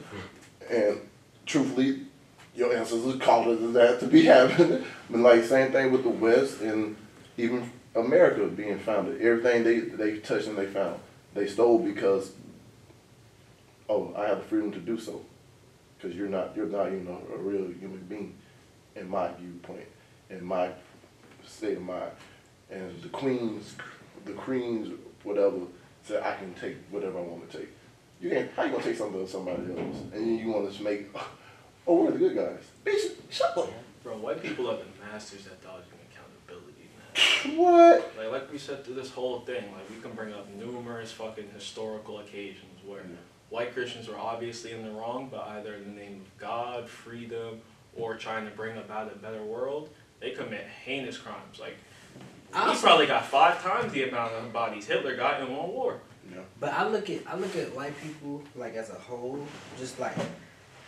and 0.70 0.98
truthfully, 1.44 2.00
your 2.54 2.74
ancestors 2.74 3.20
called 3.20 3.74
that 3.74 4.00
to 4.00 4.06
be 4.06 4.24
happening. 4.24 4.84
but 5.10 5.20
like 5.20 5.44
same 5.44 5.72
thing 5.72 5.92
with 5.92 6.02
the 6.02 6.08
West 6.08 6.62
and 6.62 6.96
even 7.36 7.70
America 7.94 8.46
being 8.46 8.78
founded. 8.78 9.20
Everything 9.20 9.62
they 9.62 9.80
they 9.80 10.18
touched 10.18 10.48
and 10.48 10.56
they 10.56 10.66
found, 10.66 10.98
they 11.36 11.46
stole 11.46 11.78
because 11.78 12.32
oh, 13.88 14.12
I 14.16 14.26
have 14.26 14.38
the 14.38 14.44
freedom 14.44 14.72
to 14.72 14.80
do 14.80 14.98
so, 14.98 15.20
because 15.96 16.16
you're 16.16 16.28
not 16.28 16.56
you're 16.56 16.66
not 16.66 16.90
you 16.90 17.00
know 17.00 17.20
a 17.32 17.38
real 17.38 17.68
human 17.78 18.04
being, 18.08 18.34
in 18.96 19.08
my 19.08 19.30
viewpoint, 19.38 19.86
in 20.30 20.44
my 20.44 20.70
state 21.46 21.76
of 21.76 21.82
mind, 21.82 22.10
and 22.70 23.00
the 23.02 23.08
queens, 23.08 23.76
the 24.24 24.32
queens, 24.32 24.88
whatever, 25.22 25.58
said 26.02 26.22
I 26.22 26.36
can 26.36 26.54
take 26.54 26.76
whatever 26.90 27.18
I 27.18 27.22
want 27.22 27.50
to 27.50 27.58
take. 27.58 27.68
You 28.20 28.30
can't. 28.30 28.50
How 28.52 28.64
you 28.64 28.72
gonna 28.72 28.82
take 28.82 28.96
something 28.96 29.20
of 29.20 29.28
somebody 29.28 29.62
else, 29.76 29.96
and 30.14 30.38
you 30.38 30.48
want 30.48 30.72
to 30.72 30.82
make, 30.82 31.08
oh, 31.86 32.04
we're 32.04 32.12
the 32.12 32.18
good 32.18 32.34
guys, 32.34 32.64
bitch, 32.84 33.12
shut 33.30 33.56
up. 33.56 33.70
Bro, 34.02 34.18
white 34.18 34.42
people 34.42 34.70
have 34.70 34.78
been 34.78 35.10
masters 35.12 35.46
at. 35.46 35.55
What? 37.54 38.12
Like, 38.18 38.30
like 38.30 38.52
we 38.52 38.58
said 38.58 38.84
through 38.84 38.94
this 38.94 39.10
whole 39.10 39.40
thing, 39.40 39.72
like 39.72 39.88
we 39.88 39.96
can 40.00 40.12
bring 40.12 40.34
up 40.34 40.48
numerous 40.54 41.12
fucking 41.12 41.48
historical 41.54 42.18
occasions 42.18 42.80
where 42.84 43.02
white 43.50 43.72
Christians 43.72 44.08
were 44.08 44.18
obviously 44.18 44.72
in 44.72 44.82
the 44.82 44.90
wrong, 44.90 45.28
but 45.30 45.46
either 45.48 45.74
in 45.74 45.84
the 45.84 46.00
name 46.00 46.22
of 46.22 46.38
God, 46.38 46.88
freedom, 46.88 47.60
or 47.96 48.16
trying 48.16 48.44
to 48.44 48.50
bring 48.50 48.76
about 48.76 49.12
a 49.12 49.16
better 49.16 49.42
world, 49.42 49.88
they 50.20 50.30
commit 50.30 50.66
heinous 50.84 51.18
crimes. 51.18 51.58
Like 51.58 51.76
I 52.52 52.72
he 52.72 52.80
probably 52.80 53.06
got 53.06 53.24
five 53.26 53.62
times 53.62 53.92
the 53.92 54.08
amount 54.08 54.32
of 54.34 54.52
bodies 54.52 54.86
Hitler 54.86 55.16
got 55.16 55.40
in 55.40 55.54
one 55.54 55.68
war. 55.68 56.00
Yeah. 56.30 56.40
But 56.58 56.72
I 56.72 56.86
look 56.88 57.08
at 57.10 57.20
I 57.26 57.36
look 57.36 57.54
at 57.56 57.74
white 57.74 57.94
people 58.02 58.42
like 58.54 58.74
as 58.74 58.90
a 58.90 58.94
whole, 58.94 59.46
just 59.78 59.98
like 60.00 60.16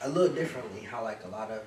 a 0.02 0.08
little 0.08 0.34
differently. 0.34 0.82
How 0.82 1.02
like 1.04 1.24
a 1.24 1.28
lot 1.28 1.50
of 1.50 1.62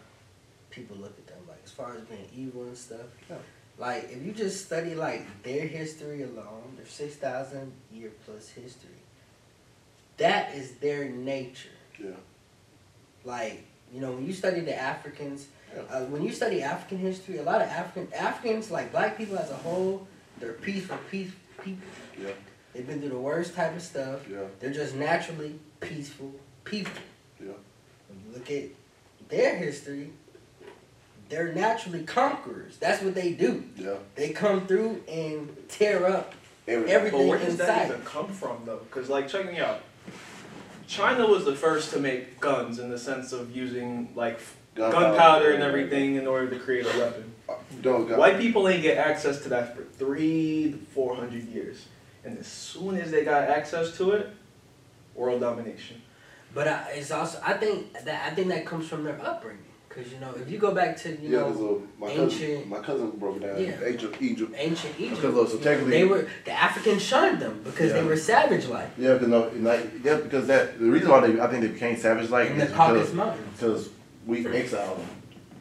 people 0.70 0.98
look 0.98 1.18
at 1.18 1.28
them, 1.28 1.38
like 1.48 1.62
as 1.64 1.72
far 1.72 1.96
as 1.96 2.02
being 2.04 2.28
evil 2.36 2.64
and 2.64 2.78
stuff. 2.78 3.08
Yeah. 3.30 3.38
Like 3.82 4.12
if 4.12 4.24
you 4.24 4.32
just 4.32 4.64
study 4.68 4.94
like 4.94 5.26
their 5.42 5.66
history 5.66 6.22
alone, 6.22 6.74
their 6.78 6.86
six 6.86 7.16
thousand 7.16 7.72
year 7.92 8.12
plus 8.26 8.48
history, 8.50 9.02
that 10.18 10.54
is 10.54 10.74
their 10.74 11.10
nature. 11.10 11.70
Yeah. 12.00 12.12
Like 13.24 13.66
you 13.92 14.00
know 14.00 14.12
when 14.12 14.28
you 14.28 14.34
study 14.34 14.62
the 14.62 14.80
Africans, 14.80 15.48
Yeah. 15.76 15.82
uh, 15.90 16.06
when 16.06 16.22
you 16.22 16.32
study 16.32 16.62
African 16.62 17.00
history, 17.00 17.40
a 17.40 17.44
lot 17.44 17.60
of 17.60 17.70
African 17.70 18.14
Africans 18.14 18.70
like 18.70 18.92
black 18.92 19.18
people 19.18 19.40
as 19.40 19.50
a 19.50 19.56
whole, 19.56 20.08
they're 20.38 20.54
peaceful, 20.54 21.00
peace 21.10 21.32
people. 21.64 21.88
Yeah. 22.22 22.34
They've 22.74 22.86
been 22.86 23.00
through 23.00 23.10
the 23.10 23.18
worst 23.32 23.56
type 23.56 23.76
of 23.76 23.82
stuff. 23.82 24.30
Yeah. 24.30 24.44
They're 24.60 24.72
just 24.84 24.94
naturally 24.94 25.56
peaceful 25.80 26.32
people. 26.66 27.02
Yeah. 27.40 27.58
When 28.10 28.20
you 28.28 28.32
look 28.38 28.52
at 28.52 28.66
their 29.28 29.56
history, 29.56 30.12
they're 31.32 31.54
naturally 31.54 32.04
conquerors. 32.04 32.78
That's 32.78 33.02
what 33.02 33.16
they 33.16 33.32
do. 33.32 33.64
Yeah. 33.78 33.96
They 34.16 34.30
come 34.30 34.68
through 34.68 35.02
and 35.08 35.50
tear 35.70 36.06
up. 36.06 36.34
Everything. 36.68 36.94
Everything 36.94 37.20
But 37.22 37.28
where 37.28 37.40
does 37.40 37.58
that 37.58 37.70
inside. 37.84 37.94
even 37.94 38.06
come 38.06 38.28
from, 38.28 38.58
though? 38.66 38.78
Because, 38.80 39.10
like, 39.10 39.28
check 39.30 39.46
me 39.52 39.58
out. 39.60 39.80
China 40.88 41.26
was 41.26 41.46
the 41.46 41.56
first 41.56 41.92
to 41.94 42.00
make 42.00 42.40
guns 42.42 42.78
in 42.80 42.90
the 42.90 43.00
sense 43.00 43.32
of 43.32 43.56
using, 43.56 44.12
like, 44.14 44.40
Gunpowder. 44.76 45.06
gunpowder 45.06 45.52
and 45.54 45.64
everything 45.64 46.16
in 46.16 46.28
order 46.28 46.50
to 46.50 46.60
create 46.60 46.86
a 46.86 47.00
weapon. 47.00 47.34
Don't. 47.82 48.10
White 48.18 48.38
people 48.40 48.68
ain't 48.68 48.82
get 48.84 48.98
access 48.98 49.42
to 49.44 49.50
that 49.50 49.76
for 49.76 49.84
three 49.84 50.72
to 50.72 50.78
four 50.94 51.16
hundred 51.16 51.44
years, 51.50 51.88
and 52.24 52.38
as 52.38 52.48
soon 52.48 52.96
as 52.98 53.12
they 53.12 53.26
got 53.26 53.50
access 53.50 53.98
to 53.98 54.12
it, 54.12 54.30
world 55.14 55.42
domination. 55.42 56.02
But 56.54 56.70
I, 56.70 56.92
it's 56.96 57.12
also 57.12 57.42
I 57.46 57.54
think 57.54 57.92
that 58.06 58.32
I 58.32 58.34
think 58.34 58.48
that 58.50 58.66
comes 58.66 58.88
from 58.88 59.04
their 59.04 59.20
upbringing. 59.22 59.66
Cause 59.94 60.06
you 60.14 60.20
know 60.22 60.34
if 60.40 60.50
you 60.50 60.58
go 60.58 60.74
back 60.74 60.96
to 60.98 61.10
you 61.22 61.30
yeah, 61.30 61.40
know 61.40 61.82
uh, 61.98 62.00
my 62.00 62.08
cousin, 62.08 62.24
ancient- 62.24 62.68
my 62.70 62.80
cousin 62.80 63.10
broke 63.12 63.42
down. 63.42 63.60
Yeah. 63.62 63.86
Egypt, 63.90 64.22
Egypt. 64.22 64.54
ancient 64.56 64.98
Egypt, 64.98 65.22
Because, 65.22 65.52
so 65.52 65.58
technically- 65.58 65.92
they 65.92 66.06
were 66.06 66.28
the 66.46 66.52
Africans 66.52 67.02
shunned 67.02 67.42
them 67.42 67.60
because 67.64 67.92
they 67.92 68.02
were 68.04 68.16
savage 68.16 68.68
like 68.68 68.88
Yeah, 68.98 69.14
because 69.14 69.28
no, 69.28 69.52
like, 69.60 69.86
yeah, 70.04 70.16
because 70.16 70.48
that 70.48 70.80
the 70.80 70.86
reason 70.86 71.10
why 71.10 71.28
they 71.28 71.42
I 71.42 71.48
think 71.48 71.62
they 71.64 71.68
became 71.68 71.98
savage 71.98 72.30
like 72.30 72.56
the 72.56 72.64
is 72.64 72.70
because 72.72 73.12
because 73.60 73.90
we 74.26 74.48
exiled 74.48 74.98
them. 75.00 75.08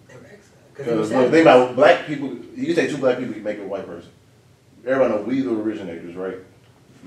They 0.06 0.14
were 0.14 0.20
exiled. 0.26 0.74
'Cause 0.74 0.86
they 0.86 0.92
were 0.92 0.96
Because 0.98 1.08
savage. 1.08 1.30
think 1.32 1.42
about 1.42 1.74
black 1.74 2.06
people. 2.06 2.36
You 2.54 2.72
say 2.74 2.86
two 2.88 2.98
black 2.98 3.18
people, 3.18 3.34
you 3.34 3.42
make 3.42 3.58
a 3.58 3.64
white 3.64 3.86
person. 3.86 4.10
Everybody 4.86 5.12
know 5.14 5.22
we 5.22 5.40
the 5.40 5.50
originators, 5.60 6.14
right? 6.14 6.36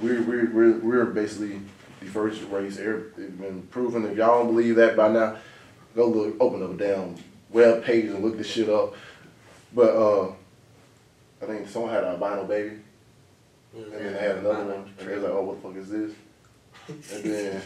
We're 0.02 0.22
we're 0.24 0.50
we're, 0.52 0.74
we're 0.80 1.06
basically 1.06 1.62
the 2.02 2.08
first 2.08 2.42
race. 2.52 2.78
It's 2.78 3.16
been 3.16 3.66
proven. 3.72 4.06
If 4.06 4.18
y'all 4.18 4.44
don't 4.44 4.48
believe 4.54 4.76
that 4.76 4.98
by 4.98 5.08
now, 5.08 5.38
go 5.96 6.08
look, 6.08 6.36
open 6.40 6.64
up 6.64 6.72
a 6.72 6.78
damn 6.78 7.16
web 7.50 7.84
page 7.84 8.06
and 8.06 8.24
look 8.24 8.38
this 8.38 8.48
shit 8.48 8.70
up. 8.70 8.94
But 9.74 9.96
uh, 9.96 10.32
I 11.42 11.46
think 11.46 11.68
someone 11.68 11.92
had 11.92 12.04
an 12.04 12.12
albino 12.12 12.46
baby, 12.46 12.76
and 13.76 13.92
then 13.92 14.14
they 14.14 14.20
had 14.20 14.38
another 14.38 14.66
one, 14.66 14.94
and 15.00 15.10
they 15.10 15.16
was 15.16 15.24
like, 15.24 15.32
"Oh, 15.32 15.44
what 15.44 15.62
the 15.62 15.68
fuck 15.68 15.78
is 15.78 15.90
this?" 15.90 16.12
And 16.88 17.24
then 17.24 17.62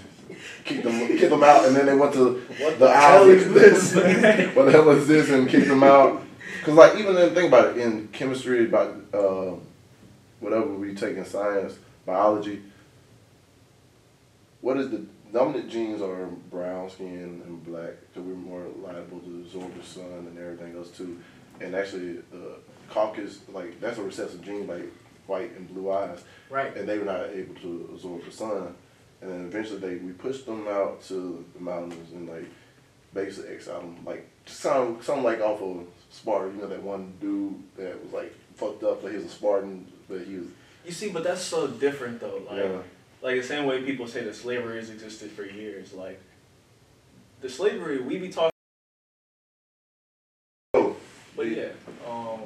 kicked 0.63 0.83
them, 0.83 1.07
kicked 1.07 1.29
them 1.29 1.43
out, 1.43 1.65
and 1.65 1.75
then 1.75 1.85
they 1.85 1.95
went 1.95 2.13
to 2.13 2.39
What 2.59 2.79
the 2.79 2.91
hell 2.91 3.29
is 3.29 3.53
this? 3.53 3.95
what 4.55 4.65
the 4.65 4.71
hell 4.71 4.89
is 4.91 5.07
this? 5.07 5.29
And 5.29 5.49
kicked 5.49 5.67
them 5.67 5.83
out. 5.83 6.23
Cause 6.63 6.75
like 6.75 6.97
even 6.97 7.15
then, 7.15 7.33
think 7.33 7.47
about 7.47 7.77
it 7.77 7.77
in 7.77 8.07
chemistry, 8.09 8.65
about 8.65 8.95
uh, 9.13 9.53
whatever 10.39 10.67
we 10.67 10.93
take 10.93 11.17
in 11.17 11.25
science, 11.25 11.77
biology. 12.05 12.61
What 14.61 14.77
is 14.77 14.89
the 14.89 15.05
dominant 15.33 15.69
genes 15.69 16.01
are 16.01 16.27
brown 16.49 16.89
skin 16.89 17.41
and 17.45 17.63
black, 17.63 17.93
because 18.01 18.27
we're 18.27 18.35
more 18.35 18.65
liable 18.81 19.19
to 19.19 19.43
absorb 19.45 19.75
the 19.75 19.83
sun 19.83 20.03
and 20.05 20.37
everything 20.37 20.75
else 20.75 20.91
too. 20.91 21.19
And 21.59 21.75
actually, 21.75 22.17
the 22.31 22.55
caucus, 22.89 23.39
like 23.49 23.79
that's 23.79 23.97
a 23.97 24.03
recessive 24.03 24.41
gene, 24.41 24.67
like 24.67 24.91
white 25.27 25.55
and 25.57 25.67
blue 25.67 25.91
eyes 25.91 26.23
right. 26.49 26.75
and 26.77 26.87
they 26.87 26.97
were 26.97 27.05
not 27.05 27.29
able 27.29 27.53
to 27.55 27.89
absorb 27.93 28.23
the 28.23 28.31
sun. 28.31 28.73
And 29.21 29.31
then 29.31 29.45
eventually 29.45 29.79
they 29.79 29.95
we 29.95 30.13
pushed 30.13 30.45
them 30.45 30.67
out 30.67 31.01
to 31.03 31.43
the 31.53 31.59
mountains 31.59 32.11
and 32.13 32.29
like 32.29 32.45
basically 33.13 33.55
exiled 33.55 33.83
them 33.83 34.05
like 34.05 34.29
some 34.45 35.01
something 35.01 35.23
like 35.23 35.41
off 35.41 35.61
of 35.61 35.87
Sparta. 36.09 36.53
You 36.53 36.61
know 36.61 36.67
that 36.67 36.81
one 36.81 37.13
dude 37.19 37.61
that 37.77 38.01
was 38.03 38.13
like 38.13 38.33
fucked 38.55 38.83
up, 38.83 39.01
but 39.01 39.11
he 39.11 39.17
was 39.17 39.25
a 39.25 39.29
Spartan, 39.29 39.87
but 40.07 40.21
he 40.21 40.35
was 40.35 40.47
You 40.85 40.91
see, 40.91 41.09
but 41.09 41.23
that's 41.23 41.41
so 41.41 41.67
different 41.67 42.19
though. 42.19 42.41
Like, 42.47 42.63
yeah 42.63 42.81
like 43.21 43.35
the 43.41 43.43
same 43.47 43.65
way 43.65 43.81
people 43.83 44.07
say 44.07 44.23
that 44.23 44.35
slavery 44.35 44.77
has 44.77 44.89
existed 44.89 45.31
for 45.31 45.43
years. 45.43 45.93
Like, 45.93 46.19
the 47.41 47.49
slavery 47.49 47.99
we 48.01 48.17
be 48.17 48.29
talking. 48.29 48.51
Oh, 50.73 50.95
But 51.35 51.47
yeah, 51.49 51.69
um, 52.07 52.41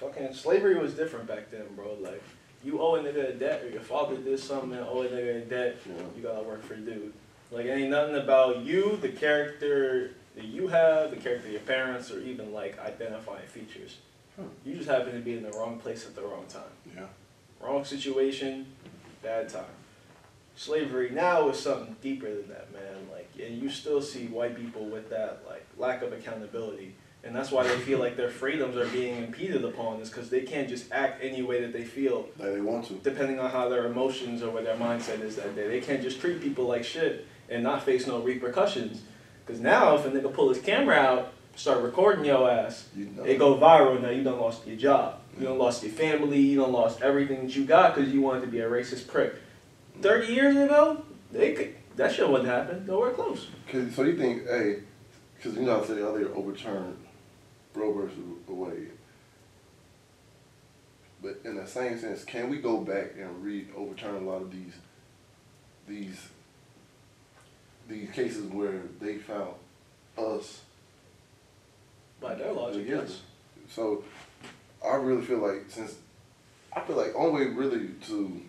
fucking 0.00 0.34
slavery 0.34 0.76
was 0.78 0.94
different 0.94 1.26
back 1.26 1.50
then, 1.50 1.64
bro. 1.76 1.94
Like, 2.00 2.22
you 2.62 2.80
owe 2.80 2.94
a 2.96 3.02
nigga 3.02 3.30
a 3.30 3.32
debt, 3.32 3.62
or 3.62 3.68
your 3.70 3.82
father 3.82 4.16
did 4.16 4.38
something 4.40 4.72
and 4.72 4.86
owe 4.86 5.02
a 5.02 5.08
nigga 5.08 5.42
a 5.42 5.44
debt, 5.44 5.76
Yeah. 5.86 5.94
you 6.16 6.22
gotta 6.22 6.42
work 6.42 6.62
for 6.62 6.76
dude. 6.76 7.12
Like, 7.50 7.66
it 7.66 7.70
ain't 7.70 7.90
nothing 7.90 8.16
about 8.16 8.60
you, 8.60 8.96
the 8.96 9.10
character 9.10 10.12
that 10.34 10.44
you 10.46 10.68
have, 10.68 11.10
the 11.10 11.16
character 11.16 11.46
of 11.46 11.52
your 11.52 11.60
parents, 11.62 12.10
or 12.10 12.20
even 12.20 12.52
like 12.52 12.78
identifying 12.78 13.46
features. 13.46 13.98
Hmm. 14.36 14.46
You 14.64 14.74
just 14.74 14.88
happen 14.88 15.12
to 15.12 15.20
be 15.20 15.34
in 15.36 15.42
the 15.44 15.50
wrong 15.52 15.78
place 15.78 16.06
at 16.06 16.14
the 16.16 16.22
wrong 16.22 16.44
time. 16.48 16.62
yeah 16.96 17.06
Wrong 17.60 17.84
situation, 17.84 18.66
bad 19.22 19.48
time. 19.48 19.64
Slavery 20.56 21.10
now 21.10 21.48
is 21.48 21.58
something 21.58 21.96
deeper 22.00 22.26
than 22.32 22.48
that, 22.48 22.72
man. 22.72 23.08
Like, 23.10 23.28
and 23.44 23.60
you 23.60 23.68
still 23.68 24.00
see 24.00 24.26
white 24.26 24.56
people 24.56 24.84
with 24.86 25.10
that 25.10 25.42
like 25.48 25.66
lack 25.76 26.02
of 26.02 26.12
accountability, 26.12 26.94
and 27.24 27.34
that's 27.34 27.50
why 27.50 27.64
they 27.64 27.76
feel 27.78 27.98
like 27.98 28.16
their 28.16 28.30
freedoms 28.30 28.76
are 28.76 28.86
being 28.86 29.16
impeded 29.24 29.64
upon. 29.64 30.00
Is 30.00 30.10
because 30.10 30.30
they 30.30 30.42
can't 30.42 30.68
just 30.68 30.92
act 30.92 31.22
any 31.22 31.42
way 31.42 31.60
that 31.60 31.72
they 31.72 31.84
feel, 31.84 32.28
like 32.38 32.52
they 32.52 32.60
want 32.60 32.86
to. 32.86 32.94
depending 32.94 33.40
on 33.40 33.50
how 33.50 33.68
their 33.68 33.86
emotions 33.86 34.42
or 34.42 34.50
what 34.50 34.64
their 34.64 34.76
mindset 34.76 35.20
is 35.22 35.34
that 35.36 35.56
day. 35.56 35.66
They 35.68 35.80
can't 35.80 36.02
just 36.02 36.20
treat 36.20 36.40
people 36.40 36.66
like 36.66 36.84
shit 36.84 37.26
and 37.48 37.62
not 37.62 37.82
face 37.82 38.06
no 38.06 38.20
repercussions. 38.20 39.02
Because 39.44 39.60
now, 39.60 39.96
if 39.96 40.06
a 40.06 40.10
nigga 40.10 40.32
pull 40.32 40.48
his 40.48 40.62
camera 40.62 40.94
out, 40.96 41.32
start 41.56 41.82
recording 41.82 42.24
your 42.24 42.48
ass, 42.48 42.88
You 42.96 43.06
know. 43.06 43.24
it 43.24 43.38
go 43.38 43.56
viral. 43.58 44.00
Now 44.00 44.10
you 44.10 44.22
done 44.22 44.38
lost 44.40 44.66
your 44.66 44.76
job. 44.76 45.18
You 45.38 45.46
done 45.48 45.58
lost 45.58 45.82
your 45.82 45.92
family. 45.92 46.38
You 46.38 46.60
done 46.60 46.72
lost 46.72 47.02
everything 47.02 47.42
that 47.46 47.56
you 47.56 47.64
got 47.64 47.94
because 47.94 48.12
you 48.12 48.22
wanted 48.22 48.42
to 48.42 48.46
be 48.46 48.60
a 48.60 48.68
racist 48.70 49.08
prick. 49.08 49.34
Thirty 50.00 50.32
years 50.32 50.56
ago, 50.56 51.02
they 51.32 51.52
could, 51.54 51.74
that 51.96 52.12
shit 52.12 52.28
wouldn't 52.28 52.48
happen. 52.48 52.86
Nowhere 52.86 53.12
close. 53.12 53.48
Cause, 53.70 53.94
so 53.94 54.02
you 54.02 54.16
think, 54.16 54.46
hey, 54.46 54.80
because 55.36 55.56
you 55.56 55.62
know 55.62 55.82
I 55.82 55.86
said 55.86 55.98
earlier 55.98 56.28
overturned 56.34 56.96
Roe 57.74 57.92
versus 57.92 58.18
Wade. 58.46 58.90
But 61.22 61.40
in 61.44 61.56
the 61.56 61.66
same 61.66 61.98
sense, 61.98 62.22
can 62.24 62.50
we 62.50 62.58
go 62.58 62.80
back 62.80 63.12
and 63.18 63.42
re 63.42 63.66
overturn 63.76 64.16
a 64.16 64.30
lot 64.30 64.42
of 64.42 64.50
these 64.50 64.74
these 65.88 66.28
these 67.88 68.10
cases 68.10 68.46
where 68.46 68.82
they 69.00 69.18
found 69.18 69.54
us 70.16 70.62
By 72.20 72.34
their 72.34 72.52
logic, 72.52 72.86
yes. 72.88 73.22
So 73.68 74.04
I 74.86 74.96
really 74.96 75.22
feel 75.22 75.38
like 75.38 75.64
since 75.68 75.96
I 76.74 76.80
feel 76.80 76.96
like 76.96 77.14
only 77.14 77.46
way 77.46 77.52
really 77.52 77.88
to 78.06 78.40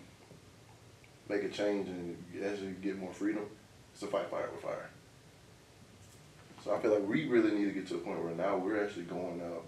make 1.28 1.42
a 1.42 1.48
change 1.48 1.88
and 1.88 2.16
actually 2.44 2.74
get 2.82 2.98
more 2.98 3.12
freedom 3.12 3.44
It's 3.92 4.02
a 4.02 4.06
fight 4.06 4.30
fire 4.30 4.48
with 4.52 4.62
fire. 4.62 4.90
So 6.64 6.74
I 6.74 6.80
feel 6.80 6.92
like 6.92 7.06
we 7.06 7.26
really 7.28 7.52
need 7.52 7.66
to 7.66 7.72
get 7.72 7.86
to 7.88 7.96
a 7.96 7.98
point 7.98 8.22
where 8.22 8.34
now 8.34 8.56
we're 8.56 8.82
actually 8.82 9.04
going 9.04 9.40
out, 9.40 9.66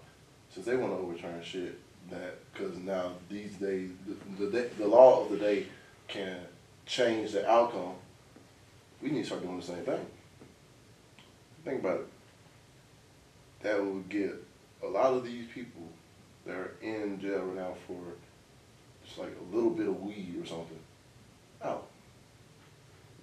since 0.49 0.65
they 0.65 0.75
want 0.75 0.93
to 0.93 0.97
overturn 0.97 1.41
shit, 1.41 1.79
that 2.09 2.39
because 2.51 2.77
now 2.77 3.13
these 3.29 3.53
days 3.55 3.91
the, 4.37 4.45
the 4.45 4.69
the 4.77 4.87
law 4.87 5.23
of 5.23 5.31
the 5.31 5.37
day 5.37 5.67
can 6.07 6.37
change 6.85 7.31
the 7.31 7.49
outcome. 7.49 7.93
We 9.01 9.11
need 9.11 9.21
to 9.21 9.27
start 9.27 9.43
doing 9.43 9.59
the 9.59 9.65
same 9.65 9.83
thing. 9.83 10.05
Think 11.63 11.81
about 11.81 12.01
it. 12.01 12.07
That 13.61 13.83
would 13.83 14.09
get 14.09 14.33
a 14.83 14.87
lot 14.87 15.13
of 15.13 15.23
these 15.23 15.47
people 15.53 15.83
that 16.45 16.55
are 16.55 16.75
in 16.81 17.19
jail 17.21 17.43
right 17.43 17.55
now 17.55 17.73
for 17.87 17.99
just 19.05 19.19
like 19.19 19.35
a 19.39 19.55
little 19.55 19.69
bit 19.69 19.87
of 19.87 20.01
weed 20.01 20.35
or 20.41 20.45
something 20.45 20.79
out. 21.63 21.87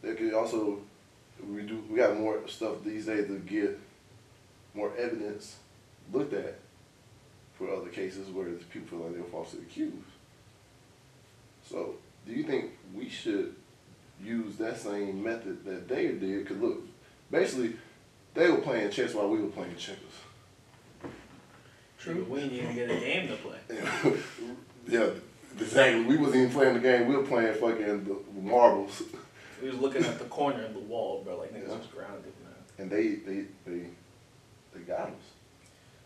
They 0.03 0.15
could 0.15 0.35
also 0.35 0.81
we 1.49 1.63
do 1.63 1.83
we 1.91 1.99
got 1.99 2.19
more 2.19 2.41
stuff 2.47 2.83
these 2.85 3.07
days 3.07 3.27
to 3.29 3.39
get 3.39 3.79
more 4.75 4.93
evidence 4.97 5.57
looked 6.13 6.35
at 6.35 6.59
for 7.55 7.71
other 7.71 7.89
cases 7.89 8.29
where 8.29 8.47
people 8.71 8.89
feel 8.89 8.99
like 9.07 9.15
they're 9.15 9.25
falsely 9.25 9.61
accused. 9.61 9.97
So, 11.69 11.95
do 12.27 12.33
you 12.33 12.45
think 12.45 12.73
we 12.95 13.09
should 13.09 13.55
use 14.23 14.57
that 14.57 14.79
same 14.79 15.23
method 15.23 15.65
that 15.65 15.89
they 15.89 16.09
did? 16.09 16.45
Because 16.45 16.59
look, 16.59 16.81
basically, 17.31 17.75
they 18.35 18.51
were 18.51 18.59
playing 18.59 18.91
chess 18.91 19.15
while 19.15 19.29
we 19.29 19.41
were 19.41 19.49
playing 19.49 19.77
checkers. 19.77 20.03
True. 21.99 22.27
We 22.29 22.41
didn't 22.41 22.57
even 22.57 22.75
get 22.75 22.91
a 22.91 23.01
game 23.01 23.29
to 23.29 23.37
play. 23.37 23.59
yeah, 24.89 25.09
exactly. 25.59 26.05
We 26.05 26.17
wasn't 26.17 26.37
even 26.37 26.51
playing 26.51 26.75
the 26.75 26.81
game. 26.81 27.07
We 27.09 27.17
were 27.17 27.23
playing 27.23 27.55
fucking 27.55 28.05
the 28.05 28.17
marbles, 28.41 29.03
We 29.63 29.71
was 29.71 29.79
looking 29.79 30.05
at 30.05 30.19
the 30.19 30.27
corner 30.27 30.65
of 30.65 30.75
the 30.75 30.81
wall, 30.81 31.23
bro. 31.25 31.39
Like 31.39 31.55
niggas 31.55 31.69
Yeah. 31.71 31.79
was 31.79 31.87
grounded, 31.87 32.33
man. 32.45 32.55
and 32.79 32.91
they 32.91 33.15
they 33.27 33.45
they 33.67 33.87
they 34.75 34.81
got 34.87 35.09
us, 35.09 35.27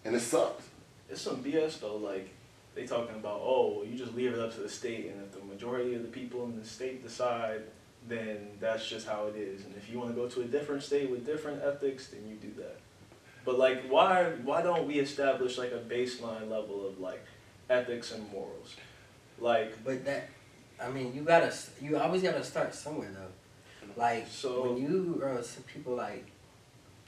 and 0.05 0.15
it 0.15 0.21
sucks. 0.21 0.65
It's 1.11 1.21
some 1.21 1.43
BS 1.43 1.81
though. 1.81 1.97
Like 1.97 2.29
they 2.77 2.87
talking 2.87 3.17
about, 3.17 3.41
oh, 3.43 3.83
you 3.85 3.99
just 3.99 4.15
leave 4.15 4.33
it 4.33 4.39
up 4.39 4.55
to 4.55 4.61
the 4.61 4.69
state, 4.69 5.07
and 5.11 5.21
if 5.23 5.33
the 5.33 5.45
majority 5.45 5.95
of 5.97 6.03
the 6.03 6.09
people 6.09 6.45
in 6.45 6.57
the 6.59 6.65
state 6.65 7.03
decide, 7.03 7.63
then 8.09 8.47
that's 8.61 8.87
just 8.89 9.09
how 9.09 9.27
it 9.27 9.35
is. 9.37 9.65
And 9.65 9.75
if 9.77 9.91
you 9.91 9.99
want 9.99 10.11
to 10.11 10.17
go 10.17 10.29
to 10.29 10.43
a 10.43 10.45
different 10.45 10.85
state 10.85 11.11
with 11.11 11.27
different 11.27 11.61
ethics, 11.65 12.07
then 12.09 12.21
you 12.29 12.37
do 12.37 12.53
that. 12.63 12.77
But 13.45 13.59
like, 13.59 13.89
why 13.89 14.31
why 14.45 14.63
don't 14.63 14.87
we 14.87 15.01
establish 15.01 15.59
like 15.59 15.73
a 15.73 15.83
baseline 15.93 16.49
level 16.49 16.87
of 16.87 17.01
like 17.01 17.25
ethics 17.69 18.13
and 18.13 18.31
morals? 18.31 18.77
Like, 19.41 19.83
But 19.85 20.05
that, 20.05 20.29
I 20.83 20.91
mean, 20.91 21.15
you 21.15 21.23
gotta, 21.23 21.53
you 21.81 21.97
always 21.99 22.23
gotta 22.23 22.45
start 22.45 22.75
somewhere 22.75 23.11
though. 23.13 23.93
Like 23.97 24.27
So- 24.29 24.63
when 24.63 24.77
you 24.83 25.23
uh, 25.25 25.43
some 25.43 25.63
people 25.65 25.95
like, 25.95 26.27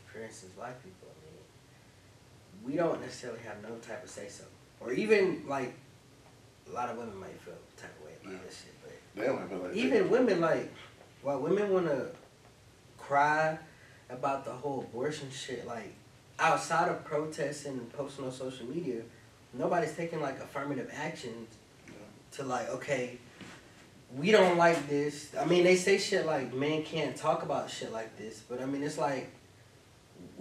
for 0.06 0.20
instance, 0.20 0.52
black 0.56 0.82
people. 0.82 1.08
I 1.10 1.16
mean, 1.26 2.70
we 2.72 2.76
don't 2.76 3.00
necessarily 3.00 3.40
have 3.40 3.62
no 3.62 3.76
type 3.76 4.02
of 4.04 4.10
say 4.10 4.28
so, 4.28 4.44
or 4.80 4.92
even 4.92 5.44
like, 5.46 5.74
a 6.68 6.72
lot 6.74 6.88
of 6.90 6.96
women 6.96 7.18
might 7.18 7.40
feel 7.40 7.54
type 7.76 7.90
of 7.98 8.06
way 8.06 8.12
about 8.24 8.44
this 8.46 8.62
shit, 8.62 8.74
but. 8.82 8.92
They 9.14 9.26
don't 9.26 9.38
have 9.38 9.62
like 9.62 9.74
even 9.76 10.08
women 10.10 10.40
like 10.40 10.72
while 11.22 11.38
women 11.38 11.70
want 11.70 11.86
to 11.86 12.06
cry 12.98 13.58
about 14.08 14.44
the 14.44 14.52
whole 14.52 14.80
abortion 14.80 15.30
shit 15.30 15.66
like 15.66 15.92
outside 16.38 16.88
of 16.88 17.04
protesting 17.04 17.72
and 17.72 17.92
posting 17.92 18.24
on 18.24 18.32
social 18.32 18.66
media 18.66 19.02
nobody's 19.52 19.94
taking 19.94 20.20
like 20.20 20.40
affirmative 20.40 20.90
actions 20.94 21.56
to 22.32 22.42
like 22.44 22.68
okay 22.70 23.18
we 24.16 24.30
don't 24.30 24.56
like 24.58 24.88
this 24.88 25.30
i 25.40 25.44
mean 25.44 25.64
they 25.64 25.76
say 25.76 25.98
shit 25.98 26.26
like 26.26 26.52
men 26.54 26.82
can't 26.82 27.16
talk 27.16 27.42
about 27.42 27.70
shit 27.70 27.92
like 27.92 28.16
this 28.18 28.40
but 28.48 28.60
i 28.60 28.66
mean 28.66 28.82
it's 28.82 28.98
like 28.98 29.30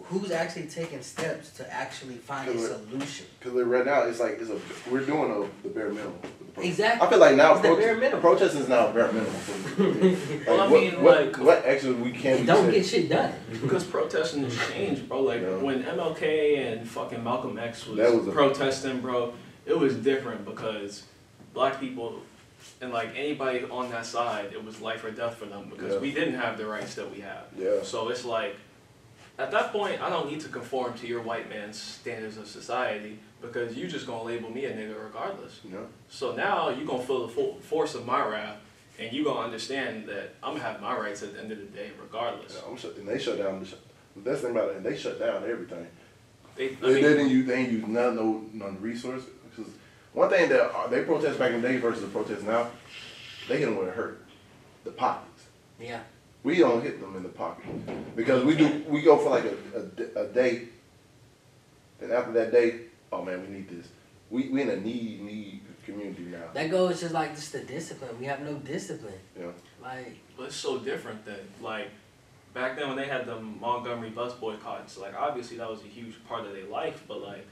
who's 0.05 0.31
actually 0.31 0.65
taking 0.67 1.01
steps 1.01 1.51
to 1.51 1.73
actually 1.73 2.15
find 2.15 2.49
a 2.49 2.57
solution 2.57 3.25
Because 3.39 3.53
right 3.65 3.85
now 3.85 4.03
it's 4.03 4.19
like 4.19 4.37
it's 4.39 4.49
a 4.49 4.57
we're 4.89 5.05
doing 5.05 5.31
a, 5.31 5.67
the 5.67 5.73
bare 5.73 5.89
minimum. 5.89 6.13
with 6.21 6.21
the 6.39 6.45
protest. 6.45 6.65
Exactly. 6.67 7.07
I 7.07 7.09
feel 7.09 7.19
like 7.19 7.35
now 7.35 7.53
It's 7.53 7.61
the 7.61 7.75
bare 7.75 7.97
minimum. 7.97 8.21
protest 8.21 8.55
is 8.55 8.67
now 8.67 8.91
bare 8.91 9.11
minimum. 9.11 9.31
For. 9.33 9.83
Like, 9.83 10.17
Well, 10.47 10.61
I 10.61 10.67
what, 10.67 10.81
mean, 10.81 11.03
what, 11.03 11.25
like- 11.25 11.37
what 11.37 11.65
actions 11.65 12.01
we 12.03 12.11
can 12.11 12.45
not 12.45 12.55
don't 12.55 12.71
get 12.71 12.85
shit 12.85 13.09
done 13.09 13.33
Because 13.51 13.83
protesting 13.83 14.43
has 14.43 14.57
changed, 14.69 15.07
bro. 15.07 15.21
Like 15.21 15.41
Yeah. 15.41 15.57
when 15.57 15.83
MLK 15.83 16.57
and 16.73 16.87
fucking 16.87 17.23
Malcolm 17.23 17.57
X 17.59 17.85
was, 17.87 17.97
That 17.97 18.13
was 18.13 18.27
a- 18.27 18.31
protesting, 18.31 19.01
bro, 19.01 19.33
it 19.65 19.77
was 19.77 19.95
different 19.97 20.45
because 20.45 21.03
black 21.53 21.79
people 21.79 22.21
and 22.79 22.91
like 22.91 23.09
anybody 23.15 23.63
on 23.65 23.89
that 23.91 24.05
side, 24.05 24.51
it 24.53 24.63
was 24.63 24.81
life 24.81 25.03
or 25.03 25.11
death 25.11 25.35
for 25.35 25.45
them 25.45 25.69
because 25.69 25.93
Yeah. 25.93 25.99
we 25.99 26.11
didn't 26.11 26.35
have 26.35 26.57
the 26.57 26.65
rights 26.65 26.95
that 26.95 27.09
we 27.11 27.21
have. 27.21 27.45
Yeah. 27.57 27.81
So 27.83 28.09
it's 28.09 28.25
like, 28.25 28.55
at 29.39 29.51
that 29.51 29.71
point, 29.71 30.01
I 30.01 30.09
don't 30.09 30.29
need 30.29 30.41
to 30.41 30.49
conform 30.49 30.93
to 30.95 31.07
your 31.07 31.21
white 31.21 31.49
man's 31.49 31.79
standards 31.81 32.37
of 32.37 32.47
society 32.47 33.19
because 33.41 33.75
you 33.75 33.87
just 33.87 34.05
gonna 34.05 34.23
label 34.23 34.49
me 34.51 34.65
a 34.65 34.73
nigga 34.73 35.03
regardless. 35.03 35.59
Know? 35.63 35.87
So 36.09 36.35
now 36.35 36.69
you 36.69 36.85
gonna 36.85 37.03
feel 37.03 37.25
the 37.25 37.33
full 37.33 37.55
force 37.61 37.95
of 37.95 38.05
my 38.05 38.23
wrath, 38.23 38.57
and 38.99 39.11
you 39.11 39.23
gonna 39.23 39.39
understand 39.39 40.07
that 40.07 40.35
I'm 40.43 40.53
gonna 40.53 40.63
have 40.63 40.81
my 40.81 40.95
rights 40.95 41.23
at 41.23 41.33
the 41.33 41.39
end 41.39 41.51
of 41.51 41.57
the 41.57 41.65
day, 41.65 41.89
regardless. 41.99 42.61
Yeah, 42.61 42.89
and 42.99 43.07
they 43.07 43.17
shut 43.17 43.39
down. 43.39 43.59
The 43.61 43.75
the 44.15 44.21
best 44.21 44.41
thing 44.41 44.51
about 44.51 44.69
it, 44.69 44.77
and 44.77 44.85
they 44.85 44.97
shut 44.97 45.19
down 45.19 45.43
everything. 45.49 45.87
They, 46.55 46.67
I 46.67 46.69
mean, 46.69 46.79
they 46.81 47.01
didn't 47.01 47.29
use 47.29 47.47
they 47.47 47.55
ain't 47.55 47.71
use 47.71 47.87
none 47.87 48.15
no 48.15 48.45
none 48.53 48.79
resource. 48.81 49.23
Because 50.13 50.29
one 50.29 50.29
thing 50.29 50.49
that 50.49 50.71
uh, 50.71 50.87
they 50.87 51.03
protest 51.03 51.39
back 51.39 51.51
in 51.51 51.61
the 51.61 51.67
day 51.67 51.77
versus 51.77 52.01
the 52.01 52.07
protest 52.07 52.43
now, 52.45 52.69
they 53.47 53.57
hit 53.57 53.65
them 53.65 53.77
where 53.77 53.89
it 53.89 53.95
hurt, 53.95 54.25
the 54.83 54.91
pockets. 54.91 55.45
yeah 55.79 56.01
We 56.43 56.57
don't 56.59 56.81
hit 56.81 56.99
them 56.99 57.15
in 57.15 57.23
the 57.23 57.29
pocket 57.29 58.15
because 58.15 58.43
we 58.43 58.55
do. 58.55 58.83
We 58.87 59.01
go 59.01 59.17
for 59.17 59.29
like 59.29 59.45
a 59.45 60.19
a 60.19 60.27
day, 60.27 60.69
and 62.01 62.11
after 62.11 62.31
that 62.33 62.51
day, 62.51 62.81
oh 63.11 63.23
man, 63.23 63.41
we 63.41 63.47
need 63.47 63.69
this. 63.69 63.87
We 64.29 64.49
we 64.49 64.61
in 64.61 64.69
a 64.69 64.77
need 64.77 65.21
need 65.21 65.61
community 65.85 66.23
now. 66.23 66.51
That 66.53 66.69
goes 66.69 67.01
just 67.01 67.13
like 67.13 67.35
just 67.35 67.51
the 67.53 67.59
discipline. 67.59 68.17
We 68.19 68.25
have 68.25 68.41
no 68.41 68.55
discipline. 68.55 69.19
Yeah. 69.39 69.47
Like 69.81 70.17
But 70.37 70.47
it's 70.47 70.55
so 70.55 70.79
different 70.79 71.25
that 71.25 71.41
like 71.61 71.89
back 72.53 72.77
then 72.77 72.87
when 72.89 72.97
they 72.97 73.07
had 73.07 73.25
the 73.25 73.39
Montgomery 73.39 74.09
bus 74.09 74.33
boycotts. 74.33 74.97
Like 74.97 75.15
obviously 75.15 75.57
that 75.57 75.69
was 75.69 75.81
a 75.81 75.87
huge 75.87 76.15
part 76.27 76.45
of 76.45 76.53
their 76.53 76.65
life, 76.65 77.03
but 77.07 77.21
like 77.21 77.45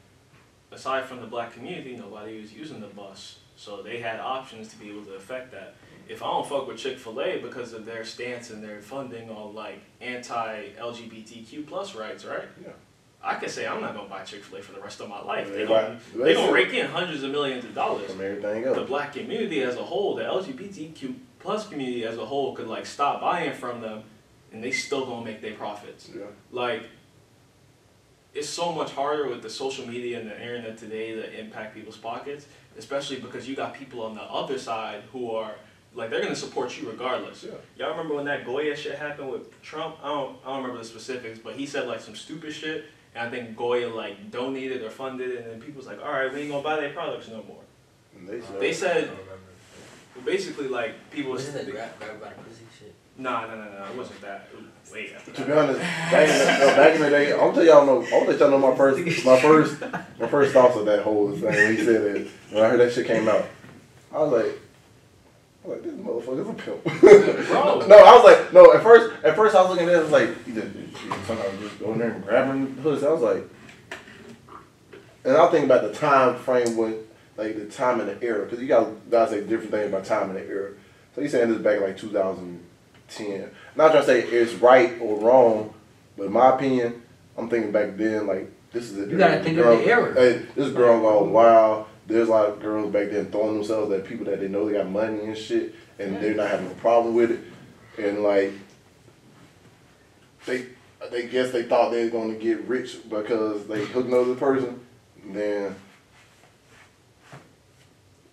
aside 0.72 1.06
from 1.06 1.22
the 1.22 1.28
black 1.28 1.54
community, 1.54 1.96
nobody 1.96 2.40
was 2.42 2.54
using 2.54 2.80
the 2.80 2.88
bus, 2.88 3.40
so 3.56 3.82
they 3.82 4.00
had 4.00 4.20
options 4.20 4.68
to 4.70 4.78
be 4.78 4.90
able 4.90 5.04
to 5.06 5.14
affect 5.14 5.52
that. 5.52 5.76
If 6.08 6.24
I 6.24 6.28
don't 6.28 6.48
fuck 6.48 6.68
with 6.68 6.78
Chick 6.78 6.98
Fil 6.98 7.22
A 7.22 7.38
because 7.38 7.74
of 7.74 7.86
their 7.86 8.04
stance 8.04 8.50
and 8.50 8.64
their 8.64 8.82
funding 8.82 9.30
on 9.30 9.54
like 9.54 9.80
anti 10.02 10.70
LGBTQ 10.80 11.68
plus 11.68 11.96
rights, 11.96 12.26
right? 12.26 12.48
Yeah. 12.62 12.72
I 13.22 13.36
can 13.36 13.50
say 13.50 13.68
I'm 13.68 13.82
not 13.82 13.94
gonna 13.94 14.10
buy 14.10 14.24
Chick 14.24 14.44
Fil 14.44 14.60
A 14.60 14.62
for 14.62 14.72
the 14.72 14.82
rest 14.82 15.02
of 15.02 15.10
my 15.10 15.22
life. 15.22 15.50
They 15.50 15.58
They 15.58 15.66
gonna, 15.68 16.00
they 16.16 16.34
gonna 16.34 16.52
rake 16.52 16.74
in 16.74 16.88
hundreds 16.88 17.22
of 17.22 17.32
millions 17.32 17.66
of 17.66 17.76
dollars 17.76 18.12
From 18.12 18.22
everything 18.22 18.64
the 18.64 18.86
black 18.86 19.14
community 19.14 19.62
as 19.62 19.76
a 19.76 19.84
whole, 19.84 20.16
the 20.16 20.24
LGBTQ 20.24 21.16
plus 21.40 21.68
community 21.68 22.06
as 22.06 22.18
a 22.18 22.26
whole 22.26 22.56
could 22.56 22.68
like 22.68 22.86
stop 22.86 23.22
buying 23.22 23.54
from 23.54 23.82
them 23.82 24.04
and 24.52 24.64
they 24.64 24.72
still 24.72 25.06
gonna 25.06 25.26
make 25.26 25.42
their 25.42 25.54
profits. 25.54 26.10
Yeah. 26.16 26.24
Like 26.52 26.84
it's 28.34 28.50
so 28.50 28.72
much 28.72 28.92
harder 28.92 29.28
with 29.28 29.42
the 29.42 29.50
social 29.50 29.88
media 29.88 30.20
and 30.20 30.30
the 30.30 30.40
internet 30.40 30.78
today 30.78 31.14
to 31.16 31.40
impact 31.40 31.74
people's 31.74 31.98
pockets, 31.98 32.46
especially 32.78 33.18
because 33.20 33.48
you 33.48 33.56
got 33.56 33.74
people 33.74 34.02
on 34.02 34.16
the 34.16 34.22
other 34.22 34.60
side 34.60 35.04
who 35.12 35.32
are 35.32 35.56
like 35.96 36.10
they're 36.12 36.22
gonna 36.22 36.36
support 36.36 36.80
you 36.80 36.90
regardless. 36.90 37.44
Yeah. 37.44 37.54
Y'all 37.78 37.92
remember 37.92 38.14
when 38.14 38.26
that 38.26 38.46
Goya 38.46 38.76
shit 38.76 38.98
happened 38.98 39.32
with 39.32 39.62
Trump? 39.62 39.98
I 40.04 40.08
don't 40.08 40.38
I 40.46 40.50
don't 40.50 40.62
remember 40.62 40.78
the 40.78 40.88
specifics, 40.88 41.40
but 41.40 41.56
he 41.56 41.66
said 41.66 41.88
like 41.88 42.00
some 42.00 42.16
stupid 42.16 42.54
shit 42.54 42.86
and 43.16 43.28
I 43.28 43.32
think 43.32 43.58
Goya 43.58 43.90
like 43.90 44.30
donated 44.30 44.84
or 44.84 44.90
funded 44.90 45.32
it 45.32 45.38
and 45.42 45.52
then 45.52 45.62
people's 45.62 45.88
like, 45.88 46.00
Alright, 46.00 46.32
we 46.32 46.42
ain't 46.42 46.52
gonna 46.52 46.64
buy 46.64 46.76
their 46.76 46.94
products 46.94 47.28
no 47.28 47.44
more. 47.48 47.64
And 48.16 48.28
they 48.28 48.42
said, 48.42 48.60
They 48.60 48.74
said 48.74 49.12
basically 50.26 50.68
like 50.68 51.10
people 51.12 51.32
was 51.32 51.46
was 51.46 51.56
it 51.56 51.66
the 51.66 51.72
grab 51.72 51.98
grab 52.00 52.22
by 52.22 52.30
the 52.30 52.36
pussy 52.36 52.66
shit? 52.78 52.94
Nah, 53.20 53.48
no, 53.48 53.56
no, 53.56 53.64
no. 53.64 53.86
it 53.92 53.98
wasn't 53.98 54.22
that. 54.22 54.48
It 54.54 54.58
was 54.58 54.94
way 54.94 55.14
after 55.14 55.32
To 55.32 55.38
that. 55.42 55.48
be 55.48 55.54
honest, 55.54 55.80
back 55.82 56.30
in 56.30 56.38
the, 56.40 56.66
no, 56.66 56.76
back 56.78 56.96
in 56.96 57.02
the 57.02 57.10
day, 57.10 57.32
I'll 57.34 57.52
tell 57.54 57.66
y'all 57.66 57.86
know. 57.86 58.08
I'll 58.14 58.26
let 58.26 58.40
y'all 58.40 58.50
know 58.50 58.58
my 58.58 58.76
first, 58.78 59.26
my 59.26 59.40
first, 59.42 59.82
my 60.20 60.28
first 60.28 60.54
thoughts 60.54 60.78
of 60.78 60.86
that 60.86 61.04
whole 61.04 61.32
thing. 61.34 61.44
When 61.44 61.76
he 61.76 61.84
said 61.84 62.02
that, 62.16 62.28
when 62.52 62.64
I 62.64 62.70
heard 62.70 62.80
that 62.80 62.94
shit 62.94 63.06
came 63.08 63.28
out, 63.28 63.46
I 64.14 64.20
was 64.20 64.32
like, 64.32 64.60
I 65.66 65.68
was 65.68 65.76
like, 65.76 65.84
this 65.84 65.94
motherfucker's 65.96 66.50
a 66.50 66.54
pimp. 66.54 67.50
Bro. 67.50 67.88
no, 67.88 67.98
I 67.98 68.16
was 68.16 68.24
like, 68.24 68.54
no. 68.54 68.74
At 68.74 68.82
first, 68.82 69.24
at 69.26 69.36
first, 69.36 69.54
I 69.54 69.62
was 69.64 69.72
looking 69.72 69.90
at 69.90 69.96
it, 69.96 69.98
I 69.98 70.04
was 70.04 70.12
like, 70.12 70.46
he 70.46 70.54
just, 70.54 70.68
he 70.74 71.10
just 71.10 71.80
going 71.80 72.00
there 72.00 72.12
and 72.12 72.24
grabbing 72.24 72.74
the 72.78 72.82
pussy. 72.82 73.06
I 73.06 73.12
was 73.12 73.22
like, 73.22 73.44
and 75.26 75.36
I 75.36 75.48
think 75.52 75.66
about 75.66 75.82
the 75.82 75.94
time 75.94 76.38
frame 76.38 76.78
when, 76.78 77.00
like 77.36 77.58
the 77.58 77.66
time 77.66 78.00
and 78.00 78.08
the 78.10 78.26
era, 78.26 78.46
because 78.46 78.62
you 78.62 78.68
got 78.68 78.88
guys 79.12 79.32
say 79.32 79.42
different 79.42 79.72
things 79.72 79.90
about 79.90 80.06
time 80.06 80.30
and 80.30 80.38
the 80.40 80.48
era. 80.48 80.72
So 81.14 81.22
he's 81.22 81.32
saying 81.34 81.50
this 81.52 81.62
back 81.62 81.78
in 81.78 81.84
like 81.84 81.98
2010. 83.10 83.50
Not 83.76 83.92
trying 83.92 84.02
to 84.02 84.08
say 84.08 84.22
it's 84.22 84.54
right 84.56 85.00
or 85.02 85.20
wrong, 85.20 85.74
but 86.18 86.28
in 86.28 86.34
my 86.34 86.56
opinion, 86.56 87.02
I'm 87.38 87.50
thinking 87.50 87.72
back 87.72 87.98
then 87.98 88.28
like 88.28 88.52
this 88.72 88.92
is 88.92 88.98
a 88.98 89.10
You 89.10 89.18
gotta 89.18 89.44
think 89.44 89.58
of 89.58 89.66
the 89.66 89.86
era. 89.86 90.14
Hey, 90.14 90.46
this 90.56 90.72
girl 90.74 91.00
gone 91.02 91.32
wild. 91.32 91.88
There's 92.06 92.28
a 92.28 92.32
lot 92.32 92.50
of 92.50 92.60
girls 92.60 92.92
back 92.92 93.12
then 93.12 93.32
throwing 93.32 93.56
themselves 93.56 93.92
at 93.92 94.06
people 94.06 94.26
that 94.26 94.40
they 94.40 94.48
know 94.48 94.66
they 94.66 94.74
got 94.74 94.90
money 94.90 95.22
and 95.22 95.38
shit, 95.38 95.76
and 96.00 96.18
they're 96.18 96.34
not 96.34 96.50
having 96.50 96.68
a 96.68 96.76
problem 96.76 97.14
with 97.14 97.32
it. 97.32 97.40
And 98.04 98.24
like, 98.24 98.52
they 100.46 100.68
they 101.12 101.28
guess 101.28 101.52
they 101.52 101.64
thought 101.64 101.92
they 101.92 102.06
were 102.06 102.10
going 102.10 102.34
to 102.34 102.40
get 102.40 102.62
rich 102.68 102.98
because 103.10 103.68
they 103.68 103.86
hooked 103.86 104.08
another 104.08 104.36
person, 104.36 104.80
then. 105.26 105.76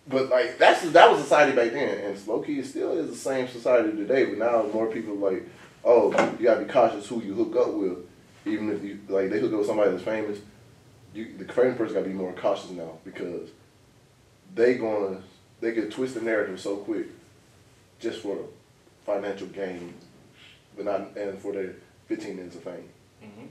But 0.08 0.28
like 0.28 0.58
that's 0.58 0.82
that 0.90 1.10
was 1.10 1.20
society 1.20 1.54
back 1.56 1.72
then, 1.72 1.98
and 1.98 2.26
low 2.26 2.40
key 2.40 2.62
still 2.62 2.92
is 2.96 3.10
the 3.10 3.16
same 3.16 3.48
society 3.48 3.90
today. 3.90 4.24
But 4.26 4.38
now 4.38 4.62
more 4.72 4.86
people 4.86 5.16
like, 5.16 5.48
oh, 5.84 6.10
you 6.38 6.44
gotta 6.46 6.64
be 6.64 6.72
cautious 6.72 7.06
who 7.08 7.22
you 7.22 7.34
hook 7.34 7.56
up 7.56 7.74
with, 7.74 7.98
even 8.44 8.70
if 8.70 8.84
you 8.84 9.00
like 9.08 9.30
they 9.30 9.40
hook 9.40 9.52
up 9.52 9.58
with 9.58 9.66
somebody 9.66 9.90
that's 9.90 10.04
famous. 10.04 10.38
You 11.12 11.36
the 11.38 11.52
famous 11.52 11.76
person 11.76 11.94
gotta 11.94 12.06
be 12.06 12.12
more 12.14 12.32
cautious 12.34 12.70
now 12.70 12.98
because 13.04 13.50
they 14.54 14.74
gonna 14.74 15.22
they 15.60 15.72
could 15.72 15.90
twist 15.90 16.14
the 16.14 16.20
narrative 16.20 16.60
so 16.60 16.76
quick, 16.76 17.06
just 17.98 18.20
for 18.20 18.38
financial 19.04 19.48
gain, 19.48 19.94
but 20.76 20.84
not 20.84 21.16
and 21.16 21.38
for 21.40 21.52
their 21.52 21.74
15 22.06 22.36
minutes 22.36 22.54
of 22.56 22.62
fame. 22.62 22.88
hmm 23.20 23.46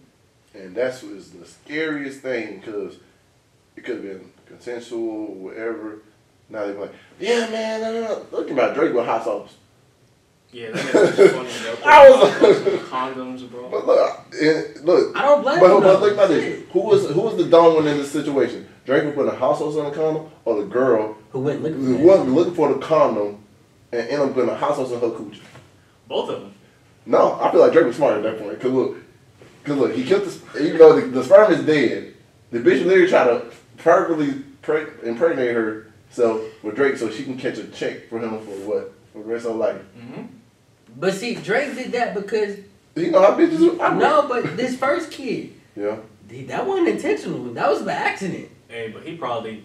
And 0.58 0.74
that's 0.74 1.04
what 1.04 1.14
is 1.14 1.32
the 1.32 1.46
scariest 1.46 2.22
thing 2.22 2.60
because 2.60 2.96
it 3.76 3.84
could 3.84 3.96
have 3.96 4.04
been 4.04 4.32
consensual, 4.46 5.26
whatever. 5.34 6.00
Now 6.50 6.66
they're 6.66 6.74
like, 6.76 6.94
yeah, 7.20 7.50
man, 7.50 7.82
no, 7.82 7.94
no, 7.94 8.02
no. 8.02 8.26
Look 8.32 8.50
about 8.52 8.76
Drake 8.76 8.94
with 8.94 9.06
hot 9.06 9.24
sauce. 9.24 9.56
Yeah, 10.52 10.72
that 10.72 10.86
nigga 10.86 11.18
was 11.18 11.32
funny, 11.32 11.76
bro. 11.82 11.86
I 11.92 12.10
was- 12.10 12.80
condoms, 12.90 13.50
bro. 13.50 13.70
But 13.70 13.88
look, 13.88 14.20
it, 14.32 14.86
look. 14.86 15.18
I 15.18 15.24
don't 15.24 15.42
blame 15.42 15.60
But, 15.60 15.76
him. 15.76 15.82
but 15.82 15.94
though. 15.94 16.00
think 16.02 16.14
about 16.14 16.30
this: 16.30 16.64
who 16.72 16.80
was 16.82 17.10
who 17.10 17.22
was 17.22 17.36
the 17.38 17.46
dumb 17.46 17.76
one 17.76 17.88
in 17.88 17.98
this 17.98 18.12
situation? 18.12 18.68
Drake 18.86 19.04
was 19.04 19.16
putting 19.16 19.32
a 19.32 19.36
hot 19.36 19.58
sauce 19.58 19.76
on 19.76 19.86
the 19.86 19.92
condom, 19.92 20.30
or 20.46 20.62
the 20.62 20.68
girl 20.68 21.18
Who 21.32 21.40
went 21.40 21.64
looking 21.64 21.80
who 21.84 21.98
for 21.98 22.04
wasn't 22.04 22.30
looking 22.34 22.54
for 22.54 22.72
the 22.74 22.80
condom 22.80 23.40
and 23.92 24.02
ended 24.02 24.20
up 24.30 24.34
putting 24.36 24.50
a 24.50 24.56
hot 24.56 24.76
sauce 24.76 24.92
on 24.92 25.02
her 25.02 25.08
coochie? 25.10 25.42
Both 26.08 26.30
of 26.30 26.42
them. 26.42 26.54
No, 27.08 27.34
I 27.42 27.52
feel 27.52 27.62
like 27.62 27.74
Drake 27.74 27.88
was 27.88 27.96
smart 27.96 28.18
at 28.18 28.24
that 28.24 28.40
point. 28.40 28.60
Cause 28.62 28.72
look, 28.72 28.98
cause 29.64 29.76
look, 29.78 29.94
he 29.94 30.04
killed 30.06 30.24
the 30.26 30.64
even 30.64 30.78
though 30.78 31.00
the, 31.00 31.08
the 31.08 31.24
sperm 31.24 31.52
is 31.52 31.66
dead, 31.66 32.14
the 32.52 32.60
bitch 32.60 32.86
literally 32.86 33.10
tried 33.10 33.26
to 33.26 33.46
perfectly 33.78 34.34
pre- 34.62 34.86
impregnate 35.04 35.56
herself 36.16 36.42
with 36.64 36.76
Drake 36.76 36.98
so 36.98 37.10
she 37.10 37.24
can 37.24 37.38
catch 37.38 37.58
a 37.58 37.66
check 37.68 38.08
for 38.10 38.20
him 38.20 38.40
for 38.40 38.52
what 38.68 38.94
for 39.14 39.20
the 39.20 39.26
rest 39.26 39.46
of 39.46 39.54
her 39.54 39.58
life. 39.58 39.82
hmm 40.00 40.24
But 40.98 41.14
see, 41.14 41.36
Drake 41.36 41.76
did 41.76 41.92
that 41.94 42.14
because 42.14 42.58
You 42.96 43.12
know 43.12 43.22
how 43.22 43.38
bitches? 43.38 43.80
I 43.82 43.98
no, 43.98 44.28
but 44.28 44.56
this 44.58 44.78
first 44.78 45.12
kid, 45.12 45.54
Yeah. 45.76 45.98
he- 46.30 46.44
that 46.46 46.66
wasn't 46.66 46.90
intentional. 46.90 47.44
That 47.54 47.70
was 47.70 47.82
by 47.82 47.92
accident. 47.94 48.50
Hey, 48.68 48.90
but 48.94 49.04
he 49.04 49.16
probably 49.18 49.64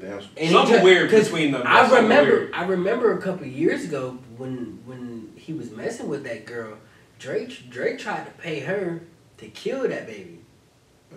Damn. 0.00 0.18
And 0.38 0.50
something 0.50 0.78
ju- 0.78 0.82
weird 0.84 1.10
'cause 1.10 1.24
between 1.24 1.52
them. 1.52 1.62
I 1.66 1.86
remember. 2.00 2.30
weird. 2.32 2.54
I 2.54 2.64
remember 2.64 3.12
a 3.18 3.20
couple 3.20 3.46
years 3.46 3.84
ago 3.84 4.16
when 4.38 4.78
when 4.86 5.30
he 5.36 5.52
was 5.52 5.70
messing 5.70 6.08
with 6.08 6.24
that 6.24 6.46
girl. 6.46 6.78
Drake 7.18 7.68
Drake 7.68 7.98
tried 7.98 8.24
to 8.24 8.30
pay 8.42 8.60
her 8.60 9.02
to 9.38 9.46
kill 9.48 9.82
that 9.86 10.06
baby. 10.06 10.38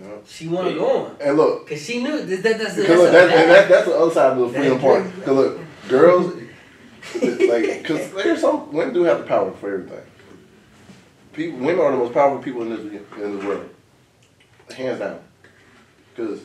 Yeah. 0.02 0.08
She 0.28 0.48
wanted 0.48 0.72
Yeah. 0.74 0.80
going 0.80 1.16
And 1.22 1.38
look, 1.38 1.66
because 1.68 1.84
she 1.86 2.02
knew 2.04 2.18
that, 2.18 2.26
that 2.26 2.44
that's, 2.44 2.58
that's, 2.58 2.76
because 2.76 2.98
look, 3.00 3.10
a 3.10 3.12
that, 3.12 3.30
and 3.30 3.52
that, 3.52 3.70
that's 3.70 3.86
the 3.86 3.96
other 3.96 4.12
side 4.12 4.38
of 4.38 4.40
the 4.40 4.50
freedom 4.60 4.78
That- 4.78 4.82
part. 4.82 5.16
Because 5.16 5.36
look, 5.36 5.60
girls, 5.88 6.34
like, 7.22 7.82
because 7.82 8.12
there's 8.14 8.42
some 8.42 8.72
women 8.74 8.94
do 8.94 9.04
have 9.04 9.20
the 9.20 9.26
power 9.26 9.52
for 9.52 9.74
everything. 9.74 10.02
People, 11.34 11.60
women 11.60 11.80
are 11.80 11.92
the 11.92 11.98
most 11.98 12.14
powerful 12.14 12.42
people 12.42 12.62
in 12.64 12.70
this 12.70 13.02
in 13.18 13.40
the 13.40 13.46
world, 13.48 13.70
hands 14.76 15.00
down. 15.00 15.20
Because, 16.16 16.42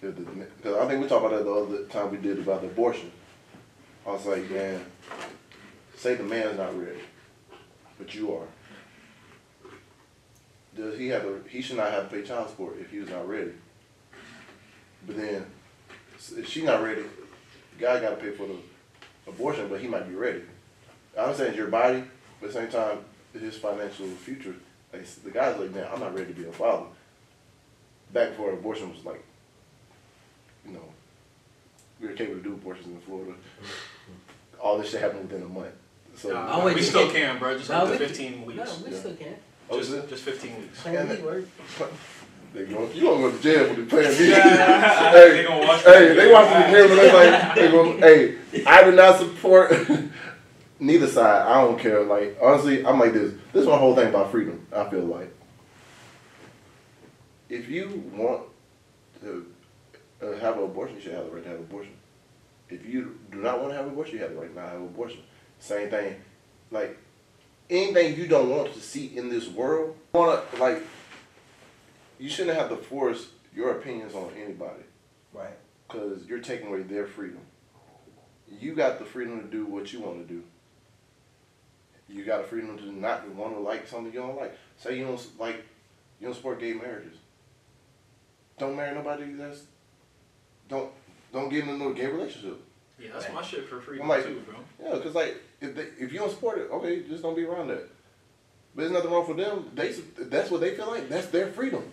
because 0.00 0.76
I 0.76 0.88
think 0.88 1.02
we 1.02 1.08
talked 1.08 1.24
about 1.26 1.36
that 1.38 1.44
the 1.44 1.52
other 1.52 1.84
time 1.84 2.10
we 2.10 2.16
did 2.18 2.38
about 2.38 2.62
the 2.62 2.68
abortion. 2.68 3.10
I 4.06 4.10
was 4.12 4.26
like, 4.26 4.50
man, 4.50 4.84
say 5.96 6.14
the 6.14 6.24
man's 6.24 6.56
not 6.58 6.78
ready, 6.78 7.00
but 7.98 8.14
you 8.14 8.34
are. 8.34 8.46
Does 10.76 10.98
he 10.98 11.08
have 11.08 11.22
to? 11.22 11.44
He 11.48 11.62
should 11.62 11.76
not 11.76 11.90
have 11.92 12.08
to 12.10 12.16
pay 12.16 12.22
child 12.22 12.48
support 12.50 12.76
if 12.80 12.90
he 12.90 12.98
was 12.98 13.08
not 13.08 13.28
ready. 13.28 13.52
But 15.06 15.16
then, 15.16 15.46
if 16.36 16.48
she's 16.48 16.64
not 16.64 16.82
ready, 16.82 17.02
the 17.02 17.78
guy 17.84 18.00
got 18.00 18.10
to 18.10 18.16
pay 18.16 18.30
for 18.30 18.46
the 18.46 18.56
abortion, 19.28 19.68
but 19.68 19.80
he 19.80 19.86
might 19.88 20.08
be 20.08 20.14
ready. 20.14 20.42
I 21.16 21.22
understand 21.22 21.50
it's 21.50 21.58
your 21.58 21.68
body, 21.68 22.02
but 22.40 22.48
at 22.48 22.54
the 22.54 22.60
same 22.60 22.70
time, 22.70 22.98
his 23.32 23.56
financial 23.56 24.06
future. 24.06 24.54
Like, 24.92 25.04
the 25.24 25.30
guy's 25.30 25.58
like, 25.58 25.72
man, 25.74 25.86
I'm 25.92 26.00
not 26.00 26.14
ready 26.14 26.32
to 26.32 26.40
be 26.40 26.48
a 26.48 26.52
father. 26.52 26.86
Back 28.12 28.30
before 28.30 28.52
abortion 28.52 28.90
was 28.90 29.04
like, 29.04 29.22
you 30.66 30.72
know, 30.72 30.84
we 32.00 32.06
were 32.08 32.14
capable 32.14 32.38
to 32.38 32.42
do 32.42 32.54
abortions 32.54 32.86
in 32.88 33.00
Florida. 33.00 33.32
All 34.60 34.78
this 34.78 34.90
shit 34.90 35.00
happened 35.00 35.28
within 35.28 35.42
a 35.42 35.48
month. 35.48 35.74
So, 36.16 36.32
Nah, 36.32 36.64
wait, 36.64 36.74
we 36.76 36.80
you 36.80 36.86
still 36.86 37.02
can't- 37.10 37.12
can, 37.14 37.38
bro. 37.40 37.58
Just 37.58 37.70
No, 37.70 37.84
like 37.84 37.98
the 37.98 38.06
15 38.06 38.46
weeks. 38.46 38.56
No, 38.56 38.84
we 38.86 38.92
Yeah. 38.92 38.98
still 38.98 39.14
can. 39.16 39.36
Oh, 39.70 39.78
just, 39.78 39.90
is 39.90 39.96
it? 39.96 40.08
just 40.08 40.22
15 40.24 40.56
weeks. 40.56 40.82
Plan 40.82 41.08
B 41.08 41.22
work. 41.22 41.44
They 42.54 42.66
going, 42.66 42.94
you 42.94 43.02
gonna 43.02 43.20
go 43.20 43.32
to 43.32 43.42
jail 43.42 43.74
for 43.74 43.80
the 43.80 43.86
plan 43.86 44.16
B. 44.16 44.30
Hey, 44.30 45.30
they 45.32 45.44
gonna 45.44 45.66
watch 45.66 45.82
Hey, 45.82 46.08
the 46.08 46.14
they 46.14 46.32
watching 46.32 46.72
the 46.72 46.78
game 46.78 46.90
and 46.90 47.00
they 47.00 47.12
like, 47.12 47.54
they 47.56 47.70
going, 47.70 47.98
hey, 47.98 48.38
I 48.64 48.84
do 48.84 48.92
not 48.92 49.18
support 49.18 49.72
neither 50.78 51.08
side. 51.08 51.42
I 51.42 51.60
don't 51.62 51.78
care. 51.78 52.04
Like 52.04 52.38
honestly, 52.40 52.86
I'm 52.86 53.00
like 53.00 53.12
this. 53.12 53.32
This 53.52 53.62
is 53.62 53.68
my 53.68 53.76
whole 53.76 53.96
thing 53.96 54.08
about 54.08 54.30
freedom. 54.30 54.64
I 54.72 54.88
feel 54.88 55.00
like 55.00 55.34
if 57.48 57.68
you 57.68 58.04
want 58.14 58.42
to 59.22 59.46
uh, 60.22 60.32
have 60.38 60.56
an 60.56 60.64
abortion, 60.64 60.96
you 60.96 61.02
should 61.02 61.12
have 61.12 61.24
the 61.26 61.30
right 61.32 61.42
to 61.42 61.48
have 61.48 61.58
an 61.58 61.64
abortion. 61.64 61.92
If 62.70 62.86
you 62.86 63.18
do 63.30 63.38
not 63.38 63.58
want 63.58 63.72
to 63.72 63.76
have 63.76 63.86
an 63.86 63.92
abortion, 63.92 64.14
you 64.14 64.22
have 64.22 64.30
the 64.30 64.40
right 64.40 64.54
not 64.54 64.62
to 64.66 64.70
have 64.70 64.80
an 64.80 64.86
abortion. 64.86 65.20
Same 65.58 65.90
thing. 65.90 66.16
Like 66.70 66.98
anything 67.70 68.16
you 68.16 68.26
don't 68.26 68.50
want 68.50 68.72
to 68.74 68.80
see 68.80 69.16
in 69.16 69.28
this 69.28 69.48
world, 69.48 69.96
wanna 70.12 70.42
like 70.58 70.82
you 72.18 72.28
shouldn't 72.28 72.56
have 72.56 72.68
to 72.70 72.76
force 72.76 73.28
your 73.54 73.72
opinions 73.72 74.14
on 74.14 74.30
anybody 74.36 74.82
Right. 75.32 75.56
because 75.88 76.24
you're 76.26 76.40
taking 76.40 76.68
away 76.68 76.82
their 76.82 77.06
freedom. 77.06 77.40
You 78.60 78.74
got 78.74 78.98
the 78.98 79.04
freedom 79.04 79.40
to 79.40 79.46
do 79.46 79.64
what 79.66 79.92
you 79.92 80.00
want 80.00 80.26
to 80.26 80.32
do. 80.34 80.42
You 82.08 82.24
got 82.24 82.42
the 82.42 82.48
freedom 82.48 82.76
to 82.78 82.92
not 82.92 83.26
want 83.30 83.54
to 83.54 83.60
like 83.60 83.86
something 83.88 84.12
you 84.12 84.20
don't 84.20 84.36
like. 84.36 84.56
Say 84.76 84.98
you 84.98 85.06
don't 85.06 85.40
like, 85.40 85.56
you 86.20 86.26
don't 86.26 86.34
support 86.34 86.60
gay 86.60 86.74
marriages. 86.74 87.16
Don't 88.58 88.76
marry 88.76 88.94
nobody 88.94 89.32
that's 89.32 89.62
don't 90.68 90.90
don't 91.32 91.48
get 91.48 91.66
into 91.66 91.88
a 91.88 91.94
gay 91.94 92.06
relationship. 92.06 92.60
Yeah, 92.98 93.08
that's 93.12 93.32
my 93.32 93.42
shit 93.42 93.68
for 93.68 93.80
freedom 93.80 94.04
I'm 94.04 94.08
like- 94.08 94.24
too, 94.24 94.40
bro. 94.46 94.54
Yeah, 94.82 94.94
because 94.96 95.14
like 95.14 95.36
if 95.60 95.74
they, 95.74 95.82
if 95.98 96.12
you 96.12 96.18
don't 96.20 96.30
support 96.30 96.58
it, 96.58 96.70
okay, 96.70 97.02
just 97.08 97.22
don't 97.22 97.34
be 97.34 97.44
around 97.44 97.68
that. 97.68 97.88
But 98.74 98.82
there's 98.82 98.92
nothing 98.92 99.10
wrong 99.10 99.26
for 99.26 99.34
them. 99.34 99.70
They 99.74 99.92
that's 100.18 100.50
what 100.50 100.60
they 100.60 100.74
feel 100.74 100.86
like. 100.86 101.08
That's 101.08 101.26
their 101.28 101.48
freedom. 101.48 101.84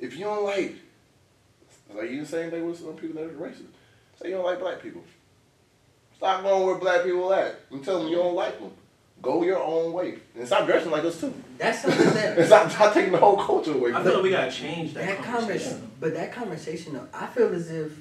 If 0.00 0.16
you 0.16 0.24
don't 0.24 0.44
like, 0.44 0.74
like 1.94 2.10
you 2.10 2.20
the 2.22 2.26
same 2.26 2.50
thing 2.50 2.66
with 2.66 2.78
some 2.78 2.94
people 2.94 3.20
that 3.22 3.30
are 3.30 3.34
racist. 3.34 3.66
Say 4.20 4.28
you 4.28 4.34
don't 4.36 4.44
like 4.44 4.58
black 4.60 4.82
people. 4.82 5.02
Stop 6.16 6.42
going 6.44 6.66
where 6.66 6.76
black 6.76 7.04
people 7.04 7.32
at 7.32 7.60
and 7.70 7.84
tell 7.84 7.98
them 8.00 8.08
you 8.08 8.16
don't 8.16 8.34
like 8.34 8.58
them. 8.60 8.70
Go 9.20 9.42
your 9.44 9.62
own 9.62 9.92
way 9.92 10.18
and 10.36 10.46
stop 10.46 10.66
dressing 10.66 10.90
like 10.90 11.04
us 11.04 11.20
too. 11.20 11.32
That's 11.58 11.82
something 11.82 12.06
And 12.06 12.16
that 12.16 12.46
stop, 12.46 12.70
stop 12.70 12.94
taking 12.94 13.12
the 13.12 13.18
whole 13.18 13.36
culture 13.36 13.72
away. 13.72 13.90
I 13.90 13.94
From 13.94 14.04
feel 14.04 14.14
like 14.14 14.22
we 14.24 14.30
gotta 14.30 14.50
change 14.50 14.94
that, 14.94 15.06
that 15.06 15.22
conversation. 15.22 15.70
conversation, 15.70 15.90
but 16.00 16.14
that 16.14 16.32
conversation 16.32 16.92
though, 16.94 17.08
I 17.14 17.26
feel 17.26 17.52
as 17.54 17.70
if 17.70 17.92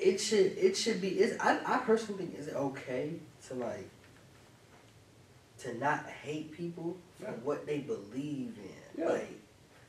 it 0.00 0.20
should 0.20 0.56
it 0.58 0.76
should 0.76 1.00
be. 1.00 1.20
Is 1.20 1.36
I 1.40 1.58
I 1.66 1.78
personally 1.78 2.24
think 2.26 2.38
is 2.38 2.48
it 2.48 2.54
okay 2.56 3.12
to 3.48 3.54
like 3.54 3.88
to 5.58 5.76
not 5.78 6.06
hate 6.06 6.52
people 6.52 6.96
for 7.18 7.24
Yeah. 7.26 7.30
what 7.44 7.66
they 7.66 7.78
believe 7.78 8.56
in. 8.58 9.00
Yeah. 9.02 9.10
Like 9.10 9.38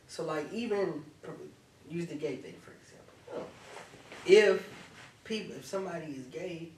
so, 0.07 0.26
like 0.26 0.51
even 0.51 1.03
use 1.89 2.07
the 2.07 2.16
gay 2.16 2.36
thing 2.36 2.55
for 2.62 2.72
example. 2.72 3.14
Oh. 3.34 3.45
If 4.26 4.68
people, 5.24 5.55
if 5.55 5.66
somebody 5.66 6.07
is 6.07 6.26
gay. 6.26 6.70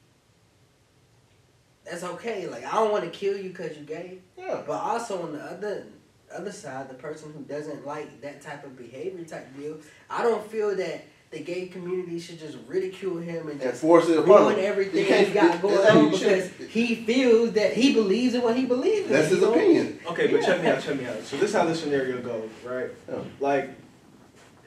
That's 1.85 2.03
okay. 2.03 2.47
Like 2.47 2.63
I 2.65 2.73
don't 2.73 2.91
want 2.91 3.03
to 3.03 3.09
kill 3.09 3.35
you 3.37 3.49
because 3.49 3.75
you're 3.75 3.85
gay. 3.85 4.19
Yeah. 4.37 4.61
But 4.65 4.73
also 4.79 5.23
on 5.23 5.33
the 5.33 5.41
other 5.43 5.85
other 6.33 6.51
side, 6.51 6.89
the 6.89 6.93
person 6.95 7.33
who 7.33 7.41
doesn't 7.43 7.85
like 7.85 8.21
that 8.21 8.41
type 8.41 8.63
of 8.63 8.77
behavior 8.77 9.23
type 9.25 9.55
deal, 9.57 9.77
I 10.09 10.23
don't 10.23 10.45
feel 10.49 10.75
that 10.75 11.05
the 11.33 11.39
gay 11.39 11.65
community 11.65 12.19
should 12.19 12.39
just 12.39 12.57
ridicule 12.67 13.17
him 13.17 13.47
and 13.49 13.59
And 13.59 13.61
just 13.61 13.81
force 13.81 14.07
it 14.07 14.19
upon 14.19 14.43
ruin 14.43 14.55
them. 14.57 14.65
everything 14.65 14.99
You 14.99 15.05
can't- 15.07 15.27
he 15.27 15.33
got 15.33 15.61
going 15.61 15.73
exactly, 15.75 15.99
on 16.01 16.11
because 16.11 16.19
shouldn't- 16.19 16.69
he 16.69 16.95
feels 16.95 17.51
that 17.53 17.73
he 17.73 17.93
believes 17.93 18.35
in 18.35 18.41
what 18.43 18.55
he 18.55 18.65
believes 18.65 19.07
in. 19.07 19.13
That's 19.13 19.29
his 19.29 19.39
you 19.39 19.45
know? 19.47 19.53
opinion. 19.53 19.99
Okay, 20.07 20.27
but 20.27 20.41
Yeah. 20.41 20.45
check 20.45 20.61
me 20.61 20.67
out, 20.69 20.81
check 20.83 20.99
me 20.99 21.05
out. 21.05 21.23
So 21.23 21.37
this 21.37 21.49
is 21.49 21.55
how 21.55 21.65
this 21.65 21.79
scenario 21.81 22.21
goes, 22.21 22.49
right? 22.63 22.89
Yeah. 23.09 23.15
Like, 23.39 23.69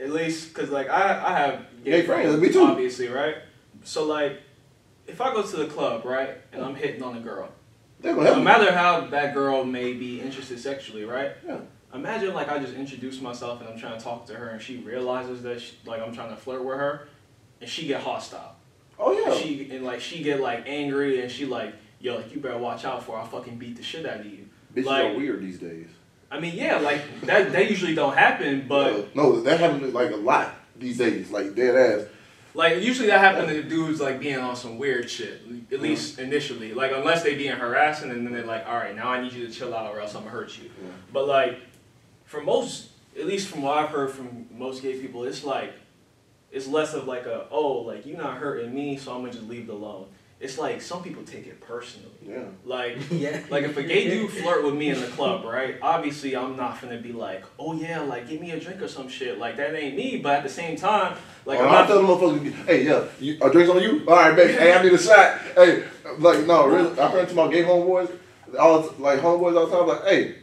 at 0.00 0.10
least, 0.10 0.52
cause 0.54 0.70
like 0.70 0.88
I 0.90 1.22
I 1.24 1.38
have 1.38 1.60
Gay 1.84 2.02
friends, 2.02 2.36
me 2.40 2.48
too. 2.52 2.62
obviously, 2.62 3.08
right? 3.08 3.36
So 3.84 4.04
like, 4.04 4.40
if 5.06 5.20
I 5.20 5.32
go 5.32 5.42
to 5.42 5.56
the 5.56 5.66
club, 5.66 6.04
right, 6.04 6.30
and 6.52 6.64
I'm 6.64 6.74
hitting 6.74 7.02
on 7.02 7.16
a 7.16 7.20
girl, 7.20 7.48
They're 8.00 8.12
gonna 8.14 8.26
help 8.26 8.38
no 8.38 8.44
matter 8.44 8.72
how 8.72 9.06
that 9.06 9.32
girl 9.34 9.64
may 9.64 9.92
be 9.94 10.20
interested 10.20 10.58
sexually, 10.58 11.04
right? 11.04 11.30
Yeah. 11.46 11.58
Imagine 11.94 12.34
like 12.34 12.48
I 12.50 12.58
just 12.58 12.74
introduce 12.74 13.20
myself 13.20 13.60
and 13.60 13.70
I'm 13.70 13.78
trying 13.78 13.96
to 13.98 14.04
talk 14.04 14.26
to 14.26 14.34
her 14.34 14.48
and 14.48 14.60
she 14.60 14.78
realizes 14.78 15.42
that 15.42 15.60
she, 15.60 15.76
like 15.86 16.02
I'm 16.02 16.12
trying 16.14 16.30
to 16.30 16.36
flirt 16.36 16.64
with 16.64 16.76
her, 16.78 17.08
and 17.60 17.68
she 17.70 17.86
get 17.86 18.02
hostile. 18.02 18.54
Oh 18.98 19.16
And 19.16 19.26
yeah. 19.34 19.40
she 19.40 19.70
and 19.70 19.84
like 19.84 20.00
she 20.00 20.22
get 20.22 20.40
like 20.40 20.64
angry 20.66 21.22
and 21.22 21.30
she 21.30 21.46
like 21.46 21.74
yo 22.00 22.16
like 22.16 22.34
you 22.34 22.40
better 22.40 22.58
watch 22.58 22.84
out 22.84 23.02
for 23.04 23.18
I 23.18 23.26
fucking 23.26 23.56
beat 23.56 23.76
the 23.76 23.82
shit 23.82 24.04
out 24.06 24.20
of 24.20 24.26
you. 24.26 24.46
Bitches 24.74 24.84
Like- 24.84 25.04
are 25.04 25.16
weird 25.16 25.40
these 25.42 25.58
days. 25.58 25.86
I 26.28 26.40
mean, 26.40 26.56
yeah, 26.56 26.78
like 26.80 27.02
that. 27.22 27.52
That 27.52 27.70
usually 27.70 27.94
don't 27.94 28.16
happen, 28.16 28.66
but 28.68 28.92
Uh, 28.92 29.02
no, 29.14 29.40
that 29.42 29.60
happens 29.60 29.94
like 29.94 30.10
a 30.10 30.16
lot 30.16 30.52
these 30.76 30.98
days. 30.98 31.30
Like 31.30 31.54
dead 31.54 31.76
ass. 31.76 32.06
like 32.52 32.82
usually 32.82 33.06
that 33.06 33.20
happens 33.20 33.48
to 33.52 33.62
dudes 33.62 34.00
like 34.00 34.18
being 34.18 34.38
on 34.38 34.56
some 34.56 34.76
weird 34.76 35.08
shit. 35.08 35.40
At 35.72 35.80
least 35.80 36.18
initially, 36.18 36.74
like 36.74 36.90
unless 36.92 37.22
they 37.22 37.36
being 37.36 37.52
harassing, 37.56 38.10
and 38.10 38.26
then 38.26 38.32
they're 38.34 38.44
like, 38.44 38.66
all 38.66 38.74
right, 38.74 38.94
now 38.96 39.08
I 39.10 39.22
need 39.22 39.32
you 39.34 39.46
to 39.46 39.52
chill 39.52 39.72
out, 39.72 39.94
or 39.94 40.00
else 40.00 40.14
I'm 40.16 40.22
gonna 40.24 40.32
hurt 40.32 40.58
you. 40.58 40.68
But 41.12 41.28
like, 41.28 41.60
for 42.26 42.42
most, 42.42 42.90
at 43.18 43.26
least 43.26 43.48
from 43.48 43.62
what 43.62 43.78
I've 43.78 43.88
heard 43.88 44.10
from 44.10 44.46
most 44.54 44.82
gay 44.82 44.98
people, 44.98 45.24
it's 45.24 45.44
like, 45.44 45.72
it's 46.52 46.66
less 46.66 46.94
of 46.94 47.06
like 47.06 47.26
a 47.26 47.46
oh 47.50 47.78
like 47.78 48.06
you're 48.06 48.18
not 48.18 48.38
hurting 48.38 48.74
me, 48.74 48.96
so 48.96 49.14
I'm 49.14 49.20
gonna 49.20 49.32
just 49.32 49.44
leave 49.44 49.68
it 49.68 49.72
alone. 49.72 50.06
It's 50.38 50.58
like 50.58 50.82
some 50.82 51.02
people 51.02 51.22
take 51.22 51.46
it 51.46 51.60
personally. 51.62 52.10
Yeah. 52.22 52.44
Like 52.64 52.98
yeah. 53.10 53.40
like 53.50 53.64
if 53.64 53.76
a 53.76 53.82
gay 53.82 54.08
dude 54.10 54.30
flirt 54.42 54.64
with 54.64 54.74
me 54.74 54.90
in 54.90 55.00
the 55.00 55.06
club, 55.08 55.44
right? 55.44 55.76
Obviously, 55.80 56.36
I'm 56.36 56.56
not 56.56 56.80
gonna 56.80 57.00
be 57.00 57.12
like, 57.12 57.44
oh 57.58 57.74
yeah, 57.74 58.00
like 58.00 58.28
give 58.28 58.40
me 58.40 58.50
a 58.52 58.60
drink 58.60 58.80
or 58.82 58.88
some 58.88 59.08
shit. 59.08 59.38
Like 59.38 59.56
that 59.56 59.74
ain't 59.74 59.96
me. 59.96 60.18
But 60.18 60.36
at 60.36 60.42
the 60.42 60.48
same 60.48 60.76
time, 60.76 61.16
like 61.46 61.58
Like 61.58 61.60
I'm 61.60 61.66
oh, 61.66 61.72
not. 61.72 61.86
tell 61.86 62.02
the 62.02 62.08
motherfuckers, 62.08 62.66
hey, 62.66 62.84
yeah, 62.84 63.04
you, 63.18 63.38
a 63.42 63.50
drink's 63.50 63.70
on 63.70 63.82
you. 63.82 64.04
All 64.06 64.14
right, 64.16 64.36
baby. 64.36 64.52
Hey, 64.52 64.72
I 64.72 64.82
need 64.82 64.92
a 64.92 64.98
shot. 64.98 65.40
Hey, 65.54 65.84
like 66.18 66.46
no, 66.46 66.66
really, 66.66 66.98
I 66.98 67.14
run 67.14 67.26
to 67.26 67.34
my 67.34 67.50
gay 67.50 67.64
homeboys, 67.64 68.10
all 68.58 68.94
like 68.98 69.20
homeboys 69.20 69.56
all 69.56 69.66
the 69.66 69.76
time. 69.76 69.88
Like, 69.88 70.04
hey, 70.04 70.34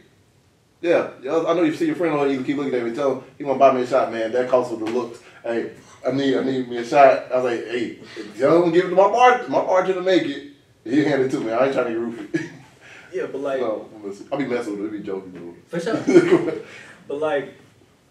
yeah, 0.84 1.10
I 1.48 1.54
know 1.54 1.62
you 1.62 1.74
see 1.74 1.86
your 1.86 1.96
friend 1.96 2.14
on 2.14 2.30
you 2.30 2.44
keep 2.44 2.58
looking 2.58 2.74
at 2.74 2.84
me. 2.84 2.94
Tell 2.94 3.14
him 3.14 3.24
he 3.38 3.44
want 3.44 3.56
to 3.56 3.58
buy 3.58 3.72
me 3.72 3.80
a 3.82 3.86
shot, 3.86 4.12
man. 4.12 4.30
That 4.32 4.50
costs 4.50 4.70
for 4.70 4.78
the 4.78 4.84
looks. 4.84 5.18
Hey, 5.42 5.72
I 6.06 6.10
need, 6.12 6.36
I 6.36 6.44
need 6.44 6.68
me 6.68 6.76
a 6.76 6.84
shot. 6.84 7.32
I 7.32 7.36
was 7.36 7.44
like, 7.44 7.66
hey, 7.68 7.98
tell 8.36 8.62
him 8.62 8.70
give 8.70 8.84
it 8.84 8.90
to 8.90 8.94
my 8.94 9.08
bar, 9.08 9.48
my 9.48 9.60
bartender 9.60 10.02
make 10.02 10.24
it. 10.24 10.52
He 10.84 11.02
handed 11.02 11.28
it 11.28 11.30
to 11.30 11.40
me. 11.40 11.52
I 11.52 11.64
ain't 11.64 11.74
trying 11.74 11.86
to 11.86 11.90
get 11.92 12.00
roofie. 12.00 12.50
Yeah, 13.14 13.26
but 13.32 13.40
like, 13.40 13.60
no, 13.62 13.88
I'm 13.94 14.06
messing- 14.06 14.28
I'll 14.30 14.38
be 14.38 14.44
messing 14.46 14.78
with 14.78 14.92
it. 14.92 14.98
Be 14.98 15.02
joking 15.02 15.62
For 15.68 15.80
sure. 15.80 15.96
but 17.08 17.18
like, 17.18 17.54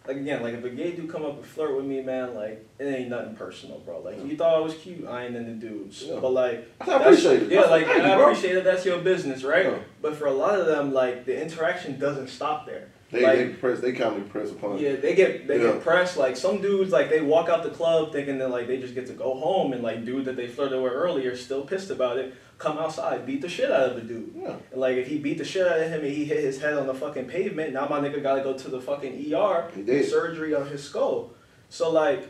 like 0.08 0.18
again, 0.18 0.42
like 0.44 0.54
if 0.54 0.64
a 0.64 0.70
gay 0.70 0.92
dude 0.92 1.10
come 1.10 1.24
up 1.24 1.36
and 1.38 1.46
flirt 1.46 1.76
with 1.76 1.86
me, 1.86 2.02
man, 2.02 2.36
like 2.36 2.66
it 2.80 2.84
ain't 2.86 3.10
nothing 3.10 3.36
personal, 3.36 3.80
bro. 3.80 4.02
Like 4.02 4.24
you 4.26 4.36
thought 4.36 4.56
I 4.56 4.60
was 4.60 4.74
cute, 4.76 5.08
I 5.08 5.26
ain't 5.26 5.36
into 5.36 5.54
dudes. 5.54 6.04
Yeah. 6.04 6.20
But 6.20 6.32
like, 6.34 6.68
I 6.82 6.96
appreciate 7.02 7.44
it. 7.44 7.52
Yeah, 7.52 7.62
like 7.62 7.86
Thank 7.86 8.04
I 8.04 8.20
appreciate 8.22 8.58
it. 8.58 8.64
That's 8.64 8.86
your 8.86 9.00
business, 9.00 9.44
right? 9.44 9.66
Yeah. 9.66 9.80
But 10.02 10.16
for 10.16 10.26
a 10.28 10.34
lot 10.34 10.60
of 10.60 10.66
them, 10.66 10.94
like 10.94 11.26
the 11.26 11.42
interaction 11.42 11.98
doesn't 12.00 12.28
stop 12.28 12.66
there. 12.66 12.90
They, 13.12 13.22
Like- 13.22 13.38
they 13.38 13.50
press, 13.50 13.80
they 13.80 13.92
kind 13.94 14.18
of 14.20 14.28
press 14.30 14.50
upon. 14.52 14.80
Yeah, 14.80 14.96
they 14.96 15.14
get 15.16 15.48
they 15.48 15.58
Yeah. 15.64 15.74
get 15.74 15.84
pressed. 15.84 16.18
Like 16.18 16.36
some 16.36 16.62
dudes, 16.62 16.92
like 16.92 17.10
they 17.10 17.22
walk 17.22 17.48
out 17.48 17.64
the 17.64 17.70
club 17.70 18.12
thinking 18.12 18.40
that 18.40 18.50
like 18.50 18.68
they 18.68 18.78
just 18.80 18.96
get 18.96 19.06
to 19.08 19.14
go 19.14 19.36
home, 19.36 19.72
and 19.72 19.84
like 19.84 20.04
dude 20.04 20.26
that 20.26 20.36
they 20.36 20.48
flirted 20.48 20.82
with 20.82 20.92
earlier, 20.92 21.36
still 21.38 21.62
pissed 21.64 21.92
about 21.92 22.18
it, 22.18 22.34
come 22.58 22.78
outside, 22.78 23.26
beat 23.26 23.42
the 23.42 23.50
shit 23.50 23.72
out 23.72 23.90
of 23.90 23.96
the 23.96 24.02
dude. 24.02 24.34
Yeah. 24.36 24.56
And 24.72 24.80
like 24.80 24.96
if 24.98 25.08
he 25.08 25.18
beat 25.18 25.38
the 25.38 25.46
shit 25.46 25.68
out 25.68 25.80
of 25.80 25.90
him 25.90 26.02
and 26.04 26.14
he 26.14 26.26
hit 26.26 26.44
his 26.44 26.62
head 26.62 26.74
on 26.76 26.88
the 26.88 26.94
fucking 26.94 27.26
pavement, 27.26 27.74
now 27.74 27.88
my 27.88 28.00
nigga 28.00 28.22
gotta 28.22 28.42
go 28.42 28.54
to 28.58 28.70
the 28.70 28.82
fucking 28.82 29.34
ER, 29.34 29.70
surgery 30.04 30.56
on 30.56 30.68
his 30.68 30.84
skull. 30.84 31.32
So 31.70 31.92
like, 31.92 32.30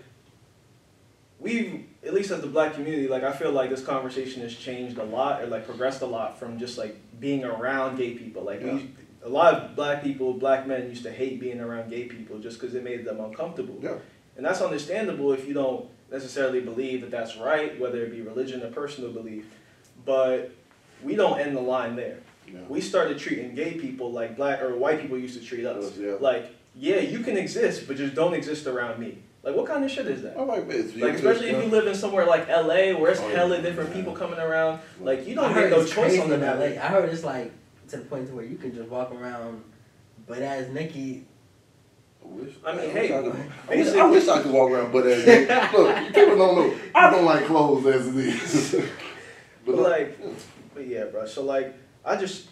we 1.39 1.85
at 2.05 2.13
least 2.13 2.31
as 2.31 2.41
the 2.41 2.47
black 2.47 2.73
community, 2.73 3.07
like 3.07 3.23
I 3.23 3.31
feel 3.33 3.51
like 3.51 3.69
this 3.69 3.83
conversation 3.83 4.41
has 4.41 4.55
changed 4.55 4.97
a 4.97 5.03
lot 5.03 5.41
or 5.41 5.47
like 5.47 5.65
progressed 5.65 6.01
a 6.01 6.05
lot 6.05 6.37
from 6.39 6.57
just 6.57 6.77
like 6.77 6.95
being 7.19 7.43
around 7.43 7.97
gay 7.97 8.13
people. 8.13 8.43
Like 8.43 8.61
Yeah. 8.61 8.75
we, 8.75 8.91
a 9.23 9.29
lot 9.29 9.53
of 9.53 9.75
black 9.75 10.03
people, 10.03 10.33
black 10.33 10.67
men 10.67 10.89
used 10.89 11.03
to 11.03 11.11
hate 11.11 11.39
being 11.39 11.59
around 11.59 11.89
gay 11.89 12.05
people 12.05 12.39
just 12.39 12.59
because 12.59 12.75
it 12.75 12.83
made 12.83 13.05
them 13.05 13.19
uncomfortable. 13.19 13.77
Yeah. 13.81 13.95
And 14.35 14.45
that's 14.45 14.61
understandable 14.61 15.31
if 15.31 15.47
you 15.47 15.53
don't 15.53 15.87
necessarily 16.11 16.59
believe 16.59 17.01
that 17.01 17.11
that's 17.11 17.37
right, 17.37 17.79
whether 17.79 18.03
it 18.03 18.11
be 18.11 18.21
religion 18.21 18.61
or 18.63 18.69
personal 18.71 19.11
belief. 19.11 19.45
But 20.05 20.51
we 21.03 21.15
don't 21.15 21.39
end 21.39 21.55
the 21.55 21.61
line 21.61 21.95
there. 21.95 22.19
Yeah. 22.47 22.59
We 22.67 22.81
started 22.81 23.17
treating 23.17 23.55
gay 23.55 23.73
people 23.73 24.11
like 24.11 24.35
black 24.35 24.61
or 24.61 24.75
white 24.75 25.01
people 25.01 25.17
used 25.17 25.39
to 25.39 25.45
treat 25.45 25.65
us. 25.65 25.97
Yeah. 25.97 26.15
Like, 26.19 26.53
yeah, 26.75 26.97
you 26.97 27.19
can 27.19 27.37
exist, 27.37 27.87
but 27.87 27.97
just 27.97 28.15
don't 28.15 28.33
exist 28.33 28.67
around 28.67 28.99
me. 28.99 29.19
Like, 29.43 29.55
what 29.55 29.65
kind 29.65 29.83
of 29.83 29.91
shit 29.91 30.07
is 30.07 30.21
that? 30.21 30.37
I'm 30.39 30.47
like, 30.47 30.67
bitch. 30.69 30.99
Like, 30.99 31.15
especially 31.15 31.49
if 31.49 31.63
you 31.63 31.69
live 31.69 31.85
in 31.85 31.95
somewhere 31.95 32.25
like 32.25 32.47
LA 32.47 32.97
where 32.97 33.11
it's 33.11 33.19
Oh, 33.19 33.27
hella 33.27 33.61
different 33.61 33.93
people 33.93 34.13
coming 34.13 34.39
around. 34.39 34.79
Like, 35.01 35.27
you 35.27 35.35
don't 35.35 35.51
heard 35.51 35.69
get 35.69 35.79
no 35.79 35.85
choice 35.85 36.17
on 36.19 36.29
the 36.29 36.35
in 36.35 36.41
LA. 36.41 36.47
matter. 36.55 36.79
I 36.81 36.87
heard 36.87 37.09
it's 37.09 37.23
like 37.25 37.51
to 37.89 37.97
the 37.97 38.03
point 38.05 38.27
to 38.27 38.33
where 38.33 38.45
you 38.45 38.55
can 38.57 38.73
just 38.73 38.89
walk 38.89 39.11
around 39.11 39.63
butt 40.27 40.41
ass 40.41 40.67
Nikki. 40.69 41.25
I 42.23 42.27
wish. 42.27 42.53
I 42.65 42.71
mean, 42.71 42.85
wish 42.85 42.93
hey, 42.93 43.17
I, 43.17 43.21
could, 43.21 43.35
I, 43.69 43.75
wish, 43.75 43.87
I 43.89 44.05
wish 44.05 44.27
I 44.29 44.41
could 44.41 44.51
walk 44.53 44.71
around 44.71 44.93
butt 44.93 45.07
ass. 45.07 45.73
Look, 45.73 45.97
people 46.07 46.37
don't 46.37 46.55
know. 46.55 46.75
I 46.95 47.11
don't 47.11 47.25
like 47.25 47.45
clothes 47.45 47.85
as 47.85 48.07
it 48.07 48.15
is. 48.15 48.75
But 49.65 49.75
like, 49.75 50.19
but 50.73 50.87
yeah, 50.87 51.05
bro. 51.05 51.25
So 51.25 51.43
like, 51.43 51.75
I 52.03 52.15
just, 52.15 52.47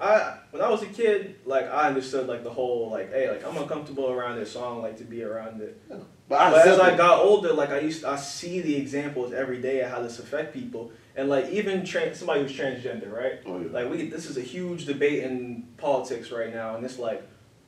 I 0.00 0.38
when 0.50 0.62
I 0.62 0.68
was 0.68 0.82
a 0.82 0.86
kid, 0.86 1.36
like 1.44 1.66
I 1.70 1.88
understood 1.88 2.26
like 2.26 2.42
the 2.44 2.50
whole 2.50 2.90
like, 2.90 3.12
hey, 3.12 3.30
like 3.30 3.46
I'm 3.46 3.56
uncomfortable 3.56 4.10
around 4.10 4.36
this, 4.38 4.52
so 4.52 4.60
I 4.60 4.68
don't 4.68 4.82
like 4.82 4.98
to 4.98 5.04
be 5.04 5.22
around 5.22 5.60
it. 5.60 5.80
but 6.28 6.40
I 6.40 6.50
But 6.50 6.66
as 6.66 6.78
I 6.78 6.96
got 6.96 7.20
older, 7.20 7.52
like 7.52 7.70
I 7.70 7.80
used, 7.80 8.04
I 8.04 8.16
see 8.16 8.60
the 8.60 8.76
examples 8.76 9.32
every 9.32 9.60
day 9.60 9.80
of 9.80 9.90
how 9.90 10.02
this 10.02 10.18
affect 10.18 10.52
people, 10.52 10.90
and 11.16 11.28
like 11.28 11.50
even 11.50 11.84
trans, 11.84 12.18
somebody 12.18 12.42
who's 12.42 12.52
transgender, 12.52 13.12
right? 13.12 13.40
Oh, 13.46 13.60
yeah. 13.60 13.70
Like 13.70 13.90
we, 13.90 14.08
this 14.08 14.28
is 14.28 14.36
a 14.36 14.42
huge 14.42 14.86
debate 14.86 15.22
in 15.24 15.68
politics 15.76 16.30
right 16.30 16.52
now, 16.52 16.74
and 16.76 16.84
it's 16.84 16.98
like, 16.98 17.22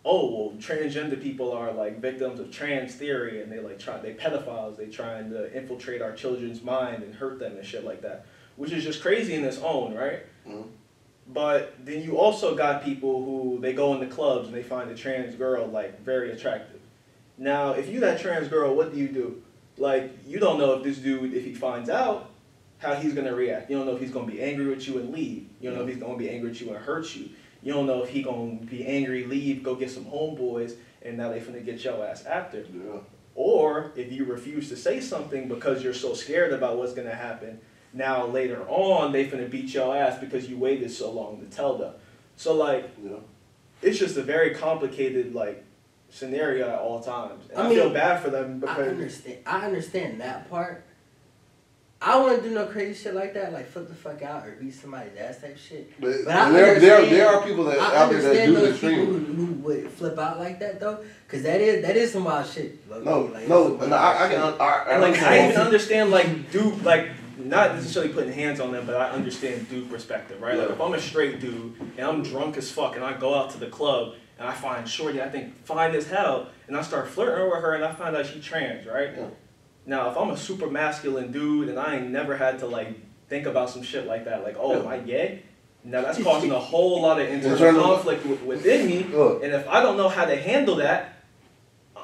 oh 0.05 0.31
well, 0.31 0.57
transgender 0.59 1.21
people 1.21 1.53
are 1.53 1.73
like 1.73 2.01
victims 2.01 2.41
of 2.41 2.51
trans 2.51 2.95
theory, 2.95 3.43
and 3.43 3.51
they 3.53 3.61
like 3.61 3.79
try, 3.79 3.99
they 3.99 4.15
pedophiles, 4.15 4.77
they 4.77 4.87
trying 4.87 5.31
to 5.31 5.55
infiltrate 5.57 6.03
our 6.03 6.13
children's 6.13 6.63
mind 6.63 7.03
and 7.03 7.15
hurt 7.15 7.39
them 7.39 7.57
and 7.57 7.65
shit 7.65 7.85
like 7.85 8.03
that, 8.03 8.27
which 8.57 8.73
is 8.73 8.85
just 8.85 9.03
crazy 9.03 9.35
in 9.35 9.45
its 9.45 9.59
own, 9.59 9.95
right? 9.95 10.21
Mhm. 10.47 10.65
But 11.33 11.75
then 11.85 12.03
you 12.03 12.19
also 12.19 12.55
got 12.55 12.85
people 12.85 13.25
who 13.25 13.59
they 13.61 13.73
go 13.73 13.95
into 13.95 14.07
clubs 14.07 14.47
and 14.49 14.57
they 14.57 14.63
find 14.63 14.91
a 14.91 14.95
trans 14.95 15.35
girl 15.35 15.67
like 15.67 16.01
very 16.03 16.31
attractive. 16.33 16.81
Now, 17.39 17.73
if 17.73 17.89
you 17.89 18.01
that 18.01 18.21
trans 18.21 18.49
girl, 18.49 18.75
what 18.75 18.93
do 18.93 18.99
you 18.99 19.09
do? 19.09 19.43
Like, 19.77 20.13
you 20.27 20.39
don't 20.39 20.59
know 20.59 20.75
if 20.75 20.85
this 20.85 20.99
dude, 20.99 21.35
if 21.35 21.45
he 21.45 21.55
finds 21.55 21.89
out, 21.91 22.31
how 22.79 22.95
he's 22.95 23.15
gonna 23.15 23.35
react. 23.35 23.71
You 23.71 23.79
don't 23.79 23.87
know 23.87 23.95
if 23.95 24.01
he's 24.01 24.11
gonna 24.11 24.31
be 24.31 24.43
angry 24.43 24.67
with 24.67 24.87
you 24.87 24.99
and 24.99 25.13
leave. 25.13 25.47
You 25.61 25.71
don't 25.71 25.79
know 25.79 25.85
if 25.85 25.89
he's 25.89 26.03
gonna 26.03 26.19
be 26.19 26.29
angry 26.29 26.51
with 26.51 26.61
you 26.61 26.69
and 26.69 26.77
hurt 26.77 27.15
you. 27.17 27.31
You 27.63 27.73
don't 27.73 27.87
know 27.87 28.03
if 28.03 28.11
he 28.11 28.23
gonna 28.23 28.57
be 28.57 28.87
angry, 28.87 29.25
leave, 29.25 29.63
go 29.63 29.75
get 29.75 29.91
some 29.91 30.05
homeboys, 30.05 30.75
and 31.03 31.17
now 31.17 31.31
they 31.31 31.41
finna 31.41 31.65
get 31.65 31.83
your 31.83 32.05
ass 32.07 32.27
after. 32.27 32.59
Yeah. 32.59 32.99
Or 33.35 33.93
if 33.97 34.13
you 34.13 34.27
refuse 34.27 34.69
to 34.69 34.77
say 34.77 35.01
something 35.01 35.49
because 35.49 35.83
you're 35.83 35.95
so 35.95 36.13
scared 36.13 36.53
about 36.53 36.77
what's 36.77 36.93
gonna 36.93 37.15
happen, 37.15 37.59
now 37.95 38.27
later 38.27 38.65
on 38.69 39.13
they 39.13 39.25
finna 39.27 39.49
beat 39.51 39.73
your 39.73 39.97
ass 39.97 40.19
because 40.19 40.49
you 40.49 40.57
waited 40.59 40.91
so 40.91 41.11
long 41.11 41.41
to 41.41 41.47
tell 41.57 41.79
them. 41.79 41.95
So 42.37 42.55
like 42.55 42.91
Yeah. 43.03 43.13
it's 43.83 43.99
just 43.99 44.17
a 44.17 44.23
very 44.23 44.55
complicated 44.55 45.35
like 45.35 45.65
scenario 46.11 46.69
at 46.69 46.79
all 46.79 47.01
times. 47.01 47.45
And 47.51 47.59
I 47.59 47.65
I, 47.65 47.69
mean, 47.69 47.79
feel 47.79 47.91
bad 47.91 48.23
for 48.23 48.31
them 48.31 48.57
I 48.57 48.61
because 48.75 48.89
understand. 48.89 49.39
I 49.47 49.67
understand 49.67 50.21
that 50.21 50.51
part. 50.51 50.85
I 52.07 52.21
wouldn't 52.21 52.43
do 52.43 52.51
no 52.51 52.67
crazy 52.67 53.03
shit 53.03 53.15
like 53.15 53.33
that, 53.33 53.55
like 53.55 53.67
flip 53.67 53.89
the 53.89 53.95
fuck 53.95 54.21
out 54.21 54.47
or 54.47 54.51
beat 54.61 54.75
somebody's 54.75 55.17
ass 55.19 55.41
type 55.41 55.57
shit. 55.57 55.91
But, 55.99 56.17
But 56.27 56.37
I 56.37 56.51
there, 56.51 56.79
there, 56.79 57.07
there 57.07 57.29
are 57.29 57.43
people 57.43 57.65
that 57.65 57.79
I 57.79 57.97
out 57.97 58.11
there 58.11 58.21
that 58.21 58.29
understand 58.31 58.47
do 58.55 58.61
the 58.61 58.67
those 58.67 58.79
people 58.81 59.05
who, 59.07 59.19
who 59.33 59.53
would 59.63 59.91
flip 59.91 60.19
out 60.19 60.39
like 60.39 60.59
that 60.61 60.81
though, 60.81 61.03
cause 61.29 61.43
that 61.45 61.63
is 61.63 61.81
that 61.83 61.97
is 61.97 62.13
some 62.13 62.25
wild 62.25 62.47
shit. 62.47 62.79
low-key, 62.91 63.05
No, 63.07 63.21
like, 63.23 63.49
no, 63.49 63.77
that's 63.79 63.89
no, 63.91 63.97
I, 63.97 64.13
I 64.13 64.29
can. 64.29 64.53
shit. 64.53 64.61
I, 64.61 64.67
I 64.67 64.93
And, 64.93 65.03
like 65.03 65.23
I 65.23 65.49
even 65.49 65.61
understand. 65.61 65.67
understand 65.67 66.11
like 66.11 66.51
dude 66.53 66.83
like 66.85 67.09
not 67.39 67.75
necessarily 67.75 68.13
putting 68.13 68.33
hands 68.33 68.61
on 68.61 68.73
them, 68.73 68.87
but 68.87 68.97
I 68.97 69.11
understand 69.11 69.69
dude 69.69 69.91
perspective, 69.91 70.41
right? 70.41 70.57
Like 70.57 70.71
if 70.71 70.81
I'm 70.81 70.95
a 70.95 71.01
straight 71.01 71.41
dude 71.41 71.75
and 71.97 72.07
I'm 72.07 72.23
drunk 72.23 72.57
as 72.57 72.71
fuck 72.71 72.97
and 72.97 73.05
I 73.05 73.13
go 73.15 73.35
out 73.35 73.51
to 73.51 73.59
the 73.59 73.67
club 73.69 74.15
and 74.39 74.49
I 74.49 74.53
find 74.53 74.89
Shorty, 74.89 75.21
I 75.23 75.29
think 75.29 75.57
fine 75.65 75.95
as 75.95 76.07
hell, 76.09 76.49
and 76.67 76.77
I 76.77 76.83
start 76.83 77.09
flirting 77.09 77.51
with 77.51 77.61
her 77.61 77.75
and 77.75 77.85
I 77.85 77.93
find 77.93 78.17
out 78.17 78.27
she 78.27 78.41
trans, 78.41 78.87
right? 78.87 79.11
Yeah. 79.17 79.27
Now 79.87 80.11
if 80.11 80.17
I'm 80.17 80.31
a 80.31 80.37
super 80.37 80.69
masculine 80.69 81.31
dude 81.33 81.69
and 81.69 81.79
I 81.79 81.97
ain't 81.97 82.11
never 82.11 82.37
had 82.37 82.59
to 82.61 82.67
like 82.67 82.89
think 83.29 83.47
about 83.47 83.71
some 83.71 83.83
shit 83.83 84.07
like 84.07 84.25
that, 84.27 84.43
like 84.43 84.57
oh 84.59 84.81
am 84.81 84.89
I 84.89 84.99
gay? 84.99 85.43
Now 85.85 86.01
that's 86.01 86.23
causing 86.23 86.51
a 86.51 86.59
whole 86.59 87.03
lot 87.03 87.21
of 87.21 87.29
Internal- 87.29 87.83
conflict 87.83 88.25
within 88.45 88.87
me, 88.87 89.03
and 89.43 89.53
if 89.53 89.69
I 89.69 89.83
don't 89.83 89.97
know 89.97 90.09
how 90.09 90.25
to 90.25 90.37
handle 90.37 90.77
that. 90.77 91.14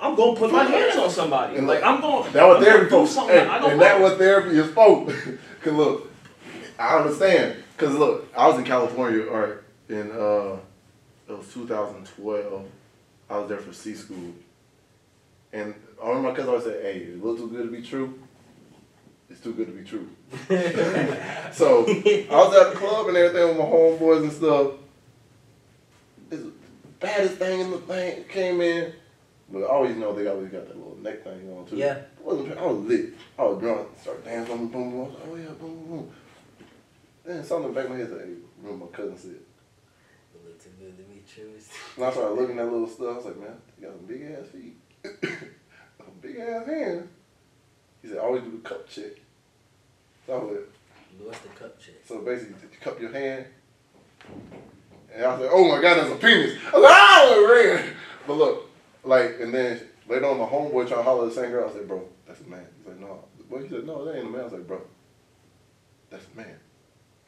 I'm 0.01 0.15
gonna 0.17 0.37
put 0.37 0.51
my 0.51 0.65
hands 0.65 0.97
on 0.97 1.11
somebody. 1.11 1.57
And 1.57 1.67
like 1.67 1.83
I'm 1.83 2.01
going. 2.01 2.33
that 2.33 2.47
what 2.47 2.57
I'm 2.59 2.65
therapy 2.65 3.07
something 3.07 3.37
Hey, 3.37 3.45
that 3.45 3.65
and 3.65 3.81
that 3.81 4.01
like. 4.01 4.03
what 4.03 4.19
therapy 4.19 4.59
is 4.59 4.71
for. 4.71 5.07
Cause 5.63 5.73
look, 5.73 6.11
I 6.79 6.97
understand. 6.99 7.63
Cause 7.77 7.95
look, 7.95 8.33
I 8.37 8.49
was 8.49 8.59
in 8.59 8.65
California 8.65 9.25
or 9.25 9.63
in 9.89 10.11
uh, 10.13 10.57
it 11.29 11.37
was 11.39 11.53
2012. 11.53 12.67
I 13.29 13.39
was 13.39 13.49
there 13.49 13.59
for 13.59 13.73
C 13.73 13.95
school, 13.95 14.33
and 15.53 15.75
I 16.03 16.09
remember 16.09 16.31
my 16.31 16.35
cousin 16.35 16.49
always 16.51 16.65
said, 16.65 16.83
"Hey, 16.83 17.13
a 17.13 17.17
little 17.17 17.37
too 17.37 17.49
good 17.49 17.65
to 17.65 17.71
be 17.71 17.83
true. 17.83 18.19
It's 19.29 19.41
too 19.41 19.53
good 19.53 19.67
to 19.67 19.73
be 19.73 19.85
true." 19.85 20.09
so 21.53 21.85
I 21.87 22.27
was 22.31 22.57
at 22.57 22.73
the 22.73 22.79
club 22.79 23.09
and 23.09 23.17
everything 23.17 23.49
with 23.49 23.59
my 23.59 23.65
homeboys 23.65 24.23
and 24.23 24.33
stuff. 24.33 24.73
It's 26.31 26.43
the 26.43 26.53
baddest 27.01 27.35
thing 27.35 27.61
in 27.61 27.71
the 27.71 27.79
thing 27.79 28.25
came 28.25 28.61
in. 28.61 28.93
But 29.53 29.65
I 29.65 29.67
always 29.67 29.97
know 29.97 30.15
they 30.15 30.29
always 30.29 30.51
got 30.51 30.69
that 30.69 30.77
little 30.77 30.97
neck 31.01 31.25
thing 31.25 31.53
on 31.57 31.67
too. 31.67 31.77
Yeah. 31.77 31.99
I 32.19 32.23
wasn't. 32.23 32.57
I 32.57 32.67
was 32.67 32.79
lit. 32.85 33.15
I 33.39 33.43
was 33.43 33.61
drunk. 33.61 33.89
Started 34.01 34.25
dancing. 34.25 34.57
Boom, 34.57 34.69
boom, 34.69 34.91
boom. 34.91 35.01
I 35.01 35.05
was 35.05 35.13
like, 35.15 35.23
oh 35.29 35.37
yeah, 35.37 35.59
boom, 35.59 35.75
boom, 35.77 35.89
boom. 35.89 36.11
Then 37.25 37.45
something 37.45 37.69
in 37.69 37.75
the 37.75 37.81
back 37.81 37.85
of 37.87 37.91
my 37.91 37.99
head 37.99 38.09
said, 38.09 38.21
"Hey, 38.21 38.35
remember 38.63 38.87
my 38.87 38.91
cousin 38.93 39.19
said." 39.19 39.41
A 40.33 40.39
little 40.45 40.59
too 40.59 40.71
good 40.79 40.97
to 40.97 41.03
be 41.03 41.23
true. 41.29 41.51
And 41.97 42.05
I 42.05 42.11
started 42.13 42.41
looking 42.41 42.59
at 42.59 42.65
little 42.65 42.87
stuff. 42.87 43.09
I 43.09 43.17
was 43.17 43.25
like, 43.27 43.41
man, 43.41 43.57
you 43.79 43.87
got 43.87 43.97
some 43.97 44.07
big 44.07 44.23
ass 44.23 44.47
feet, 44.49 44.77
some 45.99 46.15
big 46.21 46.37
ass 46.39 46.67
hands. 46.67 47.09
He 48.03 48.09
said, 48.09 48.19
always 48.19 48.43
do 48.43 48.51
the 48.53 48.69
cup 48.69 48.89
check. 48.89 49.13
So 50.27 50.33
I 50.33 50.39
was 50.39 50.51
like, 50.53 50.69
What's 51.19 51.39
the 51.41 51.49
cup 51.49 51.79
check? 51.79 51.95
so 52.07 52.21
basically, 52.21 52.55
you 52.63 52.79
cup 52.81 53.01
your 53.01 53.13
hand. 53.13 53.47
And 55.13 55.25
I 55.25 55.33
was 55.33 55.41
like, 55.41 55.51
oh 55.53 55.69
my 55.69 55.83
god, 55.83 55.99
that's 55.99 56.11
a 56.13 56.15
penis. 56.15 56.57
I 56.67 56.77
was 56.77 56.83
like, 56.85 56.93
ah, 56.93 57.21
oh, 57.25 57.45
it 57.45 57.67
ran. 57.67 57.95
But 58.27 58.35
look, 58.35 58.70
like, 59.05 59.37
and 59.41 59.53
then 59.53 59.81
later 60.09 60.27
on, 60.27 60.39
my 60.39 60.45
homeboy 60.47 60.87
trying 60.87 61.01
to 61.01 61.03
holler 61.03 61.25
at 61.29 61.35
the 61.35 61.41
same 61.41 61.51
girl. 61.51 61.69
I 61.69 61.73
said, 61.73 61.89
bro, 61.89 62.03
that's 62.27 62.41
a 62.41 62.45
man. 62.45 62.67
He's 62.79 62.87
like, 62.87 63.01
no. 63.01 63.25
Well, 63.49 63.63
he 63.63 63.69
said, 63.69 63.87
no, 63.87 64.05
that 64.05 64.17
ain't 64.17 64.27
a 64.27 64.31
man. 64.31 64.41
I 64.41 64.45
was 64.45 64.53
like, 64.53 64.67
bro, 64.67 64.81
that's 66.11 66.27
a 66.33 66.37
man. 66.37 66.57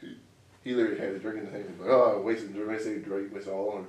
He, 0.00 0.16
he 0.62 0.74
literally 0.74 0.98
had 0.98 1.10
a 1.10 1.18
drink 1.18 1.38
in 1.38 1.44
his 1.46 1.52
hand. 1.54 1.64
He's 1.70 1.80
like, 1.80 1.90
oh, 1.90 2.22
wasting 2.24 2.52
drink, 2.52 2.68
wasting 2.68 3.02
drink, 3.02 3.34
wasting 3.34 3.52
all 3.52 3.70
on 3.70 3.78
him. 3.78 3.86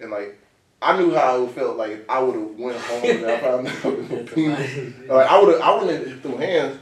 And 0.00 0.10
like, 0.10 0.38
I 0.82 0.98
knew 0.98 1.14
how 1.14 1.42
it 1.42 1.50
felt 1.52 1.76
like 1.76 2.04
I 2.08 2.20
would 2.20 2.34
have 2.34 2.58
went 2.58 2.76
home 2.78 3.04
and 3.04 3.26
I 3.26 3.38
probably 3.38 3.70
would 3.70 4.10
have 4.10 4.10
That's 4.10 4.34
penis. 4.34 4.58
amazing. 4.58 5.08
Like 5.08 5.26
I 5.26 5.40
would 5.40 5.54
have, 5.54 5.62
I 5.62 5.74
wouldn't 5.76 6.08
have 6.08 6.22
them 6.22 6.38
hands, 6.38 6.78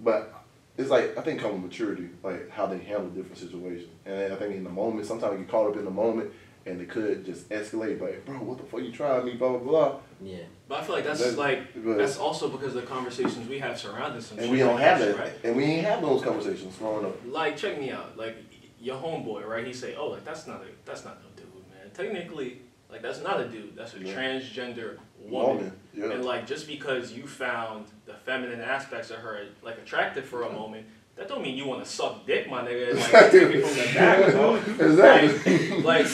but 0.00 0.44
it's 0.76 0.90
like 0.90 1.16
I 1.16 1.22
think 1.22 1.40
coming 1.40 1.62
with 1.62 1.70
maturity, 1.70 2.08
like 2.24 2.50
how 2.50 2.66
they 2.66 2.78
handle 2.78 3.08
different 3.10 3.38
situations. 3.38 3.88
And 4.04 4.32
I 4.32 4.36
think 4.36 4.56
in 4.56 4.64
the 4.64 4.70
moment, 4.70 5.06
sometimes 5.06 5.34
you 5.34 5.38
get 5.40 5.48
caught 5.48 5.70
up 5.70 5.76
in 5.76 5.84
the 5.84 5.90
moment, 5.90 6.32
and 6.66 6.80
it 6.80 6.88
could 6.88 7.24
just 7.24 7.48
escalate. 7.48 8.00
Like, 8.00 8.24
bro, 8.26 8.36
what 8.38 8.58
the 8.58 8.64
fuck 8.64 8.80
you 8.82 8.92
trying 8.92 9.24
me? 9.24 9.34
Blah 9.34 9.50
blah 9.50 9.58
blah. 9.58 9.96
Yeah. 10.20 10.38
But 10.68 10.80
I 10.80 10.82
feel 10.84 10.94
like 10.96 11.04
that's 11.04 11.24
That- 11.24 11.38
like 11.38 11.60
but- 11.84 11.96
that's 11.98 12.18
also 12.18 12.48
because 12.48 12.74
of 12.74 12.82
the 12.82 12.86
conversations 12.88 13.48
we 13.48 13.58
have 13.60 13.78
surrounding 13.78 14.20
some 14.20 14.38
And 14.38 14.46
shit 14.46 14.52
we 14.52 14.58
don't 14.58 14.74
like 14.74 14.84
have 14.84 14.98
shit, 14.98 15.16
that, 15.16 15.22
right? 15.22 15.32
and 15.44 15.56
we 15.56 15.64
ain't 15.64 15.86
have 15.86 16.02
those 16.02 16.22
conversations 16.22 16.76
growing 16.76 17.06
up. 17.06 17.16
Like 17.26 17.56
check 17.56 17.80
me 17.80 17.90
out, 17.90 18.16
like 18.18 18.36
your 18.80 18.96
homeboy, 18.96 19.46
right? 19.46 19.66
He 19.66 19.72
say, 19.72 19.94
oh, 19.96 20.08
like 20.08 20.24
that's 20.24 20.46
not 20.46 20.60
a 20.62 20.66
that's 20.84 21.04
not 21.04 21.18
no 21.22 21.28
dude, 21.36 21.46
man. 21.70 21.90
Technically, 21.94 22.60
like 22.90 23.02
that's 23.02 23.22
not 23.22 23.40
a 23.40 23.48
dude. 23.48 23.76
That's 23.76 23.94
a 23.94 24.00
Yeah. 24.00 24.14
transgender 24.14 24.98
woman. 25.20 25.56
Woman, 25.56 25.72
yeah. 25.94 26.10
And 26.12 26.24
like 26.24 26.46
just 26.46 26.66
because 26.66 27.12
you 27.12 27.26
found 27.26 27.86
the 28.06 28.14
feminine 28.14 28.60
aspects 28.60 29.10
of 29.10 29.18
her 29.18 29.46
like 29.62 29.78
attractive 29.78 30.24
for 30.24 30.42
a 30.42 30.52
moment, 30.52 30.86
that 31.16 31.28
don't 31.28 31.42
mean 31.42 31.56
you 31.56 31.66
want 31.66 31.82
to 31.84 31.90
suck 31.90 32.26
dick, 32.26 32.48
my 32.50 32.62
nigga. 32.62 32.94
Like 33.12 33.30
take 33.30 33.54
it 33.54 33.66
from 33.66 33.76
the 33.76 33.94
back, 33.94 34.32
bro. 34.32 34.54
Exactly. 34.86 35.82
Like 35.82 36.06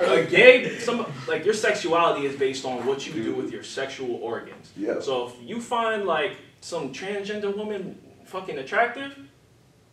a 0.00 0.24
gay, 0.30 0.78
some 0.78 1.06
like 1.28 1.44
your 1.44 1.54
sexuality 1.54 2.26
is 2.26 2.36
based 2.36 2.64
on 2.64 2.84
what 2.86 3.06
you 3.06 3.12
do 3.12 3.34
with 3.34 3.52
your 3.52 3.62
sexual 3.62 4.16
organs. 4.16 4.72
Yeah. 4.76 5.00
So 5.00 5.28
if 5.28 5.34
you 5.42 5.60
find 5.60 6.04
like 6.06 6.36
some 6.60 6.92
transgender 6.92 7.56
woman 7.56 7.98
fucking 8.24 8.58
attractive, 8.58 9.16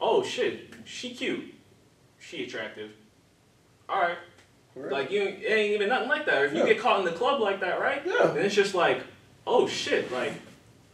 oh 0.01 0.23
shit, 0.23 0.73
she 0.85 1.13
cute, 1.13 1.53
she 2.19 2.43
attractive. 2.43 2.91
All 3.89 4.01
right, 4.01 4.17
Right. 4.75 4.91
like 4.91 5.11
you 5.11 5.21
it 5.23 5.43
ain't 5.49 5.73
even 5.75 5.89
nothing 5.89 6.09
like 6.09 6.25
that. 6.25 6.43
If 6.45 6.53
you 6.53 6.59
Yeah. 6.59 6.65
get 6.73 6.79
caught 6.79 6.99
in 6.99 7.05
the 7.05 7.11
club 7.11 7.39
like 7.41 7.59
that, 7.61 7.79
right? 7.79 8.01
Yeah. 8.05 8.27
Then 8.27 8.45
it's 8.45 8.55
just 8.55 8.73
like, 8.75 9.01
oh 9.45 9.67
shit, 9.67 10.11
like, 10.11 10.33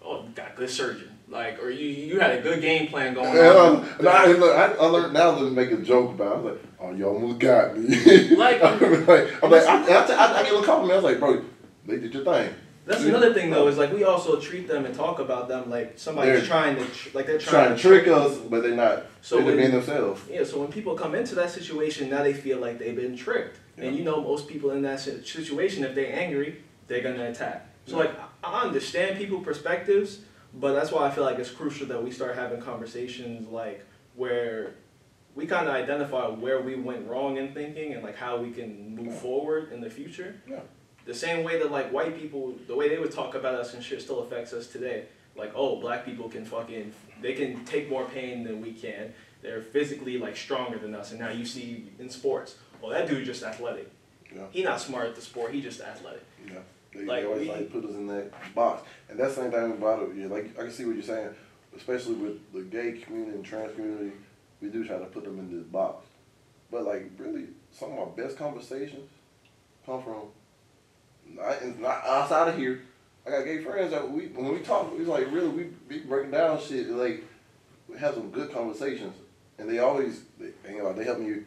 oh, 0.03 0.23
got 0.35 0.55
good 0.55 0.69
surgeon, 0.69 1.12
like, 1.33 1.61
or 1.61 1.69
you 1.69 1.87
you 1.87 2.19
had 2.19 2.37
a 2.37 2.41
good 2.41 2.61
game 2.61 2.87
plan 2.87 3.13
going 3.13 3.35
Yeah, 3.35 3.49
on. 3.53 3.75
Um, 3.77 3.87
no, 4.01 4.09
I, 4.09 4.25
look, 4.27 4.55
I, 4.55 4.65
I 4.73 4.85
learned 4.85 5.13
now 5.13 5.35
to 5.35 5.49
make 5.49 5.71
a 5.71 5.77
joke 5.77 6.11
about. 6.11 6.27
it. 6.27 6.35
I 6.35 6.41
was 6.41 6.51
like, 6.53 6.61
"Oh, 6.79 6.93
you 6.93 7.05
almost 7.07 7.39
got 7.39 7.75
me." 7.77 8.35
Like- 8.37 8.63
I'm 8.63 9.05
like, 9.07 9.43
I'm 9.43 9.51
like, 9.51 9.63
I, 9.63 9.87
I, 9.87 10.05
I, 10.13 10.39
I 10.39 10.43
get 10.43 10.53
a 10.53 10.65
compliment. 10.65 10.91
I 10.91 10.95
was 10.95 11.03
like, 11.03 11.19
"Bro, 11.19 11.43
they 11.85 11.97
did 11.97 12.13
your 12.13 12.23
thing." 12.23 12.53
That's 12.85 13.03
another 13.05 13.33
thing 13.33 13.49
though, 13.49 13.67
is 13.69 13.77
like 13.77 13.93
we 13.93 14.03
also 14.03 14.39
treat 14.41 14.67
them 14.67 14.85
and 14.85 14.93
talk 14.93 15.19
about 15.19 15.47
them 15.47 15.69
like 15.69 15.97
somebody's 15.97 16.39
They're 16.39 16.45
trying 16.45 16.75
to, 16.75 16.85
tr- 16.85 17.09
like 17.13 17.25
they're 17.27 17.37
Trying 17.39 17.65
trying, 17.67 17.75
to 17.77 17.81
trick 17.81 18.07
us, 18.09 18.37
but 18.37 18.61
they're 18.61 18.75
not. 18.75 19.05
So 19.21 19.37
they're 19.37 19.45
when- 19.45 19.57
being 19.57 19.71
themselves. 19.71 20.21
Yeah, 20.29 20.43
so 20.43 20.59
when 20.59 20.69
people 20.71 20.93
come 20.95 21.15
into 21.15 21.33
that 21.35 21.49
situation, 21.49 22.09
now 22.09 22.23
they 22.23 22.33
feel 22.33 22.59
like 22.59 22.79
they've 22.79 22.95
been 22.95 23.15
tricked. 23.15 23.57
And 23.77 23.95
you 23.97 24.03
know, 24.03 24.21
most 24.21 24.47
people 24.49 24.71
in 24.71 24.81
that 24.83 24.99
situation, 24.99 25.83
if 25.85 25.95
they're 25.95 26.13
angry, 26.13 26.61
they're 26.87 27.01
gonna 27.01 27.29
attack. 27.31 27.67
So 27.85 27.93
Yeah. 27.93 28.03
like, 28.03 28.19
I 28.19 28.25
I 28.59 28.61
understand 28.63 29.17
people 29.17 29.39
perspectives, 29.39 30.19
but 30.53 30.73
that's 30.73 30.91
why 30.91 31.07
I 31.07 31.11
feel 31.11 31.23
like 31.23 31.39
it's 31.39 31.51
crucial 31.51 31.87
that 31.87 32.03
we 32.03 32.11
start 32.11 32.35
having 32.35 32.61
conversations 32.61 33.47
like 33.47 33.85
where 34.15 34.75
we 35.35 35.47
kind 35.47 35.67
of 35.67 35.73
identify 35.73 36.27
where 36.27 36.61
we 36.61 36.75
went 36.75 37.07
wrong 37.07 37.37
in 37.37 37.53
thinking 37.53 37.93
and 37.93 38.03
like 38.03 38.15
how 38.15 38.37
we 38.37 38.51
can 38.51 38.95
move 38.95 39.19
forward 39.19 39.71
in 39.71 39.81
the 39.81 39.89
future. 39.89 40.35
Yeah. 40.47 40.59
The 41.05 41.13
same 41.13 41.43
way 41.43 41.59
that 41.59 41.71
like 41.71 41.91
white 41.91 42.17
people, 42.17 42.55
the 42.67 42.75
way 42.75 42.87
they 42.87 42.99
would 42.99 43.11
talk 43.11 43.35
about 43.35 43.55
us 43.55 43.73
and 43.73 43.83
shit 43.83 44.01
still 44.01 44.19
affects 44.19 44.53
us 44.53 44.67
today. 44.67 45.05
Like, 45.35 45.51
oh, 45.55 45.79
black 45.81 46.05
people 46.05 46.29
can 46.29 46.45
fucking, 46.45 46.93
they 47.21 47.33
can 47.33 47.65
take 47.65 47.89
more 47.89 48.05
pain 48.05 48.43
than 48.43 48.61
we 48.61 48.73
can. 48.73 49.13
They're 49.41 49.61
physically 49.61 50.17
like 50.19 50.37
stronger 50.37 50.77
than 50.77 50.93
us. 50.93 51.11
And 51.11 51.19
now 51.19 51.29
you 51.29 51.45
see 51.45 51.91
in 51.97 52.09
sports, 52.09 52.55
well, 52.81 52.91
that 52.91 53.07
dude 53.07 53.25
just 53.25 53.43
athletic. 53.43 53.91
Yeah. 54.33 54.43
He 54.51 54.63
not 54.63 54.79
smart 54.79 55.07
at 55.07 55.15
the 55.15 55.21
sport. 55.21 55.53
He 55.53 55.61
just 55.61 55.81
athletic. 55.81 56.23
Yeah, 56.47 56.59
they, 56.95 57.05
Like, 57.05 57.21
they 57.21 57.27
always 57.27 57.47
we- 57.47 57.53
like 57.53 57.71
put 57.71 57.85
us 57.85 57.91
in 57.91 58.07
that 58.07 58.31
box, 58.55 58.83
and 59.09 59.19
that's 59.19 59.35
the 59.35 59.41
same 59.43 59.51
thing 59.51 59.71
about 59.71 60.03
it. 60.03 60.15
Yeah, 60.15 60.27
like 60.27 60.57
I 60.57 60.63
can 60.63 60.71
see 60.71 60.85
what 60.85 60.95
you're 60.95 61.03
saying, 61.03 61.29
especially 61.75 62.15
with 62.15 62.53
the 62.53 62.61
gay 62.61 62.93
community 62.99 63.35
and 63.35 63.45
trans 63.45 63.73
community. 63.75 64.11
We 64.61 64.69
do 64.69 64.85
try 64.85 64.97
to 64.97 65.05
put 65.05 65.23
them 65.25 65.39
in 65.39 65.55
this 65.55 65.65
box, 65.67 66.05
but 66.71 66.83
like 66.83 67.11
really, 67.17 67.47
some 67.71 67.91
of 67.91 67.99
our 67.99 68.05
best 68.07 68.37
conversations 68.37 69.09
come 69.85 70.01
from 70.03 70.23
not, 71.35 71.79
not 71.79 72.05
outside 72.05 72.49
of 72.49 72.57
here. 72.57 72.81
I 73.25 73.29
got 73.31 73.45
gay 73.45 73.63
friends 73.63 73.91
that 73.91 74.09
we 74.09 74.27
when 74.27 74.53
we 74.53 74.59
talk, 74.59 74.91
it's 74.97 75.07
like 75.07 75.31
really 75.31 75.47
we 75.49 75.63
be 75.87 75.99
breaking 75.99 76.31
down 76.31 76.59
shit. 76.61 76.89
Like 76.89 77.23
we 77.87 77.97
have 77.97 78.13
some 78.15 78.29
good 78.31 78.51
conversations, 78.51 79.15
and 79.57 79.69
they 79.69 79.79
always 79.79 80.21
they, 80.39 80.51
you 80.71 80.79
know, 80.79 80.93
they 80.93 81.03
help 81.05 81.19
me 81.19 81.37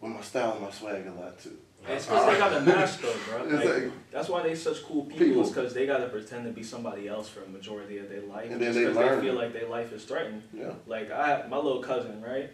with 0.00 0.12
my 0.12 0.20
style 0.20 0.52
and 0.52 0.62
my 0.62 0.70
swag 0.70 1.06
a 1.06 1.12
lot 1.12 1.40
too. 1.40 1.56
And 1.86 1.96
it's 1.96 2.06
because 2.06 2.26
they 2.26 2.38
got 2.38 2.52
a 2.52 2.60
mask 2.60 3.00
though, 3.00 3.14
bro. 3.28 3.44
Like, 3.44 3.64
like- 3.64 3.92
that's 4.10 4.28
why 4.28 4.42
they 4.42 4.54
such 4.54 4.82
cool 4.84 5.04
people. 5.04 5.26
People. 5.26 5.42
Is 5.42 5.50
because 5.50 5.74
they 5.74 5.86
got 5.86 5.98
to 5.98 6.08
pretend 6.08 6.44
to 6.46 6.50
be 6.50 6.62
somebody 6.62 7.06
else 7.06 7.28
for 7.28 7.42
a 7.42 7.48
majority 7.48 7.98
of 7.98 8.08
their 8.08 8.22
life. 8.22 8.50
And 8.50 8.60
then 8.60 8.74
they 8.74 8.88
learn. 8.88 9.20
feel 9.20 9.34
like 9.34 9.52
their 9.52 9.68
life 9.68 9.92
is 9.92 10.04
threatened. 10.04 10.42
Yeah. 10.52 10.72
Like 10.86 11.10
I, 11.10 11.46
my 11.48 11.56
little 11.56 11.82
cousin, 11.82 12.22
right? 12.22 12.50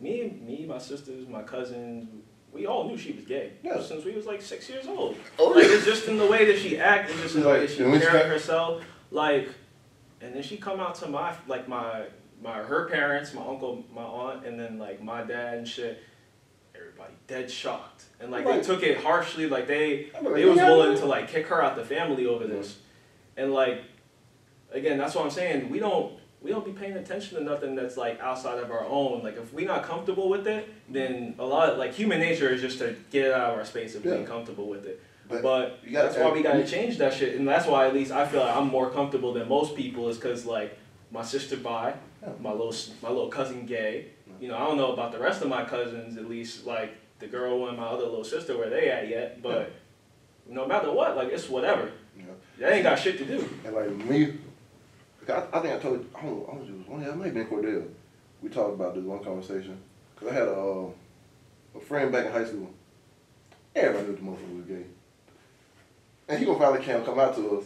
Me, 0.00 0.38
me, 0.44 0.66
my 0.66 0.78
sisters, 0.78 1.28
my 1.28 1.42
cousins, 1.42 2.08
we 2.52 2.66
all 2.66 2.88
knew 2.88 2.96
she 2.96 3.12
was 3.12 3.24
gay 3.24 3.52
Yeah. 3.62 3.80
since 3.80 4.04
we 4.04 4.12
was 4.12 4.26
like 4.26 4.42
six 4.42 4.68
years 4.68 4.86
old. 4.86 5.16
Oh, 5.38 5.50
like 5.50 5.66
yeah. 5.66 5.74
it's 5.74 5.84
just 5.84 6.08
in 6.08 6.18
the 6.18 6.26
way 6.26 6.44
that 6.46 6.58
she 6.58 6.78
act, 6.78 7.10
it's 7.10 7.20
just 7.20 7.34
in 7.36 7.42
the 7.42 7.48
way 7.48 7.60
that 7.60 7.70
she 7.70 7.76
carried 7.78 8.26
herself. 8.26 8.82
Like, 9.10 9.48
and 10.20 10.34
then 10.34 10.42
she 10.42 10.56
come 10.56 10.80
out 10.80 10.94
to 10.96 11.08
my 11.08 11.34
like 11.46 11.68
my 11.68 12.06
my 12.42 12.58
her 12.58 12.88
parents, 12.88 13.34
my 13.34 13.42
uncle, 13.42 13.84
my 13.94 14.02
aunt, 14.02 14.46
and 14.46 14.58
then 14.58 14.78
like 14.78 15.02
my 15.02 15.22
dad 15.22 15.58
and 15.58 15.68
shit. 15.68 16.02
Everybody 16.94 17.14
dead 17.26 17.50
shocked, 17.50 18.04
and 18.20 18.30
like 18.30 18.44
they 18.44 18.60
took 18.60 18.82
it 18.82 18.98
harshly. 18.98 19.48
Like 19.48 19.66
they 19.66 20.10
like, 20.14 20.34
they 20.34 20.44
was 20.44 20.56
yeah. 20.56 20.70
willing 20.70 20.96
to 20.98 21.06
like 21.06 21.28
kick 21.28 21.48
her 21.48 21.62
out 21.62 21.76
the 21.76 21.84
family 21.84 22.26
over 22.26 22.46
this, 22.46 22.72
mm-hmm. 22.72 23.42
and 23.42 23.52
like 23.52 23.82
again, 24.72 24.98
that's 24.98 25.14
what 25.14 25.24
I'm 25.24 25.30
saying. 25.30 25.70
We 25.70 25.80
don't 25.80 26.12
we 26.40 26.50
don't 26.50 26.64
be 26.64 26.72
paying 26.72 26.92
attention 26.92 27.38
to 27.38 27.42
nothing 27.42 27.74
that's 27.74 27.96
like 27.96 28.20
outside 28.20 28.58
of 28.58 28.70
our 28.70 28.84
own. 28.84 29.22
Like 29.22 29.36
if 29.36 29.52
we're 29.52 29.66
not 29.66 29.82
comfortable 29.82 30.28
with 30.28 30.46
it, 30.46 30.72
then 30.88 31.34
a 31.38 31.44
lot 31.44 31.78
like 31.78 31.94
human 31.94 32.20
nature 32.20 32.50
is 32.50 32.60
just 32.60 32.78
to 32.78 32.94
get 33.10 33.32
out 33.32 33.52
of 33.52 33.58
our 33.58 33.64
space 33.64 33.94
if 33.94 34.04
we 34.04 34.10
Yeah. 34.10 34.18
ain't 34.18 34.28
comfortable 34.28 34.68
with 34.68 34.86
it. 34.86 35.02
But 35.26 35.42
But 35.42 35.78
you 35.82 35.92
gotta 35.92 36.08
that's 36.08 36.18
why 36.20 36.30
we 36.30 36.42
gotta 36.42 36.66
change 36.66 36.98
that 36.98 37.14
shit, 37.14 37.36
and 37.36 37.48
that's 37.48 37.66
why 37.66 37.86
at 37.86 37.94
least 37.94 38.12
I 38.12 38.26
feel 38.26 38.40
like 38.40 38.54
I'm 38.54 38.68
more 38.68 38.90
comfortable 38.90 39.32
than 39.32 39.48
most 39.48 39.74
people 39.74 40.08
is 40.10 40.16
because 40.16 40.44
like 40.44 40.78
my 41.10 41.22
sister 41.22 41.56
bi, 41.56 41.94
my 42.40 42.52
little 42.52 42.74
my 43.02 43.08
little 43.08 43.28
cousin 43.28 43.64
gay. 43.66 44.10
You 44.44 44.50
know 44.50 44.58
I 44.58 44.66
don't 44.66 44.76
know 44.76 44.92
about 44.92 45.10
the 45.10 45.18
rest 45.18 45.40
of 45.40 45.48
my 45.48 45.64
cousins. 45.64 46.18
At 46.18 46.28
least 46.28 46.66
like 46.66 46.94
the 47.18 47.26
girl 47.26 47.66
and 47.68 47.78
my 47.78 47.86
other 47.86 48.04
little 48.04 48.24
sister 48.24 48.58
where 48.58 48.68
they 48.68 48.90
at 48.90 49.08
yet. 49.08 49.40
But 49.40 49.72
no 50.46 50.66
matter 50.66 50.92
what, 50.92 51.16
like 51.16 51.28
it's 51.28 51.48
whatever. 51.48 51.90
Yeah. 52.14 52.24
They 52.58 52.74
ain't 52.74 52.82
got 52.82 52.98
shit 52.98 53.16
to 53.16 53.24
do. 53.24 53.48
And 53.64 53.74
like 53.74 53.88
me, 53.88 54.34
I, 55.26 55.44
I 55.50 55.60
think 55.60 55.74
I 55.74 55.78
told 55.78 56.00
you, 56.00 56.10
I 56.14 56.20
don't 56.20 56.36
know, 56.36 56.46
I 56.46 56.56
don't 56.56 56.68
know, 56.68 56.74
it 56.74 56.78
was 56.78 56.86
one, 56.88 57.00
yeah, 57.00 57.08
it 57.08 57.16
might 57.16 57.24
have 57.24 57.34
been 57.34 57.46
Cordell. 57.46 57.88
We 58.42 58.50
talked 58.50 58.74
about 58.74 58.94
this 58.94 59.02
one 59.02 59.24
conversation. 59.24 59.78
Cause 60.16 60.28
I 60.28 60.34
had 60.34 60.48
a, 60.48 60.52
uh, 60.52 60.86
a 61.76 61.80
friend 61.80 62.12
back 62.12 62.26
in 62.26 62.32
high 62.32 62.44
school. 62.44 62.68
Everybody 63.74 64.08
knew 64.08 64.16
the 64.16 64.22
motherfucker 64.22 64.56
was 64.56 64.66
gay. 64.66 64.84
And 66.28 66.38
he 66.38 66.44
gonna 66.44 66.58
finally 66.58 66.84
come 66.84 67.02
come 67.02 67.18
out 67.18 67.34
to 67.36 67.60
us. 67.60 67.64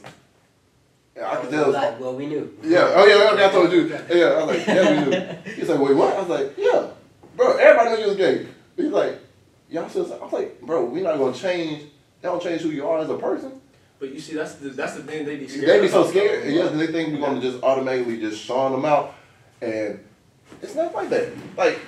And 1.18 1.26
I 1.26 1.36
could 1.36 1.50
tell. 1.50 1.72
Like, 1.72 1.98
well, 1.98 2.14
we 2.14 2.26
knew. 2.26 2.56
Yeah, 2.62 2.92
oh 2.94 3.04
yeah, 3.04 3.34
yeah, 3.34 3.48
I 3.48 3.50
told 3.50 3.72
you. 3.72 3.88
Yeah, 4.08 4.26
I 4.26 4.44
was 4.44 4.56
like, 4.56 4.66
yeah, 4.66 5.04
we 5.04 5.10
knew. 5.10 5.54
He's 5.54 5.68
like, 5.68 5.80
wait, 5.80 5.96
what? 5.96 6.14
I 6.14 6.20
was 6.20 6.28
like, 6.28 6.54
yeah, 6.56 6.67
bro, 6.67 6.67
everybody 7.92 8.02
you 8.02 8.08
was 8.08 8.16
gay. 8.16 8.46
He's 8.76 8.92
like, 8.92 9.18
y'all 9.70 9.88
still, 9.88 10.12
I 10.12 10.18
was 10.18 10.32
like, 10.32 10.60
bro, 10.60 10.84
we're 10.84 11.02
not 11.02 11.18
gonna 11.18 11.36
change, 11.36 11.84
that 12.20 12.28
don't 12.28 12.42
change 12.42 12.62
who 12.62 12.70
you 12.70 12.86
are 12.86 12.98
as 13.00 13.10
a 13.10 13.18
person. 13.18 13.60
But 13.98 14.12
you 14.14 14.20
see, 14.20 14.34
that's 14.34 14.54
the 14.54 14.70
that's 14.70 14.94
the 14.94 15.02
thing 15.02 15.26
they 15.26 15.36
be 15.36 15.48
scared. 15.48 15.68
They 15.68 15.80
be 15.80 15.88
so 15.88 16.06
scared. 16.06 16.52
Yeah, 16.52 16.68
they 16.68 16.86
think 16.86 17.12
we're 17.12 17.26
gonna 17.26 17.40
just 17.40 17.62
automatically 17.64 18.20
just 18.20 18.40
shine 18.40 18.70
them 18.70 18.84
out, 18.84 19.14
and 19.60 19.98
it's 20.62 20.76
not 20.76 20.94
like 20.94 21.10
that. 21.10 21.32
Like 21.56 21.80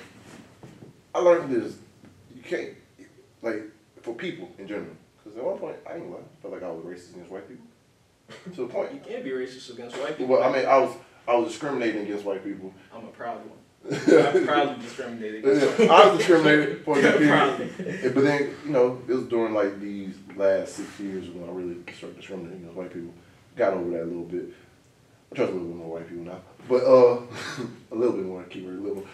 I 1.15 1.19
learned 1.19 1.53
this, 1.53 1.77
you 2.35 2.43
can't 2.43 2.75
like 3.41 3.63
for 4.01 4.13
people 4.13 4.49
in 4.57 4.67
general. 4.67 4.91
Because 5.17 5.37
at 5.37 5.43
one 5.45 5.57
point 5.57 5.77
I 5.89 5.95
ain't 5.95 6.11
lying. 6.11 6.25
I 6.25 6.41
felt 6.41 6.53
like 6.53 6.63
I 6.63 6.69
was 6.69 6.83
racist 6.83 7.13
against 7.13 7.31
white 7.31 7.47
people. 7.47 7.65
to 8.55 8.63
a 8.63 8.67
point. 8.67 8.93
You 8.93 8.99
can't 8.99 9.23
be 9.23 9.29
racist 9.29 9.69
against 9.71 9.97
white 9.97 10.17
people. 10.17 10.35
Well, 10.35 10.43
I 10.43 10.51
mean, 10.51 10.65
I 10.65 10.77
was 10.79 10.93
I 11.27 11.35
was 11.35 11.47
discriminating 11.47 12.01
against 12.01 12.25
white 12.25 12.43
people. 12.43 12.73
I'm 12.93 13.05
a 13.05 13.11
proud 13.11 13.37
one. 13.37 13.57
I 13.89 14.43
proudly 14.45 14.83
discriminated. 14.83 15.43
Yeah, 15.43 15.91
I 15.91 16.07
was 16.07 16.17
discriminated 16.19 16.85
for 16.85 17.01
the 17.01 17.11
period. 17.77 18.13
But 18.13 18.23
then, 18.23 18.55
you 18.65 18.71
know, 18.71 19.01
it 19.07 19.13
was 19.13 19.25
during 19.25 19.53
like 19.53 19.79
these 19.79 20.15
last 20.35 20.75
six 20.75 20.99
years 20.99 21.29
when 21.29 21.49
I 21.49 21.51
really 21.51 21.77
started 21.97 22.17
discriminating 22.17 22.59
against 22.59 22.75
white 22.75 22.93
people. 22.93 23.13
Got 23.55 23.73
over 23.73 23.89
that 23.91 24.03
a 24.03 24.05
little 24.05 24.23
bit. 24.23 24.53
I 25.31 25.35
trust 25.35 25.51
a 25.51 25.55
little 25.55 25.69
bit 25.69 25.77
more 25.77 25.95
white 25.95 26.07
people 26.07 26.23
now. 26.25 26.41
But 26.69 26.83
uh 26.83 27.21
a 27.91 27.95
little 27.95 28.15
bit 28.15 28.25
more 28.25 28.43
keyword 28.43 28.79
a 28.79 28.81
little. 28.81 29.05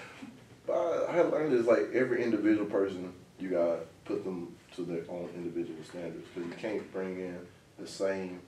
But 0.66 0.74
I, 0.74 1.18
I 1.18 1.22
learned 1.22 1.54
is 1.54 1.66
like 1.66 1.90
every 1.94 2.24
individual 2.24 2.66
person 2.66 3.14
you 3.40 3.50
gotta 3.50 3.80
put 4.06 4.24
them 4.26 4.56
to 4.76 4.84
their 4.84 5.04
own 5.10 5.30
individual 5.36 5.84
standards. 5.90 6.28
Because 6.34 6.50
you 6.50 6.56
can't 6.56 6.92
bring 6.92 7.20
in 7.20 7.40
the 7.80 7.88
same 7.88 8.42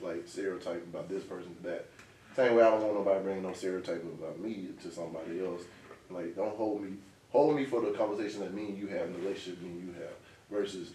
like 0.00 0.22
stereotype 0.26 0.84
about 0.84 1.08
this 1.08 1.24
person 1.24 1.54
to 1.56 1.62
that. 1.64 1.86
Same 2.34 2.56
way 2.56 2.62
I 2.62 2.70
don't 2.70 2.82
want 2.82 2.94
nobody 2.94 3.22
bringing 3.22 3.42
no 3.44 3.52
stereotype 3.52 4.02
about 4.02 4.40
me 4.40 4.68
to 4.82 4.90
somebody 4.90 5.44
else. 5.44 5.62
Like 6.10 6.34
don't 6.34 6.56
hold 6.56 6.82
me 6.82 6.94
hold 7.30 7.56
me 7.56 7.64
for 7.64 7.80
the 7.80 7.90
conversation 7.90 8.40
that 8.40 8.54
me 8.54 8.66
and 8.66 8.78
you 8.78 8.86
have 8.88 9.02
and 9.02 9.14
the 9.14 9.18
relationship 9.20 9.60
me 9.62 9.70
and 9.70 9.86
you 9.86 9.92
have 9.94 10.12
versus 10.50 10.92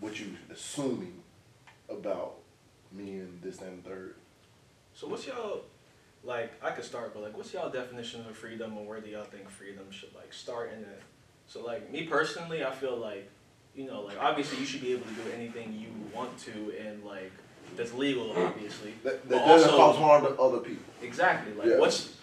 what 0.00 0.18
you 0.18 0.36
assuming 0.50 1.20
about 1.88 2.36
me 2.92 3.18
and 3.18 3.40
this 3.42 3.60
and 3.60 3.84
third. 3.84 4.14
So 4.94 5.06
what's 5.06 5.26
y'all 5.26 5.62
like? 6.24 6.52
I 6.62 6.70
could 6.70 6.84
start, 6.84 7.14
but 7.14 7.22
like, 7.22 7.36
what's 7.36 7.52
y'all 7.52 7.70
definition 7.70 8.24
of 8.28 8.36
freedom, 8.36 8.76
and 8.76 8.86
where 8.86 9.00
do 9.00 9.10
y'all 9.10 9.24
think 9.24 9.48
freedom 9.48 9.90
should 9.90 10.14
like 10.14 10.32
start 10.32 10.72
in 10.72 10.80
it? 10.80 11.02
So 11.46 11.64
like 11.64 11.90
me 11.90 12.04
personally, 12.04 12.64
I 12.64 12.70
feel 12.70 12.96
like 12.96 13.30
you 13.74 13.86
know, 13.86 14.02
like 14.02 14.16
obviously 14.20 14.58
you 14.58 14.66
should 14.66 14.82
be 14.82 14.92
able 14.92 15.06
to 15.06 15.14
do 15.14 15.30
anything 15.34 15.72
you 15.72 15.88
want 16.14 16.36
to, 16.38 16.74
and 16.84 17.04
like 17.04 17.32
that's 17.76 17.92
legal, 17.94 18.32
obviously. 18.36 18.94
That, 19.04 19.28
that 19.28 19.46
doesn't 19.46 19.70
also- 19.70 19.76
cause 19.76 19.96
harm 19.96 20.22
to 20.24 20.40
other 20.40 20.58
people. 20.58 20.84
Exactly. 21.02 21.54
Like 21.54 21.66
Yeah. 21.68 21.78
what's 21.78 22.16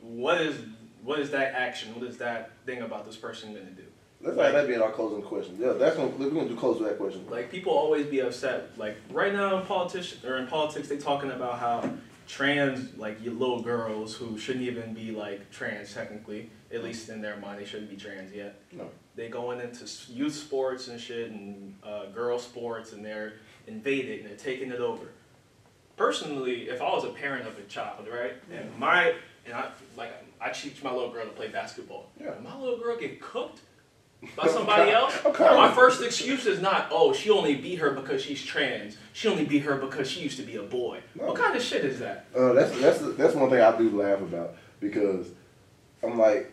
what 0.00 0.40
is 0.40 0.56
what 1.02 1.18
is 1.18 1.30
that 1.30 1.54
action? 1.54 1.94
What 1.94 2.04
is 2.08 2.18
that 2.18 2.50
thing 2.66 2.82
about 2.82 3.04
this 3.06 3.16
person 3.16 3.52
gonna 3.54 3.66
do? 3.66 3.82
Let's 4.20 4.36
like 4.36 4.52
that 4.52 4.68
being 4.68 4.80
our 4.80 4.92
closing 4.92 5.22
question. 5.22 5.56
Yeah, 5.58 5.72
that's 5.72 5.96
gonna 5.96 6.08
we're 6.10 6.30
gonna 6.30 6.48
do 6.48 6.54
close 6.56 6.78
with 6.78 6.88
that 6.88 6.98
question. 6.98 7.26
Like 7.28 7.50
people 7.50 7.72
always 7.72 8.06
be 8.06 8.20
upset. 8.20 8.78
Like 8.78 8.96
right 9.10 9.32
now 9.32 9.58
in 9.58 9.66
politics 9.66 10.16
or 10.24 10.38
in 10.38 10.46
politics, 10.46 10.88
they 10.88 10.96
talking 10.98 11.32
about 11.32 11.58
how 11.58 11.90
trans 12.28 12.96
like 12.96 13.22
your 13.22 13.34
little 13.34 13.60
girls 13.60 14.14
who 14.14 14.38
shouldn't 14.38 14.64
even 14.64 14.94
be 14.94 15.10
like 15.10 15.50
trans 15.50 15.92
technically, 15.92 16.50
at 16.72 16.84
least 16.84 17.08
in 17.08 17.20
their 17.20 17.36
mind, 17.36 17.60
they 17.60 17.64
shouldn't 17.64 17.90
be 17.90 17.96
trans 17.96 18.32
yet. 18.32 18.60
No. 18.70 18.88
They 19.14 19.28
going 19.28 19.60
into 19.60 19.84
youth 20.10 20.34
sports 20.34 20.88
and 20.88 20.98
shit 21.00 21.30
and 21.30 21.74
uh, 21.84 22.06
girl 22.06 22.38
sports 22.38 22.92
and 22.92 23.04
they're 23.04 23.34
invaded 23.66 24.20
and 24.20 24.28
they're 24.28 24.36
taking 24.36 24.70
it 24.70 24.80
over. 24.80 25.06
Personally, 25.96 26.68
if 26.68 26.80
I 26.80 26.90
was 26.94 27.04
a 27.04 27.10
parent 27.10 27.46
of 27.46 27.58
a 27.58 27.62
child, 27.62 28.08
right, 28.10 28.32
and 28.50 28.76
my 28.78 29.14
and 29.44 29.54
I 29.54 29.70
like 29.96 30.12
I 30.40 30.50
teach 30.50 30.82
my 30.82 30.92
little 30.92 31.10
girl 31.10 31.24
to 31.24 31.30
play 31.30 31.48
basketball. 31.48 32.10
Yeah. 32.20 32.32
And 32.32 32.44
my 32.44 32.58
little 32.58 32.78
girl 32.78 32.96
get 32.96 33.20
cooked 33.20 33.60
by 34.36 34.46
somebody 34.46 34.90
else. 34.90 35.14
Okay. 35.24 35.44
My 35.44 35.72
first 35.72 36.02
excuse 36.02 36.46
is 36.46 36.60
not, 36.60 36.88
oh, 36.90 37.12
she 37.12 37.30
only 37.30 37.56
beat 37.56 37.78
her 37.78 37.90
because 37.90 38.22
she's 38.22 38.44
trans. 38.44 38.96
She 39.12 39.28
only 39.28 39.44
beat 39.44 39.62
her 39.62 39.76
because 39.76 40.08
she 40.08 40.20
used 40.20 40.36
to 40.38 40.44
be 40.44 40.56
a 40.56 40.62
boy. 40.62 41.00
No. 41.14 41.26
What 41.26 41.36
kind 41.36 41.56
of 41.56 41.62
shit 41.62 41.84
is 41.84 41.98
that? 41.98 42.26
Uh, 42.34 42.52
that's 42.52 42.78
that's 42.80 43.00
that's 43.16 43.34
one 43.34 43.50
thing 43.50 43.60
I 43.60 43.76
do 43.76 43.90
laugh 43.90 44.20
about 44.20 44.54
because 44.80 45.28
I'm 46.02 46.18
like, 46.18 46.51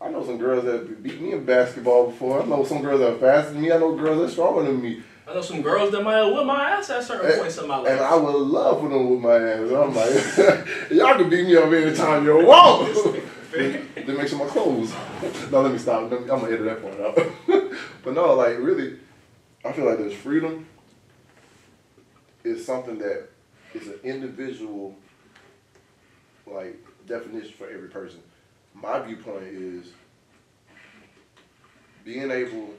I 0.00 0.08
know 0.10 0.24
some 0.24 0.38
girls 0.38 0.64
that 0.64 1.02
beat 1.02 1.20
me 1.20 1.32
in 1.32 1.44
basketball 1.44 2.06
before. 2.10 2.42
I 2.42 2.46
know 2.46 2.62
some 2.64 2.82
girls 2.82 3.00
that 3.00 3.14
are 3.14 3.18
faster 3.18 3.52
than 3.52 3.62
me. 3.62 3.72
I 3.72 3.78
know 3.78 3.94
girls 3.96 4.18
that 4.18 4.24
are 4.26 4.30
stronger 4.30 4.62
than 4.62 4.80
me, 4.80 5.02
I 5.26 5.34
know 5.34 5.42
some 5.42 5.60
girls 5.60 5.90
that 5.92 6.02
might 6.02 6.14
have 6.16 6.32
whipped 6.32 6.46
my 6.46 6.70
ass 6.70 6.88
at 6.88 7.04
certain 7.04 7.30
And- 7.30 7.40
points 7.40 7.58
in 7.58 7.68
my 7.68 7.76
life. 7.78 7.90
and 7.90 8.00
I 8.00 8.14
would 8.14 8.34
love 8.34 8.80
for 8.80 8.88
them 8.88 9.10
with 9.10 9.20
my 9.20 9.36
ass. 9.36 9.70
I'm 9.70 9.94
like, 9.94 10.66
y'all 10.90 11.18
can 11.18 11.28
beat 11.28 11.46
me 11.46 11.56
up 11.56 11.70
anytime 11.70 12.24
you 12.24 12.46
want. 12.46 12.94
then 13.52 14.16
make 14.16 14.28
sure 14.28 14.38
my 14.38 14.46
clothes. 14.46 14.92
no, 15.50 15.60
let 15.62 15.72
me 15.72 15.78
stop. 15.78 16.10
Let 16.10 16.24
me- 16.24 16.30
I'm 16.30 16.40
gonna 16.40 16.52
edit 16.54 16.64
that 16.64 16.82
part 16.82 17.00
out. 17.00 17.72
but 18.04 18.14
no, 18.14 18.34
like 18.34 18.56
really, 18.58 18.98
I 19.64 19.72
feel 19.72 19.84
like 19.84 19.98
there's 19.98 20.14
freedom. 20.14 20.66
Is 22.44 22.64
something 22.64 22.96
that 22.98 23.28
is 23.74 23.88
an 23.88 23.98
individual, 24.04 24.94
like 26.46 26.78
definition 27.06 27.52
for 27.58 27.68
every 27.68 27.88
person. 27.88 28.20
My 28.80 29.00
viewpoint 29.00 29.44
is 29.44 29.92
being 32.04 32.30
able 32.30 32.74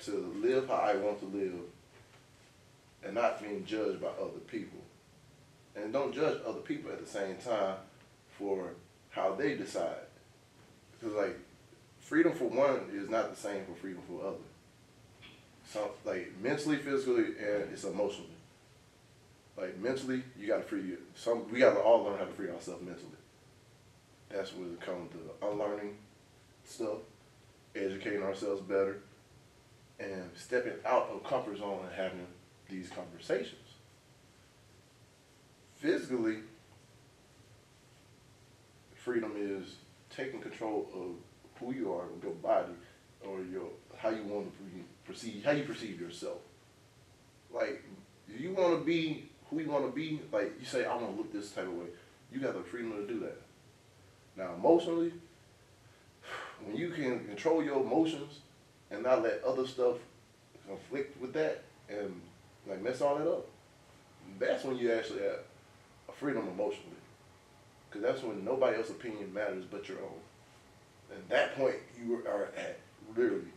to 0.00 0.34
live 0.40 0.68
how 0.68 0.74
I 0.74 0.94
want 0.96 1.20
to 1.20 1.26
live, 1.26 1.54
and 3.04 3.14
not 3.14 3.42
being 3.42 3.64
judged 3.64 4.00
by 4.00 4.08
other 4.08 4.38
people. 4.46 4.78
And 5.74 5.92
don't 5.92 6.14
judge 6.14 6.38
other 6.46 6.60
people 6.60 6.92
at 6.92 7.00
the 7.00 7.10
same 7.10 7.36
time 7.36 7.76
for 8.38 8.70
how 9.10 9.34
they 9.34 9.56
decide. 9.56 10.06
Because 10.92 11.16
like 11.16 11.38
freedom 12.00 12.32
for 12.32 12.44
one 12.44 12.90
is 12.92 13.08
not 13.08 13.34
the 13.34 13.40
same 13.40 13.64
for 13.64 13.74
freedom 13.74 14.02
for 14.08 14.26
other. 14.26 14.36
So 15.68 15.92
like 16.04 16.32
mentally, 16.40 16.76
physically, 16.76 17.24
and 17.38 17.72
it's 17.72 17.84
emotionally. 17.84 18.28
Like 19.56 19.78
mentally, 19.78 20.22
you 20.38 20.46
gotta 20.46 20.62
free 20.62 20.82
you. 20.82 20.98
Some 21.14 21.50
we 21.50 21.58
gotta 21.58 21.80
all 21.80 22.04
learn 22.04 22.18
how 22.18 22.24
to 22.24 22.32
free 22.32 22.50
ourselves 22.50 22.82
mentally. 22.82 23.11
That's 24.32 24.54
where 24.54 24.66
it 24.66 24.80
comes 24.80 25.10
to 25.12 25.46
unlearning 25.46 25.96
stuff, 26.64 26.98
educating 27.76 28.22
ourselves 28.22 28.62
better, 28.62 29.00
and 30.00 30.30
stepping 30.34 30.72
out 30.86 31.10
of 31.12 31.22
comfort 31.22 31.58
zone 31.58 31.80
and 31.84 31.94
having 31.94 32.26
these 32.68 32.88
conversations. 32.88 33.58
Physically, 35.74 36.38
freedom 38.94 39.32
is 39.36 39.76
taking 40.14 40.40
control 40.40 40.88
of 40.94 41.60
who 41.60 41.74
you 41.74 41.92
are, 41.92 42.04
your 42.22 42.32
body, 42.32 42.72
or 43.20 43.40
your 43.42 43.68
how 43.98 44.08
you 44.10 44.22
want 44.24 44.52
to 44.52 45.12
perceive, 45.12 45.44
how 45.44 45.50
you 45.50 45.64
perceive 45.64 46.00
yourself. 46.00 46.38
Like, 47.52 47.84
you 48.28 48.54
want 48.54 48.78
to 48.78 48.84
be 48.84 49.28
who 49.50 49.60
you 49.60 49.68
want 49.68 49.84
to 49.84 49.92
be, 49.92 50.20
like 50.32 50.54
you 50.58 50.64
say, 50.64 50.86
I 50.86 50.94
want 50.94 51.10
to 51.10 51.16
look 51.16 51.32
this 51.32 51.50
type 51.50 51.66
of 51.66 51.74
way. 51.74 51.86
You 52.32 52.40
got 52.40 52.54
the 52.54 52.62
freedom 52.62 52.92
to 52.92 53.06
do 53.06 53.20
that. 53.20 53.36
Now, 54.36 54.54
emotionally, 54.54 55.12
when 56.64 56.76
you 56.76 56.90
can 56.90 57.24
control 57.26 57.62
your 57.62 57.80
emotions 57.80 58.40
and 58.90 59.02
not 59.02 59.22
let 59.22 59.42
other 59.44 59.66
stuff 59.66 59.96
conflict 60.66 61.20
with 61.20 61.32
that 61.32 61.62
and 61.88 62.20
like 62.66 62.82
mess 62.82 63.00
all 63.00 63.16
that 63.16 63.28
up, 63.28 63.46
that's 64.38 64.64
when 64.64 64.76
you 64.78 64.92
actually 64.92 65.22
have 65.22 65.40
a 66.08 66.12
freedom 66.12 66.48
emotionally. 66.48 66.96
Because 67.88 68.02
that's 68.02 68.22
when 68.22 68.44
nobody 68.44 68.76
else's 68.76 68.92
opinion 68.92 69.32
matters 69.34 69.64
but 69.70 69.88
your 69.88 69.98
own. 69.98 70.20
At 71.10 71.28
that 71.28 71.56
point, 71.56 71.76
you 72.02 72.22
are 72.26 72.48
at 72.56 72.78
literally 73.16 73.52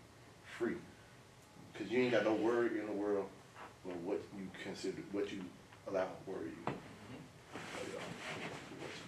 free. 0.57 0.76
Because 1.71 1.91
you 1.91 2.01
ain't 2.01 2.11
got 2.11 2.26
no 2.26 2.34
worry 2.34 2.80
in 2.80 2.86
the 2.86 2.91
world 2.91 3.28
of 3.86 4.03
what 4.03 4.21
you 4.38 4.47
consider, 4.63 4.97
what 5.11 5.32
you 5.32 5.39
allow 5.88 6.03
to 6.03 6.32
worry 6.32 6.49
you. 6.67 6.73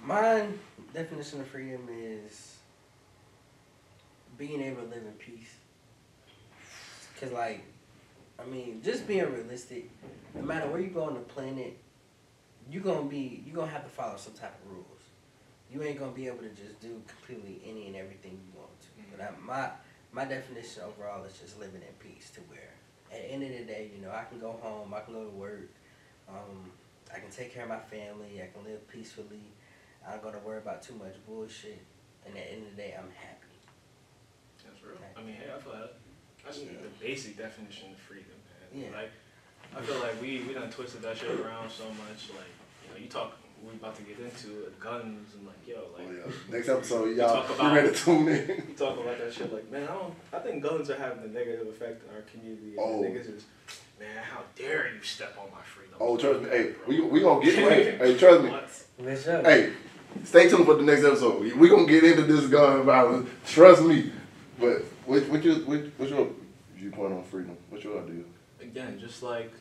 My 0.04 0.48
definition 0.94 1.42
of 1.42 1.48
freedom 1.48 1.88
is 1.92 2.58
being 4.38 4.62
able 4.62 4.84
to 4.84 4.88
live 4.88 5.04
in 5.04 5.14
peace. 5.14 5.56
Cause 7.20 7.32
like, 7.32 7.64
I 8.40 8.46
mean, 8.46 8.82
just 8.84 9.08
being 9.08 9.32
realistic. 9.32 9.90
No 10.36 10.44
matter 10.44 10.68
where 10.70 10.80
you 10.80 10.90
go 10.90 11.04
on 11.04 11.16
the 11.16 11.20
planet, 11.22 11.78
you 12.70 12.80
gonna 12.80 13.08
be 13.08 13.44
you 13.46 13.54
gonna 13.54 13.72
have 13.72 13.84
to 13.84 13.90
follow 13.90 14.18
some 14.18 14.34
type 14.34 14.54
of 14.64 14.72
rules. 14.72 14.86
You 15.74 15.84
ain't 15.84 16.00
gonna 16.00 16.12
be 16.12 16.28
able 16.28 16.40
to 16.40 16.50
just 16.50 16.80
do 16.80 17.02
completely 17.08 17.60
any 17.66 17.88
and 17.88 17.96
everything 17.96 18.32
you 18.32 18.60
want 18.60 18.80
to. 18.82 18.88
But 19.12 19.24
I, 19.24 19.30
my 19.44 19.70
my 20.12 20.26
definition 20.26 20.84
overall 20.84 21.24
is 21.26 21.38
just 21.40 21.60
living 21.60 21.82
in 21.82 21.94
peace. 22.00 22.30
To 22.32 22.42
where 22.42 22.70
at 23.12 23.22
the 23.22 23.32
end 23.32 23.44
of 23.44 23.50
the 23.50 23.64
day, 23.64 23.90
you 23.96 24.06
know, 24.06 24.12
I 24.12 24.26
can 24.26 24.40
go 24.40 24.60
home, 24.62 24.94
I 24.94 25.00
can 25.02 25.14
go 25.14 25.24
to 25.24 25.30
work, 25.32 25.70
um, 26.30 26.72
I 27.14 27.20
can 27.20 27.32
take 27.32 27.54
care 27.54 27.64
of 27.64 27.70
my 27.70 27.80
family, 27.80 28.42
I 28.42 28.48
can 28.54 28.70
live 28.70 28.88
peacefully. 28.90 29.42
I 30.08 30.12
don't 30.12 30.24
gotta 30.24 30.40
worry 30.40 30.58
about 30.60 30.82
too 30.82 30.94
much 30.96 31.16
bullshit. 31.28 31.80
And 32.26 32.36
at 32.38 32.44
the 32.46 32.52
end 32.54 32.64
of 32.68 32.76
the 32.76 32.82
day, 32.82 32.96
I'm 32.98 33.12
happy. 33.12 33.56
That's 34.64 34.82
real. 34.84 34.98
I 35.18 35.22
mean, 35.22 35.36
hey, 35.36 35.52
I 35.54 35.60
feel 35.60 35.74
that. 35.74 35.94
That's 36.44 36.60
Yeah. 36.60 36.80
the 36.82 37.06
basic 37.06 37.38
definition 37.38 37.92
of 37.92 37.98
freedom, 38.00 38.32
man. 38.72 38.84
Yeah. 38.92 38.98
Like, 38.98 39.12
I 39.76 39.82
feel 39.82 40.00
like 40.00 40.22
we 40.22 40.44
we 40.48 40.54
done 40.54 40.70
twisted 40.72 41.02
that 41.02 41.18
shit 41.18 41.30
around 41.40 41.70
so 41.70 41.86
much. 41.86 42.30
Like, 42.30 42.52
you 42.86 42.90
know, 42.94 42.98
you 43.00 43.08
talk. 43.10 43.38
We 43.64 43.72
about 43.74 43.96
to 43.96 44.04
get 44.04 44.20
into 44.20 44.66
it, 44.66 44.80
guns 44.80 45.34
and 45.34 45.48
like, 45.48 45.68
yo, 45.68 45.82
Oh 45.90 45.98
like. 45.98 46.08
yeah. 46.16 46.32
Next 46.56 46.70
episode, 46.70 47.18
y'all 47.18 47.28
talk 47.42 47.50
you 47.50 47.56
about- 47.56 47.76
ready 47.76 47.88
to 47.90 47.96
tune 47.96 48.28
in. 48.28 48.48
You 48.70 48.76
talk 48.78 49.00
about 49.00 49.18
that 49.18 49.34
shit 49.34 49.52
like, 49.52 49.72
man, 49.72 49.84
I 49.84 49.94
don't. 49.96 50.14
I 50.32 50.40
think 50.40 50.62
guns 50.62 50.92
are 50.92 50.96
having 50.98 51.24
a 51.24 51.28
negative 51.28 51.68
effect 51.68 52.04
in 52.08 52.16
our 52.16 52.22
community. 52.22 52.76
And 52.78 52.80
Oh. 52.80 53.02
niggas 53.02 53.36
is, 53.36 53.46
man, 54.00 54.16
how 54.32 54.44
dare 54.56 54.94
you 54.94 55.02
step 55.02 55.36
on 55.42 55.50
my 55.52 55.64
freedom? 55.64 55.96
Oh, 56.00 56.18
trust 56.18 56.42
me. 56.44 56.50
Hey, 56.50 56.76
we 56.88 57.02
we 57.02 57.20
gonna 57.22 57.44
get 57.44 57.56
hey, 57.72 57.98
hey, 57.98 58.16
trust 58.18 58.44
me. 58.44 58.50
What? 58.52 58.70
Let's. 59.00 59.26
Hey, 59.26 59.74
stay 60.24 60.50
tuned 60.50 60.66
for 60.66 60.76
the 60.76 60.84
next 60.84 61.04
episode. 61.04 61.42
We, 61.42 61.54
we 61.54 61.70
gonna 61.70 61.86
get 61.86 62.04
into 62.04 62.24
this 62.24 62.48
gun 62.48 62.84
violence. 62.84 63.30
Trust 63.46 63.84
me. 63.84 64.12
But 64.60 64.84
what 65.06 65.28
what 65.30 65.44
your 65.44 65.56
what, 65.60 65.80
what's 65.98 66.12
your 66.12 66.28
viewpoint 66.76 67.14
on 67.14 67.24
freedom? 67.24 67.58
What's 67.70 67.84
your 67.84 68.02
idea? 68.02 68.24
Again, 68.62 69.00
just 69.00 69.22
like 69.24 69.52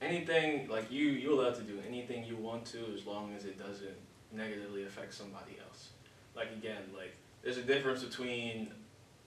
anything, 0.00 0.68
like 0.68 0.90
you, 0.90 1.06
you're 1.06 1.32
allowed 1.32 1.54
to 1.56 1.62
do 1.62 1.78
anything 1.86 2.24
you 2.24 2.36
want 2.36 2.64
to 2.66 2.78
as 2.94 3.06
long 3.06 3.32
as 3.36 3.44
it 3.44 3.58
doesn't 3.58 3.96
negatively 4.32 4.84
affect 4.84 5.14
somebody 5.14 5.56
else. 5.66 5.90
Like 6.34 6.48
again, 6.52 6.82
like 6.96 7.14
there's 7.42 7.58
a 7.58 7.62
difference 7.62 8.02
between 8.02 8.68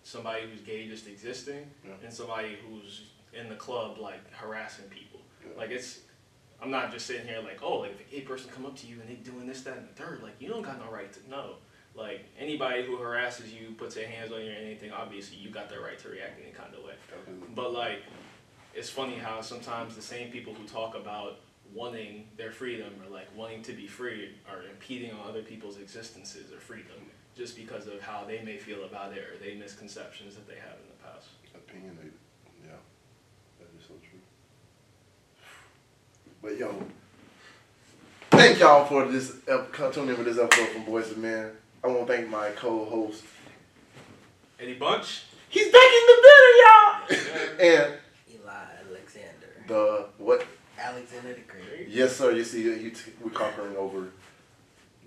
somebody 0.03 0.43
who's 0.49 0.61
gay 0.61 0.87
just 0.87 1.07
existing 1.07 1.65
Yeah. 1.85 1.93
and 2.03 2.13
somebody 2.13 2.57
who's 2.67 3.03
in 3.33 3.49
the 3.49 3.55
club 3.55 3.97
like 3.97 4.31
harassing 4.33 4.85
people. 4.85 5.19
Yeah. 5.45 5.57
Like 5.57 5.69
it's 5.71 5.99
I'm 6.63 6.71
not 6.71 6.91
just 6.91 7.05
sitting 7.05 7.27
here 7.27 7.41
like, 7.43 7.59
oh, 7.61 7.79
like 7.79 7.91
if 7.91 7.99
a 7.99 8.15
gay 8.15 8.21
person 8.21 8.49
come 8.49 8.65
up 8.65 8.75
to 8.77 8.87
you 8.87 9.01
and 9.01 9.09
they 9.09 9.15
doing 9.15 9.45
this, 9.45 9.61
that, 9.63 9.77
and 9.77 9.87
the 9.89 9.93
third, 9.93 10.21
like 10.23 10.35
you 10.39 10.47
don't 10.47 10.61
got 10.61 10.79
no 10.79 10.89
right 10.89 11.11
to 11.11 11.29
know. 11.29 11.55
Like 11.93 12.25
anybody 12.39 12.85
who 12.85 12.97
harasses 12.97 13.53
you, 13.53 13.75
puts 13.77 13.95
their 13.95 14.07
hands 14.07 14.31
on 14.31 14.41
you 14.41 14.51
or 14.51 14.55
anything, 14.55 14.91
obviously 14.91 15.37
you 15.37 15.49
got 15.49 15.69
the 15.69 15.79
right 15.79 15.99
to 15.99 16.09
react 16.09 16.39
in 16.39 16.45
any 16.45 16.53
kind 16.53 16.73
of 16.73 16.83
way. 16.83 16.93
But 17.53 17.73
like, 17.73 18.03
it's 18.73 18.89
funny 18.89 19.15
how 19.15 19.41
sometimes 19.41 19.95
the 19.95 20.01
same 20.01 20.31
people 20.31 20.53
who 20.53 20.65
talk 20.65 20.95
about 20.95 21.39
wanting 21.73 22.27
their 22.37 22.51
freedom 22.51 22.93
or 23.05 23.11
like 23.11 23.27
wanting 23.35 23.61
to 23.63 23.73
be 23.73 23.85
free 23.85 24.29
are 24.49 24.63
impeding 24.71 25.11
on 25.11 25.27
other 25.27 25.41
people's 25.41 25.77
existences 25.77 26.51
or 26.51 26.59
freedom 26.59 27.11
just 27.35 27.57
because 27.57 27.87
of 27.87 28.01
how 28.01 28.23
they 28.25 28.41
may 28.41 28.57
feel 28.57 28.85
about 28.85 29.11
it 29.11 29.19
or 29.19 29.37
they 29.43 29.55
misconceptions 29.55 30.35
that 30.35 30.47
they 30.47 30.55
have 30.55 30.77
in 30.81 30.87
the 30.87 31.03
past. 31.03 31.27
Opinionated. 31.53 32.13
Yeah. 32.63 32.77
That 33.59 33.67
is 33.77 33.85
so 33.85 33.93
true. 33.95 34.19
But 36.43 36.57
yo, 36.57 36.75
thank 38.31 38.59
y'all 38.59 38.83
for 38.83 39.07
this 39.07 39.37
tuning 39.93 40.09
in 40.09 40.15
for 40.17 40.23
this 40.23 40.37
episode 40.37 40.67
from 40.67 40.83
Boys 40.83 41.09
and 41.13 41.21
Men. 41.21 41.51
I 41.81 41.87
want 41.87 42.05
to 42.05 42.13
thank 42.13 42.27
my 42.27 42.49
co-host. 42.49 43.23
Eddie 44.59 44.73
Bunch? 44.73 45.23
He's 45.47 45.71
back 45.71 45.81
in 45.81 46.05
the 46.05 46.27
building, 46.27 46.59
y'all. 46.59 47.59
and 47.61 47.93
Eli 48.29 48.65
Alexander. 48.89 49.63
the 49.69 50.05
what? 50.17 50.45
Alexander 50.77 51.33
the 51.33 51.39
Great. 51.47 51.87
Yes, 51.87 52.17
sir. 52.17 52.31
You 52.33 52.43
see, 52.43 52.63
you 52.63 52.89
t- 52.89 53.13
we're 53.23 53.31
conquering 53.31 53.77
over 53.77 54.09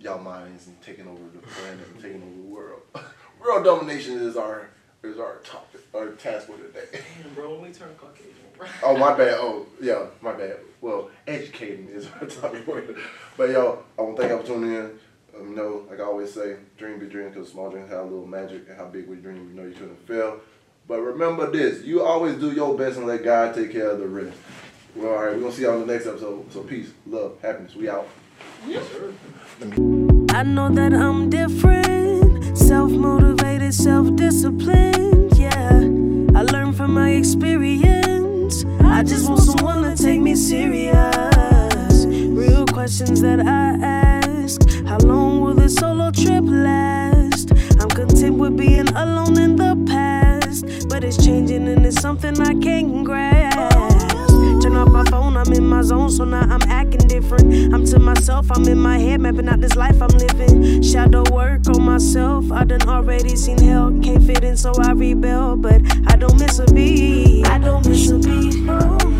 y'all 0.00 0.18
minds 0.18 0.68
and 0.68 0.80
taking 0.80 1.06
over 1.06 1.22
the 1.34 1.46
planet 1.46 1.86
and 1.86 2.02
taking 2.02 2.22
over 2.22 2.34
the 2.34 2.48
world. 2.48 2.80
world 3.44 3.62
domination 3.62 4.14
is 4.22 4.38
our 4.38 4.70
is 5.02 5.18
our 5.18 5.36
topic, 5.38 5.80
our 5.94 6.10
task 6.12 6.46
for 6.46 6.56
today. 6.56 6.84
Damn, 6.92 7.34
bro, 7.34 7.54
when 7.54 7.62
we 7.62 7.72
turn 7.72 7.94
Caucasian, 7.96 8.32
bro. 8.56 8.66
Oh, 8.82 8.96
my 8.96 9.16
bad. 9.16 9.34
Oh, 9.34 9.66
yeah, 9.80 10.06
my 10.20 10.32
bad. 10.32 10.58
Well, 10.80 11.10
educating 11.26 11.88
is 11.88 12.08
our 12.20 12.26
topic 12.26 12.64
for 12.64 12.80
today. 12.80 13.00
But 13.36 13.50
y'all, 13.50 13.84
I 13.98 14.02
want 14.02 14.16
to 14.16 14.22
thank 14.22 14.32
y'all 14.32 14.40
for 14.42 14.46
tuning 14.46 14.74
in. 14.74 14.98
Um, 15.38 15.50
you 15.50 15.56
know, 15.56 15.84
like 15.90 16.00
I 16.00 16.04
always 16.04 16.32
say, 16.32 16.56
dream 16.78 16.98
big 16.98 17.10
dream 17.10 17.28
because 17.28 17.50
small 17.50 17.70
dreams 17.70 17.90
have 17.90 18.00
a 18.00 18.04
little 18.04 18.26
magic, 18.26 18.68
and 18.68 18.76
how 18.76 18.86
big 18.86 19.06
we 19.06 19.16
dream, 19.16 19.48
we 19.48 19.54
know 19.54 19.68
you 19.68 19.74
shouldn't 19.74 20.06
fail. 20.06 20.40
But 20.88 21.00
remember 21.00 21.50
this: 21.50 21.82
you 21.82 22.02
always 22.02 22.36
do 22.36 22.52
your 22.52 22.76
best 22.76 22.96
and 22.96 23.06
let 23.06 23.24
God 23.24 23.54
take 23.54 23.72
care 23.72 23.90
of 23.90 23.98
the 23.98 24.06
rest. 24.06 24.36
Well, 24.94 25.12
all 25.12 25.24
right, 25.24 25.34
we're 25.34 25.40
gonna 25.40 25.52
see 25.52 25.62
y'all 25.62 25.80
in 25.80 25.86
the 25.86 25.92
next 25.92 26.06
episode. 26.06 26.50
So 26.52 26.62
peace, 26.62 26.90
love, 27.06 27.36
happiness. 27.42 27.74
We 27.74 27.88
out. 27.90 28.08
Yes, 28.66 28.86
sir. 28.92 29.12
I 30.30 30.42
know 30.42 30.68
that 30.70 30.92
I'm 30.94 31.28
different, 31.28 32.56
self 32.56 32.90
motivated, 32.90 33.45
self 33.72 34.14
disciplined. 34.14 35.36
Yeah, 35.36 35.80
I 36.38 36.42
learned 36.42 36.76
from 36.76 36.94
my 36.94 37.10
experience. 37.10 38.64
I 38.80 39.02
just 39.02 39.28
want 39.28 39.40
someone 39.42 39.82
to 39.82 40.00
take 40.00 40.20
me 40.20 40.34
serious. 40.34 42.06
Real 42.06 42.66
questions 42.66 43.20
that 43.22 43.40
I 43.40 43.76
ask 43.82 44.60
How 44.86 44.98
long 44.98 45.40
will 45.40 45.54
this 45.54 45.74
solo 45.74 46.10
trip 46.10 46.44
last? 46.44 47.50
I'm 47.80 47.88
content 47.88 48.38
with 48.38 48.56
being 48.56 48.88
alone 48.88 49.38
in 49.38 49.56
the 49.56 49.74
past, 49.86 50.88
but 50.88 51.02
it's 51.02 51.24
changing 51.24 51.66
and 51.68 51.84
it's 51.84 52.00
something 52.00 52.40
I 52.40 52.54
can't 52.54 53.04
grasp. 53.04 53.95
Phone, 55.16 55.34
I'm 55.34 55.50
in 55.54 55.66
my 55.66 55.80
zone, 55.80 56.10
so 56.10 56.24
now 56.24 56.42
I'm 56.42 56.60
acting 56.68 57.08
different. 57.08 57.72
I'm 57.72 57.86
to 57.86 57.98
myself, 57.98 58.50
I'm 58.50 58.68
in 58.68 58.76
my 58.76 58.98
head, 58.98 59.18
mapping 59.18 59.48
out 59.48 59.62
this 59.62 59.74
life 59.74 60.02
I'm 60.02 60.10
living. 60.10 60.82
Shadow 60.82 61.24
work 61.32 61.66
on 61.74 61.80
myself, 61.80 62.52
I 62.52 62.64
done 62.64 62.86
already 62.86 63.34
seen 63.34 63.56
hell, 63.56 63.98
can't 64.02 64.22
fit 64.22 64.44
in, 64.44 64.58
so 64.58 64.74
I 64.78 64.92
rebel, 64.92 65.56
but 65.56 65.80
I 66.06 66.16
don't 66.16 66.38
miss 66.38 66.58
a 66.58 66.66
beat. 66.66 67.46
I 67.46 67.56
don't 67.56 67.88
miss 67.88 68.10
a 68.10 68.18
beat. 68.18 69.15